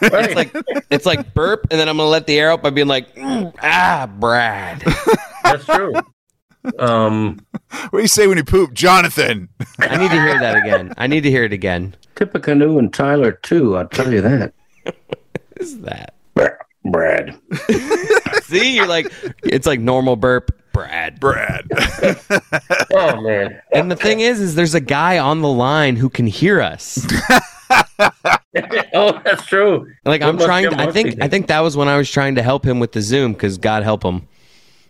Right. 0.02 0.14
It's 0.30 0.36
like 0.36 0.56
it's 0.90 1.06
like 1.06 1.34
burp, 1.34 1.68
and 1.70 1.80
then 1.80 1.90
I'm 1.90 1.98
gonna 1.98 2.10
let 2.10 2.26
the 2.26 2.40
air 2.40 2.52
out 2.52 2.64
by 2.64 2.70
being 2.70 2.88
like, 2.88 3.14
"Mm, 3.16 3.54
ah, 3.62 4.10
Brad. 4.18 4.82
That's 5.44 5.66
true. 5.66 5.94
Um, 6.78 7.40
what 7.90 8.00
do 8.00 8.02
you 8.02 8.08
say 8.08 8.28
when 8.28 8.38
you 8.38 8.44
poop, 8.44 8.74
Jonathan? 8.74 9.50
I 9.80 9.98
need 9.98 10.12
to 10.12 10.22
hear 10.22 10.40
that 10.40 10.58
again. 10.58 10.94
I 10.98 11.08
need 11.08 11.22
to 11.22 11.30
hear 11.30 11.44
it 11.44 11.54
again. 11.54 11.96
Tippecanoe 12.16 12.78
and 12.78 12.94
Tyler 12.94 13.32
too. 13.32 13.78
I'll 13.78 13.88
tell 13.88 14.12
you 14.12 14.22
that. 14.22 14.54
What 14.84 15.24
is 15.58 15.80
that? 15.82 16.16
Brad. 16.86 17.38
See, 18.44 18.76
you're 18.76 18.88
like, 18.88 19.12
it's 19.44 19.68
like 19.68 19.80
normal 19.80 20.16
burp, 20.16 20.52
Brad. 20.74 21.20
Brad. 21.20 21.66
Oh 22.92 23.22
man. 23.22 23.62
And 23.72 23.92
the 23.92 23.96
thing 23.96 24.22
is, 24.22 24.40
is 24.42 24.56
there's 24.56 24.74
a 24.74 24.80
guy 24.82 25.20
on 25.20 25.42
the 25.42 25.48
line 25.48 25.96
who 25.96 26.10
can 26.10 26.26
hear 26.26 26.60
us. 26.60 27.06
oh, 28.94 29.22
that's 29.24 29.46
true. 29.46 29.88
Like 30.06 30.22
What 30.22 30.30
I'm 30.30 30.38
trying. 30.40 30.70
To, 30.72 30.80
I 30.80 30.92
think. 30.92 31.22
I 31.22 31.28
think 31.28 31.48
that 31.48 31.60
was 31.60 31.78
when 31.78 31.88
I 31.88 31.98
was 31.98 32.10
trying 32.10 32.36
to 32.36 32.42
help 32.42 32.66
him 32.66 32.80
with 32.80 32.94
the 32.94 33.02
Zoom 33.02 33.34
because 33.34 33.60
God 33.60 33.84
help 33.84 34.04
him. 34.04 34.28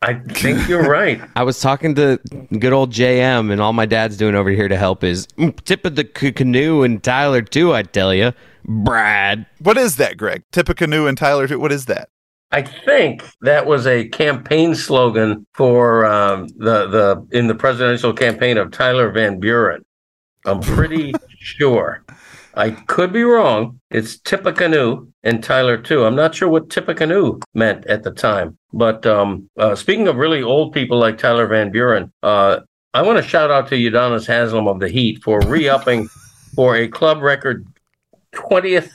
I 0.01 0.13
think 0.13 0.67
you're 0.69 0.89
right. 0.89 1.21
I 1.35 1.43
was 1.43 1.59
talking 1.59 1.93
to 1.95 2.19
good 2.57 2.73
old 2.73 2.91
JM, 2.93 3.51
and 3.51 3.59
all 3.61 3.73
my 3.73 3.85
dad's 3.85 4.15
doing 4.17 4.35
over 4.35 4.49
here 4.49 4.67
to 4.67 4.77
help 4.77 5.03
is 5.03 5.27
"Mm, 5.37 5.59
tip 5.65 5.85
of 5.85 5.95
the 5.95 6.09
c- 6.17 6.31
canoe 6.31 6.83
and 6.83 7.03
Tyler 7.03 7.41
too. 7.41 7.73
I 7.73 7.83
tell 7.83 8.13
you, 8.13 8.31
Brad. 8.65 9.45
what 9.59 9.77
is 9.77 9.97
that, 9.97 10.17
Greg? 10.17 10.43
Tip 10.51 10.69
of 10.69 10.77
canoe 10.77 11.07
and 11.07 11.17
Tyler. 11.17 11.47
too. 11.47 11.59
What 11.59 11.71
is 11.71 11.85
that? 11.85 12.09
I 12.51 12.61
think 12.63 13.23
that 13.41 13.65
was 13.67 13.85
a 13.85 14.07
campaign 14.09 14.73
slogan 14.73 15.45
for 15.53 16.05
um, 16.05 16.47
the 16.57 16.87
the 16.87 17.27
in 17.37 17.47
the 17.47 17.55
presidential 17.55 18.13
campaign 18.13 18.57
of 18.57 18.71
Tyler 18.71 19.11
Van 19.11 19.39
Buren. 19.39 19.83
I'm 20.45 20.61
pretty 20.61 21.13
sure. 21.39 22.03
I 22.55 22.71
could 22.71 23.13
be 23.13 23.23
wrong. 23.23 23.79
It's 23.91 24.17
Tippecanoe 24.17 25.07
and 25.23 25.43
Tyler 25.43 25.77
too. 25.77 26.05
I'm 26.05 26.15
not 26.15 26.35
sure 26.35 26.49
what 26.49 26.69
Tippecanoe 26.69 27.39
meant 27.53 27.85
at 27.87 28.03
the 28.03 28.11
time. 28.11 28.57
But 28.73 29.05
um, 29.05 29.49
uh, 29.57 29.75
speaking 29.75 30.07
of 30.07 30.17
really 30.17 30.43
old 30.43 30.73
people 30.73 30.97
like 30.99 31.17
Tyler 31.17 31.47
Van 31.47 31.71
Buren, 31.71 32.11
uh, 32.23 32.61
I 32.93 33.01
want 33.01 33.17
to 33.17 33.27
shout 33.27 33.51
out 33.51 33.67
to 33.69 33.75
Udonis 33.75 34.25
Haslem 34.25 34.67
of 34.67 34.79
the 34.79 34.89
Heat 34.89 35.21
for 35.23 35.39
re-upping 35.41 36.07
for 36.55 36.75
a 36.75 36.87
club 36.87 37.21
record 37.21 37.65
20th 38.33 38.91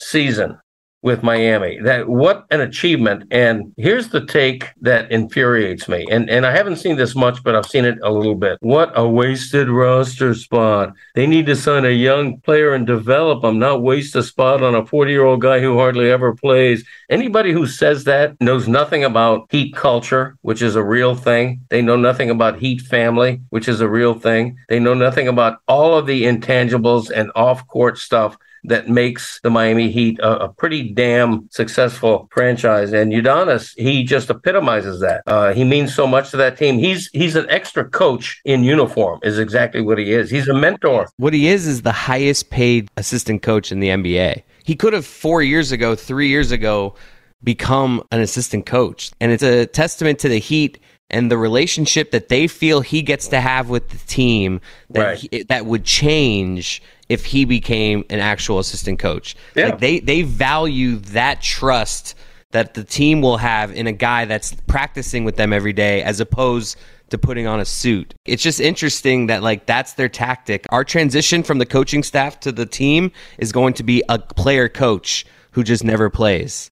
season 0.00 0.58
with 1.02 1.22
Miami. 1.22 1.78
That 1.80 2.08
what 2.08 2.46
an 2.50 2.60
achievement. 2.60 3.24
And 3.30 3.72
here's 3.76 4.08
the 4.08 4.24
take 4.26 4.70
that 4.80 5.10
infuriates 5.12 5.88
me. 5.88 6.06
And 6.10 6.28
and 6.28 6.44
I 6.44 6.52
haven't 6.52 6.76
seen 6.76 6.96
this 6.96 7.14
much, 7.14 7.42
but 7.42 7.54
I've 7.54 7.66
seen 7.66 7.84
it 7.84 7.98
a 8.02 8.10
little 8.10 8.34
bit. 8.34 8.58
What 8.60 8.92
a 8.94 9.08
wasted 9.08 9.68
roster 9.68 10.34
spot. 10.34 10.92
They 11.14 11.26
need 11.26 11.46
to 11.46 11.56
sign 11.56 11.84
a 11.84 11.90
young 11.90 12.40
player 12.40 12.74
and 12.74 12.86
develop 12.86 13.42
them, 13.42 13.58
not 13.58 13.82
waste 13.82 14.16
a 14.16 14.22
spot 14.22 14.62
on 14.62 14.74
a 14.74 14.82
40-year-old 14.82 15.40
guy 15.40 15.60
who 15.60 15.78
hardly 15.78 16.10
ever 16.10 16.34
plays. 16.34 16.84
Anybody 17.10 17.52
who 17.52 17.66
says 17.66 18.04
that 18.04 18.40
knows 18.40 18.66
nothing 18.68 19.04
about 19.04 19.46
Heat 19.50 19.74
culture, 19.74 20.36
which 20.42 20.62
is 20.62 20.76
a 20.76 20.84
real 20.84 21.14
thing. 21.14 21.60
They 21.68 21.82
know 21.82 21.96
nothing 21.96 22.30
about 22.30 22.58
Heat 22.58 22.80
family, 22.80 23.40
which 23.50 23.68
is 23.68 23.80
a 23.80 23.88
real 23.88 24.14
thing. 24.14 24.58
They 24.68 24.80
know 24.80 24.94
nothing 24.94 25.28
about 25.28 25.58
all 25.68 25.96
of 25.96 26.06
the 26.06 26.24
intangibles 26.24 27.10
and 27.10 27.30
off-court 27.34 27.98
stuff 27.98 28.36
that 28.64 28.88
makes 28.88 29.40
the 29.42 29.50
Miami 29.50 29.90
Heat 29.90 30.18
a, 30.20 30.44
a 30.44 30.48
pretty 30.52 30.90
damn 30.92 31.48
successful 31.50 32.28
franchise. 32.32 32.92
And 32.92 33.12
Udonis, 33.12 33.72
he 33.76 34.04
just 34.04 34.30
epitomizes 34.30 35.00
that. 35.00 35.22
Uh, 35.26 35.52
he 35.52 35.64
means 35.64 35.94
so 35.94 36.06
much 36.06 36.30
to 36.30 36.36
that 36.38 36.56
team. 36.58 36.78
He's 36.78 37.08
he's 37.12 37.36
an 37.36 37.46
extra 37.48 37.88
coach 37.88 38.40
in 38.44 38.64
uniform, 38.64 39.20
is 39.22 39.38
exactly 39.38 39.80
what 39.80 39.98
he 39.98 40.12
is. 40.12 40.30
He's 40.30 40.48
a 40.48 40.54
mentor. 40.54 41.08
What 41.16 41.32
he 41.34 41.48
is 41.48 41.66
is 41.66 41.82
the 41.82 41.92
highest 41.92 42.50
paid 42.50 42.88
assistant 42.96 43.42
coach 43.42 43.70
in 43.72 43.80
the 43.80 43.88
NBA. 43.88 44.42
He 44.64 44.74
could 44.76 44.92
have 44.92 45.06
four 45.06 45.42
years 45.42 45.72
ago, 45.72 45.94
three 45.94 46.28
years 46.28 46.50
ago, 46.50 46.94
become 47.42 48.02
an 48.10 48.20
assistant 48.20 48.66
coach, 48.66 49.12
and 49.20 49.30
it's 49.32 49.42
a 49.42 49.66
testament 49.66 50.18
to 50.20 50.28
the 50.28 50.38
Heat 50.38 50.78
and 51.10 51.30
the 51.30 51.38
relationship 51.38 52.10
that 52.10 52.28
they 52.28 52.46
feel 52.46 52.82
he 52.82 53.00
gets 53.00 53.28
to 53.28 53.40
have 53.40 53.70
with 53.70 53.88
the 53.88 53.98
team 54.06 54.60
that 54.90 55.02
Right. 55.02 55.18
he, 55.18 55.42
that 55.44 55.64
would 55.64 55.84
change 55.84 56.82
if 57.08 57.24
he 57.24 57.44
became 57.44 58.04
an 58.10 58.20
actual 58.20 58.58
assistant 58.58 58.98
coach. 58.98 59.36
Yeah. 59.54 59.66
Like 59.66 59.80
they 59.80 60.00
they 60.00 60.22
value 60.22 60.96
that 60.96 61.42
trust 61.42 62.14
that 62.50 62.74
the 62.74 62.84
team 62.84 63.20
will 63.20 63.36
have 63.36 63.72
in 63.72 63.86
a 63.86 63.92
guy 63.92 64.24
that's 64.24 64.54
practicing 64.66 65.24
with 65.24 65.36
them 65.36 65.52
every 65.52 65.72
day 65.72 66.02
as 66.02 66.20
opposed 66.20 66.78
to 67.10 67.18
putting 67.18 67.46
on 67.46 67.60
a 67.60 67.64
suit. 67.64 68.14
It's 68.24 68.42
just 68.42 68.60
interesting 68.60 69.26
that 69.26 69.42
like 69.42 69.66
that's 69.66 69.94
their 69.94 70.08
tactic. 70.08 70.66
Our 70.70 70.84
transition 70.84 71.42
from 71.42 71.58
the 71.58 71.66
coaching 71.66 72.02
staff 72.02 72.40
to 72.40 72.52
the 72.52 72.66
team 72.66 73.12
is 73.38 73.52
going 73.52 73.74
to 73.74 73.82
be 73.82 74.02
a 74.08 74.18
player 74.18 74.68
coach 74.68 75.26
who 75.52 75.64
just 75.64 75.84
never 75.84 76.10
plays. 76.10 76.70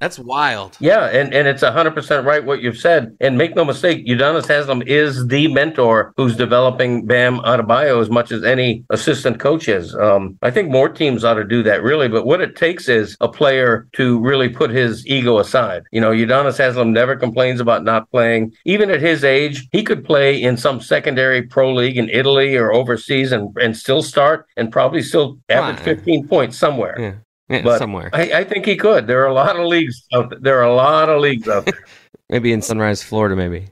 That's 0.00 0.18
wild. 0.18 0.78
Yeah, 0.80 1.06
and, 1.06 1.32
and 1.34 1.46
it's 1.46 1.62
100% 1.62 2.24
right 2.24 2.44
what 2.44 2.62
you've 2.62 2.78
said. 2.78 3.14
And 3.20 3.36
make 3.36 3.54
no 3.54 3.66
mistake, 3.66 4.06
Udonis 4.06 4.48
Haslem 4.48 4.82
is 4.86 5.26
the 5.26 5.48
mentor 5.48 6.14
who's 6.16 6.36
developing 6.36 7.04
Bam 7.04 7.38
Adebayo 7.40 8.00
as 8.00 8.08
much 8.08 8.32
as 8.32 8.42
any 8.42 8.82
assistant 8.88 9.38
coach 9.38 9.68
is. 9.68 9.94
Um, 9.94 10.38
I 10.40 10.50
think 10.50 10.70
more 10.70 10.88
teams 10.88 11.22
ought 11.22 11.34
to 11.34 11.44
do 11.44 11.62
that, 11.64 11.82
really. 11.82 12.08
But 12.08 12.24
what 12.24 12.40
it 12.40 12.56
takes 12.56 12.88
is 12.88 13.14
a 13.20 13.28
player 13.28 13.88
to 13.92 14.18
really 14.20 14.48
put 14.48 14.70
his 14.70 15.06
ego 15.06 15.38
aside. 15.38 15.82
You 15.92 16.00
know, 16.00 16.12
Udonis 16.12 16.56
Haslem 16.56 16.94
never 16.94 17.14
complains 17.14 17.60
about 17.60 17.84
not 17.84 18.10
playing. 18.10 18.54
Even 18.64 18.90
at 18.90 19.02
his 19.02 19.22
age, 19.22 19.68
he 19.70 19.82
could 19.82 20.02
play 20.02 20.40
in 20.42 20.56
some 20.56 20.80
secondary 20.80 21.42
pro 21.42 21.74
league 21.74 21.98
in 21.98 22.08
Italy 22.08 22.56
or 22.56 22.72
overseas 22.72 23.32
and, 23.32 23.54
and 23.60 23.76
still 23.76 24.02
start 24.02 24.46
and 24.56 24.72
probably 24.72 25.02
still 25.02 25.38
average 25.50 25.76
Fine. 25.76 25.96
15 25.96 26.28
points 26.28 26.56
somewhere. 26.56 26.96
Yeah. 26.98 27.12
Yeah, 27.50 27.62
But 27.62 27.78
somewhere. 27.78 28.10
I, 28.12 28.32
I 28.32 28.44
think 28.44 28.64
he 28.64 28.76
could. 28.76 29.06
There 29.08 29.22
are 29.22 29.26
a 29.26 29.34
lot 29.34 29.56
of 29.58 29.66
leagues 29.66 30.06
out 30.14 30.30
there. 30.30 30.38
There 30.38 30.58
are 30.60 30.64
a 30.64 30.74
lot 30.74 31.08
of 31.08 31.20
leagues 31.20 31.48
out 31.48 31.64
there. 31.66 31.84
maybe 32.30 32.52
in 32.52 32.62
Sunrise, 32.62 33.02
Florida, 33.02 33.34
maybe. 33.34 33.68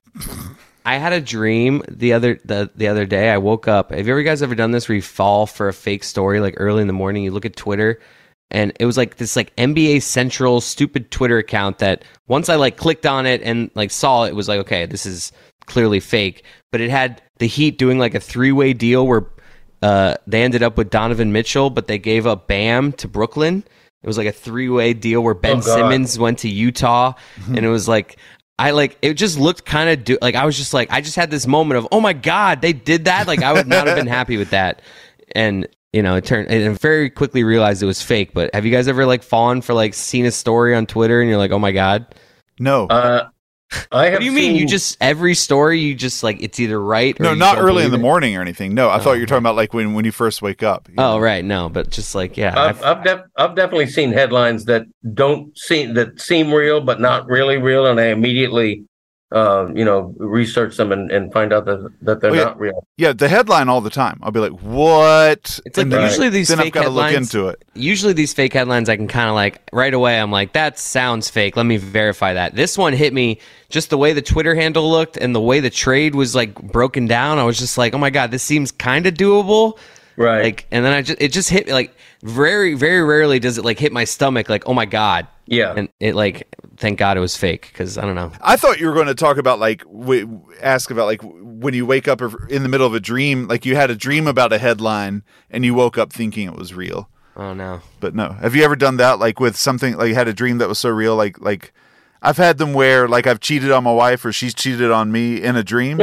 I 0.85 0.97
had 0.97 1.13
a 1.13 1.21
dream 1.21 1.83
the 1.89 2.13
other 2.13 2.41
the, 2.45 2.71
the 2.75 2.89
other 2.89 3.07
day. 3.07 3.31
I 3.31 3.39
woke 3.39 3.69
up. 3.69 3.93
Have 3.93 4.07
you 4.07 4.13
ever 4.13 4.23
guys 4.23 4.43
ever 4.43 4.57
done 4.57 4.73
this 4.73 4.89
where 4.89 4.97
you 4.97 5.03
fall 5.03 5.47
for 5.47 5.69
a 5.69 5.73
fake 5.73 6.03
story 6.03 6.41
like 6.41 6.55
early 6.57 6.81
in 6.81 6.89
the 6.89 6.93
morning? 6.93 7.23
You 7.23 7.31
look 7.31 7.45
at 7.45 7.55
Twitter 7.55 8.01
and 8.51 8.73
it 8.81 8.87
was 8.87 8.97
like 8.97 9.17
this 9.17 9.37
like 9.37 9.55
NBA 9.57 10.03
Central 10.03 10.61
stupid 10.61 11.11
Twitter 11.11 11.39
account 11.39 11.79
that 11.79 12.05
once 12.27 12.49
I 12.49 12.57
like 12.57 12.77
clicked 12.77 13.07
on 13.07 13.27
it 13.27 13.43
and 13.43 13.71
like 13.75 13.91
saw 13.91 14.25
it, 14.25 14.31
it 14.31 14.35
was 14.35 14.49
like, 14.49 14.61
okay, 14.61 14.87
this 14.87 15.07
is 15.07 15.33
clearly 15.67 16.01
fake. 16.01 16.45
But 16.73 16.81
it 16.81 16.91
had 16.91 17.23
the 17.39 17.47
Heat 17.47 17.79
doing 17.79 17.99
like 17.99 18.15
a 18.15 18.21
three 18.21 18.53
way 18.53 18.73
deal 18.73 19.07
where 19.07 19.27
uh, 19.83 20.15
they 20.27 20.43
ended 20.43 20.63
up 20.63 20.77
with 20.77 20.91
Donovan 20.91 21.33
Mitchell, 21.33 21.71
but 21.71 21.87
they 21.87 21.99
gave 21.99 22.27
up 22.27 22.47
Bam 22.47 22.93
to 22.93 23.09
Brooklyn. 23.09 23.65
It 24.03 24.07
was 24.07 24.17
like 24.19 24.27
a 24.27 24.33
three 24.33 24.69
way 24.69 24.93
deal 24.95 25.21
where 25.23 25.35
Ben 25.35 25.59
Oh, 25.59 25.61
Simmons 25.61 26.19
went 26.19 26.39
to 26.41 26.49
Utah, 26.49 27.15
and 27.47 27.59
it 27.59 27.69
was 27.69 27.89
like 27.89 28.17
I 28.59 28.71
like 28.73 28.97
it 29.03 29.15
just 29.15 29.39
looked 29.39 29.65
kind 29.65 29.91
of 29.91 30.05
do 30.05 30.19
like 30.23 30.35
I 30.35 30.45
was 30.47 30.57
just 30.57 30.75
like 30.75 30.91
I 30.93 31.01
just 31.01 31.17
had 31.17 31.31
this 31.31 31.47
moment 31.47 31.79
of 31.79 31.89
oh 31.93 32.01
my 32.01 32.13
god 32.13 32.61
they 32.63 32.73
did 32.73 33.05
that? 33.07 33.27
Like 33.27 33.43
I 33.43 33.53
would 33.53 33.67
not 33.67 33.87
have 33.87 33.97
been 33.97 34.07
happy 34.07 34.37
with 34.37 34.51
that, 34.51 34.83
and 35.35 35.67
you 35.93 36.03
know 36.03 36.15
it 36.17 36.25
turned 36.25 36.49
and 36.49 36.79
very 36.81 37.11
quickly 37.11 37.43
realized 37.45 37.83
it 37.83 37.87
was 37.87 38.03
fake. 38.03 38.33
But 38.35 38.55
have 38.55 38.65
you 38.65 38.71
guys 38.73 38.89
ever 38.89 39.05
like 39.07 39.23
fallen 39.23 39.63
for 39.63 39.75
like 39.75 39.95
seen 39.95 40.27
a 40.27 40.31
story 40.31 40.75
on 40.75 40.87
Twitter 40.87 41.21
and 41.21 41.29
you're 41.29 41.39
like 41.39 41.51
oh 41.53 41.59
my 41.59 41.73
god? 41.73 42.15
No, 42.61 42.87
Uh, 42.87 43.29
I 43.93 44.07
have 44.07 44.15
what 44.15 44.21
do 44.21 44.25
you 44.25 44.33
mean 44.33 44.57
you 44.57 44.67
just 44.67 44.97
every 45.01 45.35
story 45.35 45.81
you 45.81 45.95
just 45.95 46.23
like 46.23 46.41
it's 46.43 46.59
either 46.59 46.81
right 46.81 47.19
or 47.21 47.25
no, 47.25 47.35
not 47.35 47.59
early 47.59 47.85
in 47.85 47.91
the 47.91 47.99
it? 47.99 48.01
morning 48.01 48.37
or 48.37 48.41
anything. 48.41 48.75
No, 48.75 48.89
I 48.89 48.97
oh, 48.97 49.01
thought 49.01 49.13
you 49.15 49.21
were 49.21 49.27
talking 49.27 49.43
about 49.43 49.57
like 49.57 49.75
when 49.75 49.93
when 49.93 50.05
you 50.05 50.13
first 50.13 50.41
wake 50.41 50.63
up. 50.63 50.89
Oh 50.97 51.03
know? 51.15 51.19
right 51.19 51.45
no 51.45 51.69
but 51.69 51.91
just 51.91 52.15
like 52.15 52.37
yeah 52.37 52.59
I've, 52.59 52.83
I've- 52.83 52.85
I've, 52.99 53.05
def- 53.05 53.27
I've 53.37 53.55
definitely 53.57 53.87
seen 53.89 54.13
headlines 54.13 54.65
that 54.67 54.85
don't 55.15 55.57
seem 55.59 55.95
that 55.95 56.21
seem 56.21 56.53
real 56.53 56.81
but 56.81 57.01
not 57.01 57.27
really 57.27 57.59
real, 57.59 57.87
and 57.87 58.01
I 58.01 58.07
immediately, 58.07 58.85
uh, 59.31 59.69
you 59.75 59.85
know, 59.85 60.15
research 60.17 60.77
them 60.79 60.91
and, 60.91 61.11
and 61.11 61.31
find 61.33 61.53
out 61.53 61.67
that 61.67 61.93
that 62.03 62.21
they're 62.23 62.31
Oh, 62.31 62.35
yeah. 62.35 62.45
not 62.45 62.59
real. 62.59 62.87
Yeah, 62.97 63.13
the 63.13 63.29
headline 63.29 63.69
all 63.69 63.81
the 63.83 63.91
time. 63.91 64.19
I'll 64.23 64.31
be 64.31 64.41
like, 64.41 64.53
"What?" 64.63 65.61
It's 65.67 65.77
like 65.77 65.85
And 65.85 65.93
then- 65.93 66.03
usually 66.03 66.29
these 66.31 66.49
then 66.49 66.59
fake 66.59 66.69
I've 66.69 66.73
got 66.73 66.83
to 66.85 66.89
look 66.91 67.13
into 67.13 67.49
it. 67.49 67.63
usually 67.75 68.13
these 68.15 68.33
fake 68.33 68.55
headlines 68.55 68.89
I 68.89 68.97
can 68.97 69.07
kind 69.09 69.29
of 69.29 69.35
like 69.35 69.61
right 69.73 69.93
away 69.93 70.19
I'm 70.19 70.31
like 70.31 70.55
that 70.55 70.79
sounds 70.79 71.29
fake 71.29 71.57
let 71.57 71.67
me 71.67 71.77
verify 71.77 72.33
that 72.33 72.55
this 72.57 72.79
one 72.79 72.93
hit 72.95 73.13
me 73.13 73.39
just 73.69 73.91
the 73.91 73.99
way 73.99 74.13
the 74.15 74.23
Twitter 74.23 74.55
handle 74.55 74.91
looked 74.91 75.17
and 75.19 75.35
the 75.35 75.41
way 75.41 75.61
the 75.61 75.71
trade 75.71 76.15
was 76.15 76.35
like 76.35 76.55
broken 76.63 77.07
down 77.07 77.39
I 77.39 77.45
was 77.45 77.59
just 77.59 77.77
like 77.79 77.95
oh 77.95 77.99
my 77.99 78.11
god 78.11 78.31
this 78.31 78.43
seems 78.43 78.73
kind 78.73 79.07
of 79.07 79.15
doable 79.15 79.79
Right. 80.17 80.43
like 80.43 80.67
and 80.73 80.85
then 80.85 80.93
I 80.93 81.03
just 81.03 81.21
it 81.21 81.33
just 81.33 81.51
hit 81.51 81.67
me 81.67 81.73
like 81.73 81.95
very 82.23 82.75
very 82.75 83.05
rarely 83.05 83.39
does 83.39 83.59
it 83.59 83.65
like 83.65 83.79
hit 83.79 83.93
my 83.93 84.05
stomach 84.05 84.49
like 84.49 84.67
oh 84.67 84.75
my 84.75 84.87
god 84.87 85.29
Yeah. 85.51 85.75
and 85.77 85.89
it 86.01 86.15
like 86.15 86.55
thank 86.77 86.99
God 86.99 87.17
it 87.17 87.21
was 87.21 87.37
fake 87.37 87.69
because 87.73 87.99
I 87.99 88.03
don't 88.03 88.15
know. 88.15 88.33
I 88.41 88.57
thought 88.57 88.79
you 88.81 88.87
were 88.87 88.95
going 88.95 89.07
to 89.09 89.15
talk 89.15 89.37
about 89.37 89.59
like 89.59 89.85
w- 89.85 90.43
ask 90.63 90.91
about 90.91 91.07
like 91.07 91.21
when 91.23 91.75
you 91.75 91.87
wake 91.87 92.07
up 92.09 92.21
or 92.21 92.47
in 92.49 92.63
the 92.63 92.69
middle 92.69 92.87
of 92.87 92.95
a 92.95 93.01
dream, 93.01 93.49
like 93.49 93.67
you 93.67 93.75
had 93.75 93.91
a 93.91 93.97
dream 93.97 94.27
about 94.27 94.53
a 94.53 94.59
headline 94.59 95.23
and 95.51 95.65
you 95.65 95.75
woke 95.75 95.99
up 95.99 96.13
thinking 96.13 96.49
it 96.49 96.57
was 96.57 96.75
real. 96.75 97.09
Oh 97.37 97.55
no. 97.55 97.81
But 98.01 98.15
no, 98.15 98.33
have 98.33 98.55
you 98.55 98.65
ever 98.65 98.77
done 98.77 98.97
that? 98.99 99.19
Like 99.19 99.41
with 99.41 99.57
something 99.57 99.97
like 99.97 100.09
you 100.09 100.15
had 100.15 100.29
a 100.29 100.33
dream 100.33 100.59
that 100.59 100.69
was 100.69 100.79
so 100.79 100.91
real, 100.91 101.17
like 101.17 101.41
like 101.41 101.73
I've 102.21 102.37
had 102.37 102.59
them 102.59 102.73
where 102.75 103.09
like 103.09 103.27
I've 103.27 103.41
cheated 103.41 103.71
on 103.71 103.85
my 103.85 103.93
wife 103.93 104.25
or 104.25 104.33
she's 104.33 104.55
cheated 104.55 104.91
on 104.91 105.13
me 105.13 105.41
in 105.43 105.55
a 105.57 105.63
dream, 105.63 106.01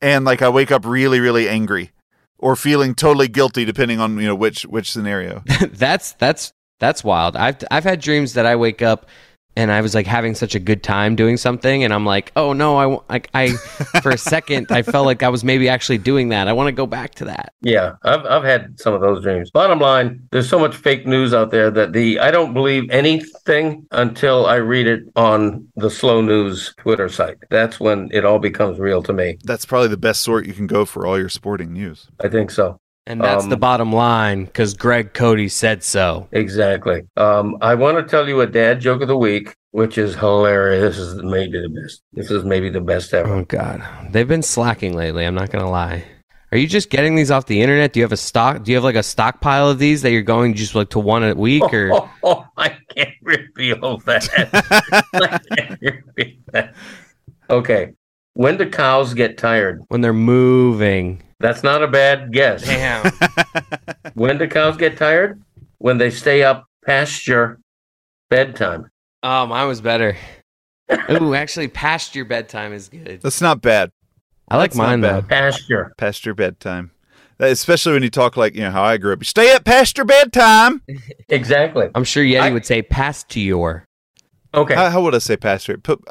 and 0.00 0.24
like 0.24 0.40
I 0.42 0.48
wake 0.48 0.72
up 0.72 0.84
really 0.86 1.20
really 1.20 1.48
angry 1.48 1.92
or 2.38 2.56
feeling 2.56 2.94
totally 2.94 3.28
guilty 3.28 3.64
depending 3.64 4.00
on 4.00 4.16
you 4.18 4.26
know 4.26 4.34
which 4.34 4.62
which 4.62 4.90
scenario. 4.90 5.42
that's 5.70 6.12
that's 6.14 6.52
that's 6.82 7.04
wild. 7.04 7.36
I've 7.36 7.58
I've 7.70 7.84
had 7.84 8.00
dreams 8.00 8.32
that 8.34 8.44
I 8.44 8.56
wake 8.56 8.82
up 8.82 9.06
and 9.54 9.70
I 9.70 9.80
was 9.82 9.94
like 9.94 10.06
having 10.06 10.34
such 10.34 10.54
a 10.54 10.58
good 10.58 10.82
time 10.82 11.14
doing 11.14 11.36
something, 11.36 11.84
and 11.84 11.92
I'm 11.92 12.06
like, 12.06 12.32
oh 12.36 12.52
no, 12.52 12.76
I 12.76 12.86
wa- 12.86 13.02
like 13.08 13.30
I 13.34 13.50
for 14.02 14.10
a 14.10 14.18
second 14.18 14.66
I 14.70 14.82
felt 14.82 15.06
like 15.06 15.22
I 15.22 15.28
was 15.28 15.44
maybe 15.44 15.68
actually 15.68 15.98
doing 15.98 16.30
that. 16.30 16.48
I 16.48 16.52
want 16.52 16.68
to 16.68 16.72
go 16.72 16.86
back 16.86 17.14
to 17.16 17.26
that. 17.26 17.52
Yeah, 17.60 17.94
I've 18.02 18.24
I've 18.26 18.44
had 18.44 18.80
some 18.80 18.94
of 18.94 19.00
those 19.00 19.22
dreams. 19.22 19.50
Bottom 19.50 19.78
line, 19.78 20.26
there's 20.32 20.48
so 20.48 20.58
much 20.58 20.74
fake 20.74 21.06
news 21.06 21.32
out 21.32 21.52
there 21.52 21.70
that 21.70 21.92
the 21.92 22.18
I 22.18 22.30
don't 22.32 22.52
believe 22.52 22.90
anything 22.90 23.86
until 23.92 24.46
I 24.46 24.56
read 24.56 24.88
it 24.88 25.04
on 25.14 25.68
the 25.76 25.90
slow 25.90 26.20
news 26.20 26.74
Twitter 26.78 27.08
site. 27.08 27.36
That's 27.50 27.78
when 27.78 28.08
it 28.12 28.24
all 28.24 28.40
becomes 28.40 28.80
real 28.80 29.02
to 29.04 29.12
me. 29.12 29.38
That's 29.44 29.66
probably 29.66 29.88
the 29.88 29.96
best 29.96 30.22
sort 30.22 30.46
you 30.46 30.54
can 30.54 30.66
go 30.66 30.84
for 30.84 31.06
all 31.06 31.18
your 31.18 31.28
sporting 31.28 31.72
news. 31.72 32.08
I 32.20 32.28
think 32.28 32.50
so. 32.50 32.80
And 33.06 33.20
that's 33.20 33.44
Um, 33.44 33.50
the 33.50 33.56
bottom 33.56 33.92
line 33.92 34.44
because 34.44 34.74
Greg 34.74 35.12
Cote 35.12 35.50
said 35.50 35.82
so. 35.82 36.28
Exactly. 36.32 37.02
Um, 37.16 37.56
I 37.60 37.74
want 37.74 37.96
to 37.98 38.08
tell 38.08 38.28
you 38.28 38.40
a 38.40 38.46
dad 38.46 38.80
joke 38.80 39.02
of 39.02 39.08
the 39.08 39.16
week, 39.16 39.54
which 39.72 39.98
is 39.98 40.14
hilarious. 40.14 40.96
This 40.96 40.98
is 40.98 41.22
maybe 41.22 41.60
the 41.60 41.68
best. 41.68 42.02
This 42.12 42.30
is 42.30 42.44
maybe 42.44 42.70
the 42.70 42.80
best 42.80 43.12
ever. 43.12 43.28
Oh 43.32 43.44
God, 43.44 43.82
they've 44.12 44.28
been 44.28 44.42
slacking 44.42 44.94
lately. 44.94 45.24
I'm 45.24 45.34
not 45.34 45.50
gonna 45.50 45.68
lie. 45.70 46.04
Are 46.52 46.58
you 46.58 46.66
just 46.68 46.90
getting 46.90 47.14
these 47.16 47.30
off 47.30 47.46
the 47.46 47.60
internet? 47.62 47.92
Do 47.94 48.00
you 48.00 48.04
have 48.04 48.12
a 48.12 48.16
stock? 48.16 48.62
Do 48.62 48.70
you 48.70 48.76
have 48.76 48.84
like 48.84 48.94
a 48.94 49.02
stockpile 49.02 49.70
of 49.70 49.78
these 49.78 50.02
that 50.02 50.10
you're 50.12 50.20
going 50.22 50.52
just 50.54 50.74
like 50.74 50.90
to 50.90 50.98
one 51.00 51.24
a 51.24 51.34
week 51.34 51.62
or? 51.72 51.90
Oh, 51.92 52.10
oh, 52.22 52.44
I 52.56 52.76
can't 52.94 53.14
reveal 53.22 53.96
that. 54.04 54.28
I 55.14 55.38
can't 55.56 55.80
reveal 55.80 56.36
that. 56.52 56.74
Okay. 57.50 57.92
When 58.34 58.58
do 58.58 58.68
cows 58.70 59.12
get 59.14 59.38
tired? 59.38 59.82
when 59.88 60.02
they're 60.02 60.12
moving. 60.12 61.22
That's 61.42 61.62
not 61.62 61.82
a 61.82 61.88
bad 61.88 62.32
guess. 62.32 62.62
Damn. 62.64 63.10
When 64.14 64.38
do 64.38 64.46
cows 64.46 64.76
get 64.76 64.96
tired? 64.96 65.40
When 65.78 65.98
they 65.98 66.10
stay 66.10 66.42
up 66.42 66.66
past 66.84 67.26
your 67.26 67.58
bedtime. 68.30 68.90
oh, 69.22 69.46
mine 69.46 69.66
was 69.68 69.80
better. 69.80 70.16
Ooh, 71.10 71.34
actually, 71.34 71.68
past 71.68 72.14
your 72.14 72.24
bedtime 72.26 72.72
is 72.72 72.88
good. 72.88 73.20
That's 73.22 73.40
not 73.40 73.62
bad. 73.62 73.90
I 74.48 74.56
like 74.58 74.70
That's 74.72 74.78
not 74.78 74.86
mine 74.86 75.00
though. 75.00 75.20
bad. 75.22 75.28
Pasture. 75.28 75.92
Past 75.96 76.26
your 76.26 76.34
bedtime. 76.34 76.90
Especially 77.38 77.94
when 77.94 78.02
you 78.02 78.10
talk 78.10 78.36
like, 78.36 78.54
you 78.54 78.60
know, 78.60 78.70
how 78.70 78.82
I 78.82 78.98
grew 78.98 79.12
up. 79.14 79.20
You 79.20 79.24
stay 79.24 79.52
up 79.54 79.64
past 79.64 79.96
your 79.96 80.04
bedtime. 80.06 80.82
Exactly. 81.28 81.88
I'm 81.94 82.04
sure 82.04 82.22
Yeti 82.22 82.40
I- 82.40 82.50
would 82.52 82.66
say 82.66 82.82
past 82.82 83.28
to 83.30 83.40
your. 83.40 83.84
Okay. 84.54 84.74
How, 84.74 84.90
how 84.90 85.00
would 85.02 85.14
I 85.14 85.18
say 85.18 85.36
pasture? 85.38 85.78
Put, 85.78 86.04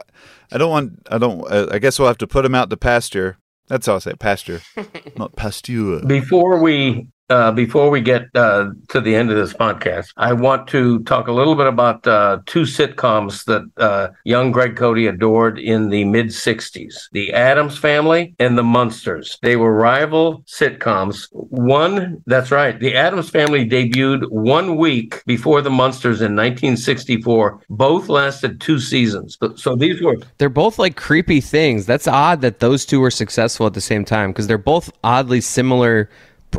I 0.51 0.57
don't 0.57 0.71
want, 0.71 0.93
I 1.11 1.19
don't, 1.19 1.41
uh, 1.51 1.67
I 1.71 1.77
guess 1.77 1.99
we'll 1.99 2.07
have 2.07 2.17
to 2.17 2.27
put 2.27 2.41
them 2.41 2.55
out 2.55 2.71
to 2.71 2.77
pasture. 2.77 3.37
That's 3.71 3.85
how 3.85 3.95
I 3.95 3.99
say 3.99 4.11
it, 4.11 4.19
pasture, 4.19 4.61
not 5.15 5.37
pasture. 5.37 6.01
Before 6.05 6.59
we 6.61 7.07
uh, 7.31 7.51
before 7.51 7.89
we 7.89 8.01
get 8.01 8.23
uh, 8.35 8.69
to 8.89 8.99
the 9.01 9.15
end 9.15 9.31
of 9.31 9.37
this 9.37 9.53
podcast, 9.53 10.07
I 10.17 10.33
want 10.33 10.67
to 10.69 10.99
talk 11.03 11.27
a 11.27 11.31
little 11.31 11.55
bit 11.55 11.67
about 11.67 12.05
uh, 12.05 12.39
two 12.45 12.63
sitcoms 12.63 13.45
that 13.45 13.63
uh, 13.77 14.09
young 14.25 14.51
Greg 14.51 14.75
Cote 14.75 14.97
adored 14.99 15.57
in 15.57 15.89
the 15.89 16.03
mid 16.03 16.27
'60s: 16.27 16.93
The 17.13 17.31
Addams 17.33 17.77
Family 17.77 18.35
and 18.37 18.57
The 18.57 18.63
Munsters. 18.63 19.39
They 19.41 19.55
were 19.55 19.73
rival 19.73 20.43
sitcoms. 20.45 21.27
One, 21.31 22.21
that's 22.27 22.51
right, 22.51 22.79
The 22.79 22.95
Addams 22.95 23.29
Family 23.29 23.67
debuted 23.67 24.29
one 24.29 24.75
week 24.77 25.23
before 25.25 25.61
The 25.61 25.69
Munsters 25.69 26.19
in 26.21 26.35
1964. 26.35 27.61
Both 27.69 28.09
lasted 28.09 28.59
two 28.61 28.79
seasons. 28.79 29.37
So- 29.41 29.55
So 29.55 29.75
these 29.75 30.01
were 30.01 30.17
They're 30.37 30.49
both 30.49 30.77
like 30.77 30.95
creepy 30.97 31.39
things. 31.41 31.85
That's 31.85 32.07
odd 32.07 32.41
that 32.41 32.59
those 32.59 32.85
two 32.85 32.99
were 32.99 33.11
successful 33.11 33.65
at 33.67 33.73
the 33.73 33.81
same 33.81 34.03
time 34.05 34.31
because 34.31 34.47
they're 34.47 34.57
both 34.57 34.91
oddly 35.03 35.39
similar 35.41 36.09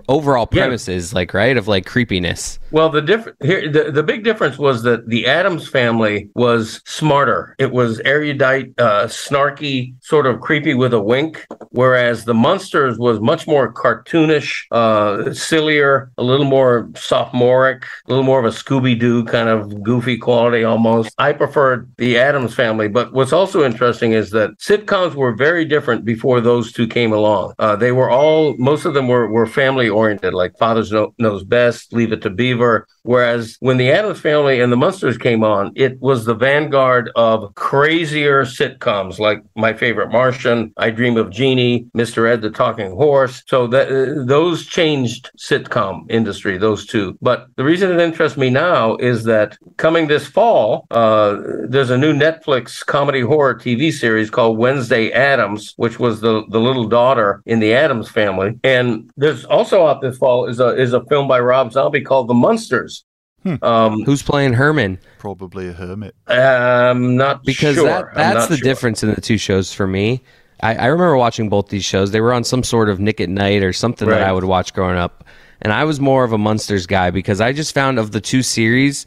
overall 0.09 0.49
Yeah. 0.53 0.63
premises, 0.63 1.13
like 1.15 1.35
right 1.35 1.57
of 1.57 1.69
like 1.69 1.87
creepiness. 1.87 2.59
Well, 2.71 2.89
the 2.89 3.03
different 3.03 3.37
here, 3.43 3.71
the, 3.71 3.91
the 3.91 4.03
big 4.03 4.25
difference 4.25 4.59
was 4.59 4.83
that 4.85 5.09
the 5.09 5.27
Addams 5.27 5.69
family 5.69 6.31
was 6.35 6.81
smarter. 6.85 7.55
It 7.59 7.73
was 7.73 8.01
erudite, 8.05 8.73
uh, 8.79 9.05
snarky, 9.07 9.95
sort 10.01 10.27
of 10.27 10.41
creepy 10.41 10.75
with 10.75 10.93
a 10.95 11.01
wink, 11.01 11.47
whereas 11.73 12.25
the 12.25 12.35
Munsters 12.35 12.99
was 12.99 13.21
much 13.21 13.47
more 13.47 13.73
cartoonish, 13.73 14.65
uh, 14.71 15.33
sillier, 15.33 16.11
a 16.19 16.23
little 16.23 16.47
more 16.47 16.89
sophomoric, 16.97 17.85
a 17.85 18.09
little 18.09 18.25
more 18.25 18.39
of 18.39 18.45
a 18.45 18.57
Scooby 18.57 18.99
Doo 18.99 19.25
kind 19.25 19.49
of 19.49 19.83
goofy 19.83 20.17
quality 20.17 20.65
almost. 20.65 21.15
I 21.19 21.33
preferred 21.33 21.91
the 21.99 22.19
Addams 22.19 22.55
family, 22.55 22.89
but 22.89 23.13
what's 23.13 23.33
also 23.33 23.65
interesting 23.65 24.13
is 24.13 24.31
that 24.31 24.59
sitcoms 24.59 25.15
were 25.15 25.33
very 25.33 25.65
different 25.65 26.05
before 26.05 26.41
those 26.41 26.73
two 26.73 26.87
came 26.87 27.13
along. 27.13 27.55
Uh, 27.59 27.77
they 27.77 27.93
were 27.93 28.11
all, 28.11 28.57
most 28.59 28.85
of 28.85 28.95
them 28.95 29.09
were 29.09 29.29
were 29.29 29.47
family 29.47 29.89
oriented, 29.89 30.35
like 30.35 30.57
Father's 30.59 30.93
know, 30.93 31.15
Knows 31.19 31.45
Best, 31.45 31.93
Leave 31.93 32.13
It 32.13 32.23
to 32.23 32.31
Beaver. 32.31 32.87
Whereas 33.05 33.57
when 33.61 33.79
the 33.79 33.91
Addams 33.91 34.21
Family 34.21 34.61
and 34.61 34.71
the 34.71 34.77
Munsters 34.77 35.19
came 35.19 35.43
on, 35.43 35.73
it 35.75 36.01
was 36.01 36.25
the 36.25 36.35
vanguard 36.35 37.11
of 37.17 37.55
crazier 37.57 38.45
sitcoms 38.45 39.19
like 39.19 39.43
My 39.57 39.73
Favorite 39.73 40.13
Martian, 40.13 40.73
I 40.77 40.91
Dream 40.91 41.17
of 41.17 41.31
Jeannie, 41.31 41.62
Mr. 41.97 42.29
Ed 42.31 42.41
the 42.43 42.51
Talking 42.51 42.93
Horse. 42.93 43.43
So 43.47 43.67
that 43.69 43.89
uh, 43.89 44.25
those 44.25 44.67
changed 44.67 45.31
sitcom 45.39 46.11
industry, 46.11 46.59
those 46.59 46.87
two. 46.87 47.17
But 47.21 47.47
the 47.57 47.65
reason 47.65 47.91
it 47.91 48.01
interests 48.01 48.39
me 48.39 48.51
now 48.51 48.97
is 48.97 49.25
that 49.25 49.57
coming 49.77 50.07
this 50.09 50.27
fall, 50.27 50.87
uh, 50.91 51.37
there's 51.69 51.91
a 51.91 51.99
new 51.99 52.13
Netflix 52.13 52.85
comedy 52.85 53.21
horror 53.21 53.55
TV 53.55 53.93
series 53.93 54.31
called 54.31 54.59
Wednesday 54.59 55.11
Addams, 55.13 55.75
which 55.77 55.99
was 55.99 56.21
the 56.21 56.45
the 56.49 56.61
little 56.61 56.89
daughter 56.89 57.43
in 57.47 57.61
the 57.61 57.73
Addams 57.75 58.09
family. 58.11 58.59
And 58.65 59.11
there's 59.17 59.45
also 59.45 59.87
out 59.87 60.01
this 60.01 60.19
fall 60.19 60.47
is 60.47 60.61
a 60.61 60.69
is 60.81 60.93
a 60.93 61.05
film 61.07 61.29
by 61.29 61.41
Rob 61.41 61.73
Zombie 61.73 62.03
called 62.03 62.29
The 62.29 62.35
Munsters. 62.35 63.05
Um, 63.45 64.03
Who's 64.05 64.23
playing 64.23 64.53
Herman? 64.53 65.01
Probably 65.19 65.67
a 65.69 65.73
hermit. 65.73 66.15
I'm 66.29 67.17
not 67.17 67.43
Because 67.45 67.75
sure. 67.75 67.87
that 67.87 68.15
that's 68.15 68.47
the 68.47 68.57
sure. 68.57 68.63
difference 68.65 69.03
in 69.03 69.11
the 69.11 69.21
two 69.21 69.37
shows 69.37 69.73
for 69.73 69.87
me. 69.89 70.23
I, 70.63 70.75
I 70.75 70.87
remember 70.87 71.17
watching 71.17 71.49
both 71.49 71.69
these 71.69 71.85
shows. 71.85 72.11
They 72.13 72.21
were 72.21 72.33
on 72.33 72.45
some 72.45 72.63
sort 72.63 72.89
of 72.89 73.01
Nick 73.01 73.21
at 73.21 73.29
Night 73.29 73.63
or 73.63 73.73
something 73.73 74.09
that 74.09 74.23
I 74.23 74.33
would 74.33 74.45
watch 74.45 74.73
growing 74.73 74.97
up. 74.97 75.25
And 75.61 75.73
I 75.73 75.85
was 75.85 76.01
more 76.01 76.25
of 76.25 76.33
a 76.33 76.39
Munsters 76.39 76.87
guy 76.87 77.11
because 77.11 77.41
I 77.41 77.53
just 77.53 77.75
found 77.75 77.99
of 77.99 78.13
the 78.13 78.21
two 78.21 78.43
series, 78.43 79.07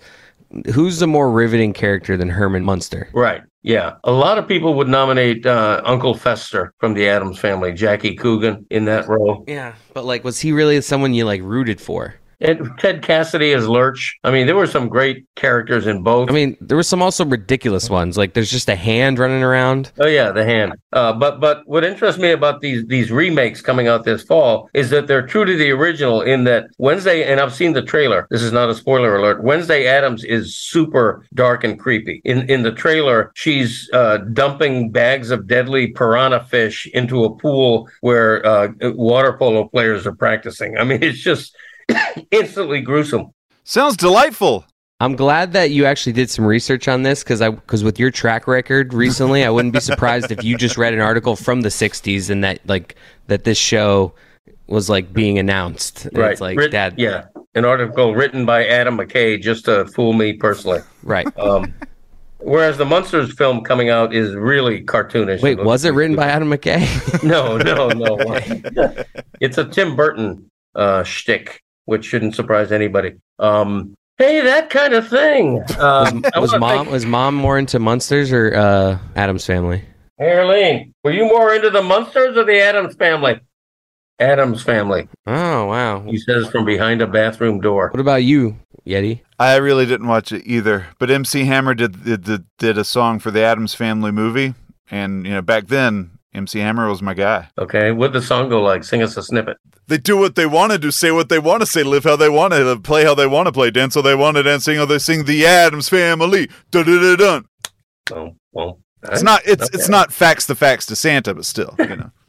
who's 0.74 0.99
the 0.99 1.08
more 1.08 1.32
riveting 1.32 1.74
character 1.74 2.16
than 2.18 2.30
Herman 2.30 2.64
Munster? 2.64 3.10
Right. 3.14 3.41
Yeah. 3.64 3.95
A 4.03 4.12
lot 4.12 4.38
of 4.38 4.47
people 4.47 4.76
would 4.76 4.88
nominate 4.88 5.45
uh, 5.45 5.82
Uncle 5.84 6.14
Fester 6.14 6.74
from 6.78 6.93
the 6.93 7.08
Addams 7.10 7.39
family, 7.39 7.74
Jackie 7.74 8.16
Coogan, 8.16 8.66
in 8.70 8.86
that 8.86 9.08
role. 9.08 9.43
Yeah, 9.47 9.74
but 9.93 10.06
like, 10.06 10.24
was 10.24 10.39
he 10.39 10.51
really 10.51 10.80
someone 10.82 11.14
you 11.14 11.26
like 11.26 11.41
rooted 11.41 11.82
for? 11.82 12.16
And 12.45 12.77
Ted 12.77 13.01
Cassidy 13.01 13.53
as 13.53 13.67
Lurch. 13.67 14.19
I 14.23 14.29
mean, 14.29 14.45
there 14.45 14.55
were 14.55 14.67
some 14.67 14.87
great 14.87 15.25
characters 15.35 15.87
in 15.87 16.03
both. 16.03 16.29
I 16.29 16.33
mean, 16.33 16.55
there 16.61 16.77
were 16.77 16.83
some 16.83 17.01
also 17.01 17.25
ridiculous 17.25 17.89
ones. 17.89 18.17
Like, 18.17 18.33
there's 18.33 18.51
just 18.51 18.69
a 18.69 18.75
hand 18.75 19.17
running 19.17 19.41
around. 19.41 19.91
Oh 19.99 20.05
yeah, 20.05 20.31
the 20.31 20.45
hand. 20.45 20.75
Uh, 20.93 21.11
but 21.13 21.39
but 21.39 21.63
what 21.65 21.83
interests 21.83 22.21
me 22.21 22.31
about 22.31 22.61
these 22.61 22.85
these 22.85 23.11
remakes 23.11 23.61
coming 23.61 23.87
out 23.87 24.05
this 24.05 24.21
fall 24.23 24.69
is 24.73 24.91
that 24.91 25.07
they're 25.07 25.25
true 25.25 25.43
to 25.43 25.55
the 25.55 25.71
original 25.71 26.21
in 26.21 26.43
that 26.43 26.67
Wednesday, 26.77 27.23
and 27.23 27.39
I've 27.39 27.53
seen 27.53 27.73
the 27.73 27.81
trailer. 27.81 28.27
This 28.29 28.43
is 28.43 28.51
not 28.51 28.69
a 28.69 28.75
spoiler 28.75 29.15
alert. 29.15 29.43
Wednesday 29.43 29.87
Addams 29.87 30.23
is 30.23 30.55
super 30.55 31.25
dark 31.33 31.63
and 31.63 31.79
creepy. 31.79 32.21
In 32.25 32.49
in 32.49 32.61
the 32.61 32.71
trailer, 32.71 33.31
she's 33.33 33.89
uh, 33.91 34.17
dumping 34.17 34.91
bags 34.91 35.31
of 35.31 35.47
deadly 35.47 35.87
piranha 35.87 36.45
fish 36.45 36.85
into 36.93 37.23
a 37.23 37.35
pool 37.35 37.89
where 38.01 38.45
uh, 38.45 38.67
water 38.81 39.33
polo 39.33 39.67
players 39.67 40.05
are 40.05 40.15
practicing. 40.15 40.77
I 40.77 40.83
mean, 40.83 40.99
it's 41.01 41.19
just 41.19 41.55
instantly 42.32 42.82
gruesome. 42.82 43.32
Sounds 43.63 43.97
delightful. 43.97 44.65
I'm 45.01 45.15
glad 45.15 45.51
that 45.53 45.71
you 45.71 45.86
actually 45.86 46.13
did 46.13 46.30
some 46.30 46.45
research 46.45 46.88
on 46.88 47.03
this 47.03 47.23
because 47.23 47.41
I 47.41 47.49
because 47.49 47.84
with 47.84 47.99
your 47.99 48.11
track 48.11 48.47
record 48.47 48.93
recently, 48.93 49.43
I 49.43 49.49
wouldn't 49.49 49.73
be 49.73 49.80
surprised 49.82 50.32
if 50.32 50.43
you 50.43 50.57
just 50.57 50.78
read 50.78 50.93
an 50.93 51.01
article 51.01 51.36
from 51.36 51.61
the 51.61 51.69
'60s 51.69 52.30
and 52.30 52.43
that 52.43 52.59
like 52.67 52.95
that 53.28 53.43
this 53.43 53.57
show 53.57 54.13
was 54.67 54.89
like 54.89 55.11
being 55.13 55.38
announced. 55.38 56.05
And 56.05 56.17
Right. 56.17 56.32
It's 56.32 56.41
like, 56.41 56.57
Writ- 56.57 56.71
Dad. 56.71 56.95
Yeah. 56.97 57.26
An 57.55 57.65
article 57.65 58.15
written 58.15 58.45
by 58.45 58.65
Adam 58.65 58.97
McKay 58.97 59.41
just 59.41 59.65
to 59.65 59.86
fool 59.88 60.13
me 60.13 60.34
personally. 60.34 60.80
Right. 61.03 61.28
Um, 61.38 61.73
whereas 62.39 62.78
the 62.78 62.86
Munsters 62.86 63.34
film 63.34 63.63
coming 63.63 63.89
out 63.89 64.13
is 64.13 64.34
really 64.36 64.84
cartoonish. 64.84 65.41
Wait, 65.41 65.63
was 65.63 65.86
it 65.86 65.91
written 65.91 66.15
by 66.15 66.28
Adam 66.28 66.49
McKay? 66.49 66.84
No, 67.23 67.57
no, 67.57 67.89
no. 67.89 68.17
it's 69.39 69.57
a 69.57 69.65
Tim 69.65 69.95
Burton 69.95 70.49
uh, 70.76 71.03
shtick, 71.03 71.61
which 71.86 72.05
shouldn't 72.05 72.36
surprise 72.36 72.71
anybody. 72.71 73.15
Um, 73.39 73.93
Hey, 74.17 74.39
that 74.39 74.69
kind 74.69 74.93
of 74.93 75.09
thing. 75.09 75.61
Um, 75.77 76.23
I 76.33 76.39
Was 76.39 76.51
mom 76.57 76.61
thank- 76.61 76.89
was 76.89 77.05
mom 77.05 77.36
more 77.36 77.59
into 77.59 77.79
Munsters 77.79 78.31
or 78.31 78.55
uh, 78.55 78.97
Addams 79.17 79.45
Family? 79.45 79.83
Hey, 80.17 80.31
Arlene, 80.38 80.93
were 81.03 81.11
you 81.11 81.25
more 81.25 81.53
into 81.53 81.69
the 81.69 81.81
Munsters 81.81 82.38
or 82.38 82.45
the 82.45 82.57
Addams 82.61 82.95
family? 82.95 83.41
Addams 84.19 84.63
family. 84.63 85.09
Oh 85.27 85.65
wow. 85.65 85.99
He 86.03 86.17
says 86.17 86.47
from 86.49 86.63
behind 86.63 87.01
a 87.01 87.07
bathroom 87.07 87.59
door. 87.59 87.89
What 87.89 87.99
about 87.99 88.23
you, 88.23 88.57
Yeti? 88.88 89.19
I 89.38 89.57
really 89.57 89.86
didn't 89.86 90.07
watch 90.07 90.31
it 90.31 90.43
either, 90.45 90.88
but 90.97 91.11
MC 91.11 91.43
Hammer 91.43 91.73
did 91.73 92.05
did 92.05 92.23
did, 92.23 92.45
did 92.57 92.77
a 92.77 92.86
song 92.86 93.19
for 93.19 93.31
the 93.31 93.41
Addams 93.43 93.73
Family 93.75 94.11
movie, 94.11 94.53
and 94.89 95.25
you 95.27 95.33
know 95.33 95.41
back 95.41 95.67
then 95.67 96.11
MC 96.36 96.59
Hammer 96.59 96.89
was 96.89 97.01
my 97.01 97.13
guy. 97.13 97.47
Okay, 97.57 97.91
what'd 97.91 98.13
the 98.13 98.21
song 98.21 98.49
go 98.49 98.61
like? 98.61 98.83
Sing 98.83 99.01
us 99.01 99.17
a 99.17 99.23
snippet. 99.23 99.57
They 99.88 99.97
do 99.97 100.17
what 100.17 100.36
they 100.36 100.45
want 100.45 100.71
to 100.71 100.77
do, 100.77 100.91
say 100.91 101.11
what 101.11 101.29
they 101.29 101.39
want 101.39 101.61
to 101.61 101.65
say, 101.65 101.83
live 101.83 102.03
how 102.03 102.15
they 102.15 102.29
want 102.29 102.53
to 102.53 102.61
uh, 102.61 102.65
live, 102.65 102.83
play 102.83 103.03
how 103.03 103.15
they 103.15 103.27
want 103.27 103.47
to 103.47 103.51
play, 103.51 103.71
dance 103.71 103.95
how 103.95 104.01
they 104.01 104.15
want 104.15 104.38
to 104.38 104.43
dance, 104.43 104.65
sing 104.65 104.77
how 104.77 104.86
they 104.86 104.99
sing. 104.99 105.25
The 105.25 105.45
Addams 105.45 105.89
Family. 105.89 106.49
Dun 106.71 106.86
dun 106.86 107.01
dun 107.01 107.17
dun. 107.17 107.45
Oh, 108.11 108.36
well, 108.51 108.79
It's 109.03 109.23
not 109.23 109.41
it's 109.45 109.69
it's 109.73 109.89
not 109.89 110.11
facts 110.11 110.45
the 110.45 110.55
facts 110.55 110.86
to 110.88 110.95
Santa, 110.95 111.33
but 111.33 111.45
still, 111.45 111.75
you 111.79 111.95
know. 111.95 112.11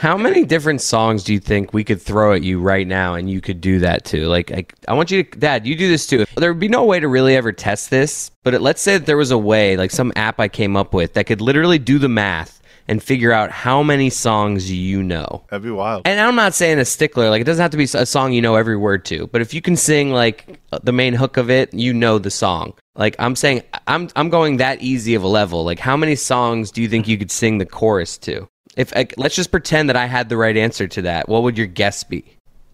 How 0.00 0.16
many 0.16 0.44
different 0.44 0.82
songs 0.82 1.24
do 1.24 1.32
you 1.32 1.40
think 1.40 1.72
we 1.72 1.82
could 1.82 2.02
throw 2.02 2.34
at 2.34 2.42
you 2.42 2.60
right 2.60 2.86
now 2.86 3.14
and 3.14 3.30
you 3.30 3.40
could 3.40 3.62
do 3.62 3.78
that 3.78 4.04
too? 4.04 4.26
Like, 4.26 4.52
I, 4.52 4.66
I 4.88 4.92
want 4.92 5.10
you 5.10 5.22
to, 5.22 5.38
Dad, 5.38 5.66
you 5.66 5.74
do 5.74 5.88
this 5.88 6.06
too. 6.06 6.26
There 6.36 6.52
would 6.52 6.60
be 6.60 6.68
no 6.68 6.84
way 6.84 7.00
to 7.00 7.08
really 7.08 7.34
ever 7.34 7.50
test 7.50 7.88
this, 7.88 8.30
but 8.42 8.52
it, 8.52 8.60
let's 8.60 8.82
say 8.82 8.98
that 8.98 9.06
there 9.06 9.16
was 9.16 9.30
a 9.30 9.38
way, 9.38 9.76
like 9.76 9.90
some 9.90 10.12
app 10.14 10.38
I 10.38 10.48
came 10.48 10.76
up 10.76 10.92
with 10.92 11.14
that 11.14 11.24
could 11.24 11.40
literally 11.40 11.78
do 11.78 11.98
the 11.98 12.10
math 12.10 12.55
and 12.88 13.02
figure 13.02 13.32
out 13.32 13.50
how 13.50 13.82
many 13.82 14.10
songs 14.10 14.70
you 14.70 15.02
know. 15.02 15.44
That'd 15.50 15.64
be 15.64 15.70
wild. 15.70 16.02
And 16.04 16.20
I'm 16.20 16.34
not 16.34 16.54
saying 16.54 16.78
a 16.78 16.84
stickler, 16.84 17.30
like 17.30 17.40
it 17.40 17.44
doesn't 17.44 17.62
have 17.62 17.70
to 17.72 17.76
be 17.76 17.84
a 17.84 18.06
song 18.06 18.32
you 18.32 18.42
know 18.42 18.54
every 18.54 18.76
word 18.76 19.04
to, 19.06 19.26
but 19.28 19.40
if 19.40 19.52
you 19.54 19.60
can 19.60 19.76
sing 19.76 20.12
like 20.12 20.60
uh, 20.72 20.78
the 20.82 20.92
main 20.92 21.14
hook 21.14 21.36
of 21.36 21.50
it, 21.50 21.72
you 21.74 21.92
know 21.92 22.18
the 22.18 22.30
song. 22.30 22.74
Like 22.94 23.16
I'm 23.18 23.36
saying, 23.36 23.62
I'm 23.86 24.08
I'm 24.16 24.30
going 24.30 24.58
that 24.58 24.80
easy 24.80 25.14
of 25.14 25.22
a 25.22 25.28
level. 25.28 25.64
Like 25.64 25.78
how 25.78 25.96
many 25.96 26.16
songs 26.16 26.70
do 26.70 26.82
you 26.82 26.88
think 26.88 27.08
you 27.08 27.18
could 27.18 27.30
sing 27.30 27.58
the 27.58 27.66
chorus 27.66 28.18
to? 28.18 28.48
If 28.76 28.94
like, 28.94 29.14
let's 29.16 29.34
just 29.34 29.50
pretend 29.50 29.88
that 29.88 29.96
I 29.96 30.06
had 30.06 30.28
the 30.28 30.36
right 30.36 30.56
answer 30.56 30.86
to 30.86 31.02
that, 31.02 31.28
what 31.28 31.42
would 31.42 31.58
your 31.58 31.66
guess 31.66 32.04
be? 32.04 32.24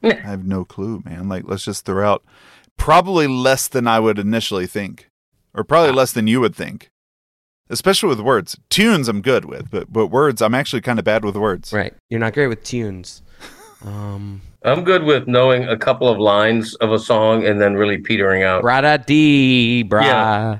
Mm. 0.02 0.24
I 0.24 0.28
have 0.28 0.44
no 0.44 0.64
clue, 0.64 1.02
man. 1.04 1.28
Like 1.28 1.44
let's 1.46 1.64
just 1.64 1.84
throw 1.84 2.08
out 2.08 2.24
probably 2.76 3.26
less 3.26 3.68
than 3.68 3.86
I 3.86 4.00
would 4.00 4.18
initially 4.18 4.66
think. 4.66 5.08
Or 5.54 5.64
probably 5.64 5.90
ah. 5.90 5.94
less 5.94 6.12
than 6.12 6.26
you 6.26 6.40
would 6.40 6.54
think. 6.54 6.90
Especially 7.70 8.08
with 8.08 8.20
words. 8.20 8.56
Tunes 8.70 9.08
I'm 9.08 9.22
good 9.22 9.44
with, 9.46 9.70
but 9.70 9.92
but 9.92 10.08
words 10.08 10.42
I'm 10.42 10.54
actually 10.54 10.82
kind 10.82 10.98
of 10.98 11.04
bad 11.04 11.24
with 11.24 11.36
words. 11.36 11.72
Right, 11.72 11.94
you're 12.10 12.20
not 12.20 12.34
great 12.34 12.48
with 12.48 12.62
tunes. 12.64 13.22
Um, 13.84 14.42
I'm 14.64 14.84
good 14.84 15.02
with 15.02 15.26
knowing 15.26 15.64
a 15.64 15.76
couple 15.76 16.08
of 16.08 16.18
lines 16.18 16.74
of 16.76 16.92
a 16.92 16.98
song 16.98 17.44
and 17.44 17.60
then 17.60 17.74
really 17.74 17.98
petering 17.98 18.42
out. 18.44 18.62
bra 18.62 18.80
da 18.80 18.96
dee 18.96 19.82
bra. 19.82 20.04
Yeah. 20.04 20.58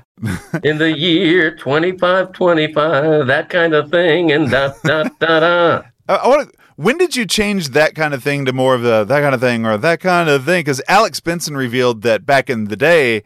In 0.63 0.77
the 0.77 0.97
year 0.97 1.55
2525, 1.55 3.27
that 3.27 3.49
kind 3.49 3.73
of 3.73 3.89
thing, 3.91 4.31
and 4.31 4.49
da 4.49 4.73
da 4.83 5.03
da 5.19 5.39
da. 5.39 5.81
I, 6.07 6.15
I 6.15 6.27
want 6.27 6.51
to. 6.51 6.57
When 6.75 6.97
did 6.97 7.15
you 7.15 7.25
change 7.25 7.69
that 7.69 7.93
kind 7.93 8.13
of 8.15 8.23
thing 8.23 8.45
to 8.45 8.53
more 8.53 8.73
of 8.73 8.81
the 8.81 9.03
that 9.03 9.21
kind 9.21 9.35
of 9.35 9.41
thing 9.41 9.65
or 9.65 9.77
that 9.77 9.99
kind 9.99 10.29
of 10.29 10.45
thing? 10.45 10.61
Because 10.61 10.81
Alex 10.87 11.19
Benson 11.19 11.55
revealed 11.55 12.01
that 12.01 12.25
back 12.25 12.49
in 12.49 12.65
the 12.65 12.75
day, 12.75 13.23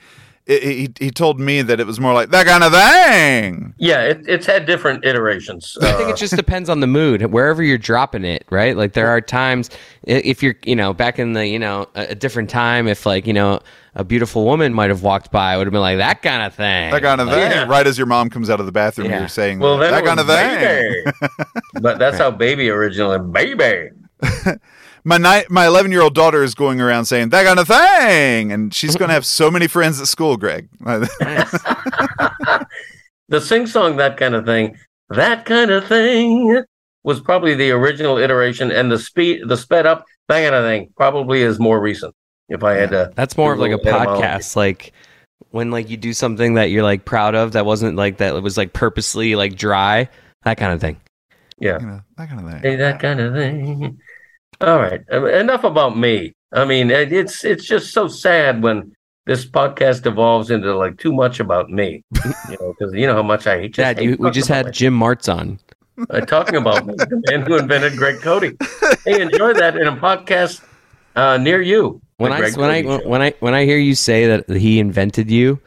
it, 0.48 0.64
he 0.64 1.06
he 1.06 1.12
told 1.12 1.40
me 1.40 1.62
that 1.62 1.80
it 1.80 1.86
was 1.86 2.00
more 2.00 2.14
like 2.14 2.30
that 2.30 2.48
kind 2.48 2.64
of 2.64 2.72
thing. 2.72 3.74
Yeah, 3.78 4.02
it, 4.02 4.26
it's 4.28 4.46
had 4.46 4.66
different 4.66 5.06
iterations. 5.06 5.78
I 5.82 5.92
think 5.94 6.10
Uh, 6.10 6.14
it 6.14 6.18
just 6.18 6.36
depends 6.36 6.70
on 6.70 6.80
the 6.80 6.88
mood, 6.88 7.22
wherever 7.32 7.62
you're 7.62 7.78
dropping 7.78 8.24
it, 8.26 8.46
right? 8.50 8.76
Like 8.78 8.94
there 8.94 9.10
are 9.10 9.20
times 9.22 9.70
if 10.04 10.42
you're, 10.42 10.56
you 10.64 10.76
know, 10.76 10.94
back 10.94 11.20
in 11.20 11.34
the, 11.34 11.46
you 11.46 11.60
know, 11.60 11.88
a, 11.96 12.08
a 12.12 12.16
different 12.16 12.50
time, 12.50 12.88
if 12.88 13.06
like, 13.06 13.28
you 13.28 13.34
know, 13.34 13.60
a 13.96 14.04
beautiful 14.04 14.46
woman 14.46 14.74
might 14.74 14.90
have 14.90 15.04
walked 15.04 15.32
by, 15.32 15.54
I 15.54 15.58
would 15.58 15.68
have 15.68 15.72
been 15.74 15.82
like 15.82 15.98
that 15.98 16.22
kind 16.22 16.44
of 16.44 16.54
thing. 16.56 16.92
That 16.92 17.02
kind 17.02 17.20
of 17.20 17.28
thing. 17.30 17.40
Yeah. 17.52 17.66
Right 17.66 17.86
as 17.86 17.98
your 17.98 18.08
mom 18.08 18.30
comes 18.30 18.50
out 18.50 18.60
of 18.60 18.66
the 18.66 18.72
bathroom, 18.72 19.10
Yeah. 19.10 19.20
you're 19.20 19.28
saying 19.28 19.60
well, 19.60 19.78
then 19.78 19.92
that 19.92 20.06
kind 20.06 20.20
of 20.20 20.28
was 20.28 20.38
thing. 20.38 21.06
but 21.82 22.00
that's 22.00 22.18
how 22.18 22.32
baby 22.32 22.70
originally 22.70 23.20
baby. 23.20 23.90
My 25.08 25.18
ni- 25.18 25.46
my 25.50 25.66
11 25.68 25.94
year 25.94 26.02
old 26.02 26.14
daughter 26.14 26.44
is 26.44 26.54
going 26.54 26.82
around 26.82 27.06
saying 27.06 27.30
that 27.30 27.46
kind 27.46 27.60
of 27.60 27.68
thing, 27.70 28.52
and 28.52 28.74
she's 28.74 28.98
going 28.98 29.08
to 29.08 29.14
have 29.14 29.26
so 29.26 29.50
many 29.50 29.66
friends 29.68 30.02
at 30.02 30.08
school. 30.08 30.36
Greg, 30.36 30.68
The 33.30 33.40
sing 33.42 33.68
song, 33.68 33.96
that 33.98 34.18
kind 34.18 34.36
of 34.36 34.46
thing, 34.46 34.78
that 35.10 35.46
kind 35.46 35.72
of 35.72 35.88
thing 35.88 36.62
was 37.04 37.22
probably 37.22 37.56
the 37.56 37.72
original 37.72 38.18
iteration, 38.18 38.70
and 38.70 38.92
the 38.92 39.00
speed, 39.00 39.44
the 39.46 39.56
sped 39.56 39.86
up, 39.86 40.04
that 40.28 40.42
kind 40.44 40.56
of 40.56 40.66
thing, 40.66 40.92
probably 40.98 41.42
is 41.42 41.58
more 41.58 41.80
recent. 41.80 42.14
If 42.50 42.64
I 42.64 42.74
had 42.74 42.90
to, 42.92 43.12
That's 43.16 43.38
more 43.38 43.54
of 43.54 43.60
like 43.60 43.72
a 43.72 43.78
Little 43.78 43.94
etymology. 43.94 44.24
podcast, 44.24 44.56
like 44.58 44.92
when 45.52 45.72
like 45.72 45.90
you 45.90 45.96
do 45.96 46.12
something 46.12 46.56
that 46.56 46.70
you're 46.70 46.84
like 46.84 47.06
proud 47.06 47.34
of 47.34 47.54
that 47.54 47.66
wasn't 47.66 47.96
like 47.96 48.18
that 48.18 48.36
it 48.36 48.44
was 48.44 48.58
like 48.58 48.74
purposely 48.74 49.36
like 49.36 49.56
dry, 49.56 50.10
that 50.44 50.58
kind 50.58 50.74
of 50.74 50.82
thing. 50.82 51.00
yeah, 51.60 51.80
you 51.80 51.88
know, 51.88 52.02
that 52.18 52.28
kind 52.30 52.42
of 52.46 52.52
thing. 52.52 52.62
Hey, 52.62 52.76
that 52.76 53.00
kind 53.00 53.20
of 53.22 53.34
thing. 53.34 53.98
All 54.62 54.78
right, 54.80 55.02
uh, 55.12 55.26
enough 55.26 55.64
about 55.64 55.98
me. 55.98 56.34
I 56.52 56.66
mean, 56.66 56.90
it's 56.90 57.44
it's 57.44 57.66
just 57.66 57.92
so 57.94 58.08
sad 58.08 58.64
when 58.64 58.92
this 59.28 59.46
podcast 59.46 60.06
evolves 60.06 60.50
into 60.50 60.76
like 60.76 60.98
too 60.98 61.14
much 61.14 61.40
about 61.40 61.70
me. 61.70 62.04
You 62.50 62.58
know, 62.60 62.74
because 62.78 62.94
you 62.94 63.06
know 63.06 63.14
how 63.14 63.24
much 63.24 63.46
I 63.46 63.60
hate. 63.60 63.76
Dad, 63.76 64.00
hate 64.00 64.10
you, 64.12 64.18
we 64.20 64.32
just 64.32 64.50
about 64.50 64.66
had 64.66 64.74
Jim 64.74 64.98
Martz 64.98 65.32
on. 65.32 65.60
uh, 66.10 66.22
talking 66.22 66.56
about 66.56 66.86
me, 66.88 66.96
the 66.98 67.22
man 67.30 67.46
who 67.46 67.58
invented 67.58 67.98
Greg 67.98 68.22
Cote. 68.22 68.56
Hey, 69.06 69.22
enjoy 69.22 69.54
that 69.54 69.76
in 69.78 69.88
a 69.88 69.96
podcast 69.96 70.64
uh, 71.16 71.38
near 71.38 71.62
you. 71.62 72.02
When 72.18 72.32
I 72.32 72.40
Greg 72.40 72.58
when 72.58 72.70
I 72.72 72.82
Show. 72.82 73.08
when 73.08 73.22
I 73.22 73.34
when 73.42 73.54
I 73.54 73.66
hear 73.66 73.78
you 73.78 73.94
say 73.94 74.26
that 74.28 74.50
he 74.50 74.80
invented 74.80 75.30
you, 75.30 75.60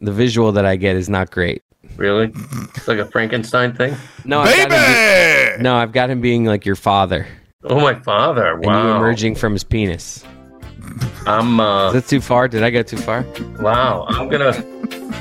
the 0.00 0.12
visual 0.12 0.52
that 0.52 0.64
I 0.64 0.76
get 0.76 0.94
is 0.94 1.08
not 1.08 1.30
great. 1.32 1.62
really, 1.96 2.30
it's 2.76 2.86
like 2.86 2.98
a 2.98 3.06
Frankenstein 3.06 3.74
thing. 3.74 3.96
No, 4.24 4.40
I've 4.40 4.54
got 4.54 4.70
him 4.70 4.70
Baby! 4.70 5.56
be- 5.56 5.62
no, 5.64 5.74
I've 5.76 5.92
got 5.92 6.08
him 6.10 6.20
being 6.20 6.44
like 6.44 6.64
your 6.66 6.76
father 6.76 7.26
Oh, 7.64 7.80
my 7.80 7.94
father! 7.94 8.52
and 8.52 8.62
you 8.62 8.70
Wow, 8.70 8.98
emerging 8.98 9.34
from 9.34 9.52
his 9.52 9.64
penis. 9.64 10.24
I'm 11.26 11.58
uh, 11.58 11.88
Is 11.88 11.94
that 11.94 12.06
too 12.06 12.20
far? 12.20 12.46
Did 12.46 12.62
I 12.62 12.70
go 12.70 12.84
too 12.84 12.98
far? 12.98 13.26
Wow, 13.58 14.06
I'm 14.08 14.28
gonna. 14.28 14.64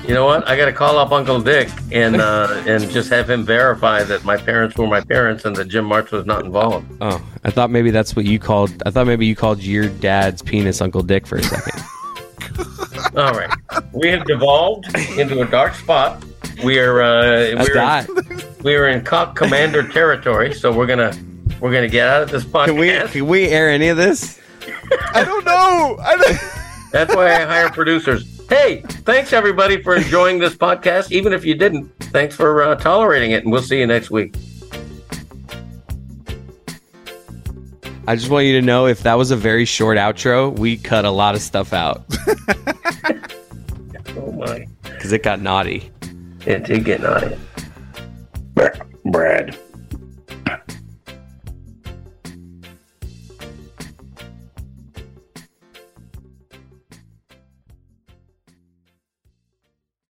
You 0.08 0.14
know 0.14 0.26
what? 0.28 0.48
I 0.48 0.56
got 0.56 0.66
to 0.66 0.72
call 0.72 1.00
up 1.00 1.12
Uncle 1.12 1.42
Dick 1.42 1.68
and 1.92 2.18
uh, 2.18 2.64
and 2.68 2.88
just 2.92 3.10
have 3.10 3.28
him 3.28 3.44
verify 3.44 4.04
that 4.04 4.24
my 4.24 4.38
parents 4.38 4.78
were 4.78 4.86
my 4.86 5.02
parents 5.02 5.46
and 5.46 5.56
that 5.56 5.68
Jim 5.68 5.90
Martz 5.90 6.12
was 6.12 6.28
not 6.28 6.46
involved. 6.46 6.86
Oh, 7.02 7.26
I 7.44 7.50
thought 7.50 7.72
maybe 7.72 7.90
that's 7.90 8.16
what 8.16 8.26
you 8.26 8.38
called. 8.38 8.84
I 8.86 8.92
thought 8.92 9.08
maybe 9.08 9.26
you 9.26 9.36
called 9.36 9.64
your 9.64 9.90
dad's 9.90 10.44
penis 10.44 10.80
Uncle 10.80 11.02
Dick 11.02 11.26
for 11.26 11.40
a 11.40 11.44
second. 11.44 11.84
All 13.18 13.34
right, 13.34 13.52
we 13.94 14.10
have 14.10 14.26
devolved 14.26 14.96
into 15.18 15.42
a 15.42 15.46
dark 15.46 15.74
spot. 15.74 16.24
We 16.64 16.78
are 16.78 17.02
uh, 17.02 17.56
we're 17.58 17.74
that. 17.74 18.08
we 18.64 18.76
are 18.76 18.88
in 18.88 19.04
cock 19.04 19.36
commander 19.36 19.88
territory, 19.88 20.54
so 20.54 20.72
we're 20.72 20.86
gonna 20.86 21.18
we're 21.60 21.74
gonna 21.74 21.88
get 21.88 22.08
out 22.08 22.24
of 22.24 22.32
this 22.32 22.44
podcast. 22.44 22.66
Can 22.68 22.78
we 22.78 22.90
can 23.10 23.28
we 23.28 23.48
air 23.50 23.70
any 23.70 23.88
of 23.90 23.98
this? 23.98 24.40
I 25.14 25.24
don't 25.24 25.46
know. 25.46 25.98
I 26.02 26.16
don't- 26.18 26.40
That's 26.92 27.16
why 27.16 27.34
I 27.34 27.46
hire 27.46 27.70
producers. 27.70 28.26
Hey, 28.50 28.82
thanks 29.04 29.34
everybody 29.34 29.82
for 29.84 29.96
enjoying 29.96 30.40
this 30.40 30.56
podcast. 30.56 31.12
Even 31.12 31.34
if 31.34 31.44
you 31.44 31.54
didn't, 31.56 31.90
thanks 32.12 32.34
for 32.36 32.64
uh, 32.64 32.76
tolerating 32.76 33.32
it, 33.32 33.44
and 33.44 33.52
we'll 33.52 33.62
see 33.62 33.80
you 33.80 33.86
next 33.88 34.10
week. 34.10 34.36
I 38.08 38.16
just 38.16 38.30
want 38.30 38.46
you 38.46 38.54
to 38.54 38.66
know 38.66 38.88
if 38.88 39.04
that 39.04 39.16
was 39.16 39.32
a 39.32 39.36
very 39.36 39.66
short 39.66 39.98
outro, 39.98 40.58
we 40.58 40.78
cut 40.78 41.04
a 41.04 41.10
lot 41.12 41.36
of 41.36 41.42
stuff 41.42 41.74
out 41.74 42.06
Oh 44.16 44.32
my, 44.32 44.66
because 44.84 45.12
it 45.12 45.24
got 45.24 45.42
naughty. 45.42 45.92
it 46.46 46.64
did 46.64 46.86
get 46.86 47.02
naughty. 47.02 47.38
Brad. 49.04 49.58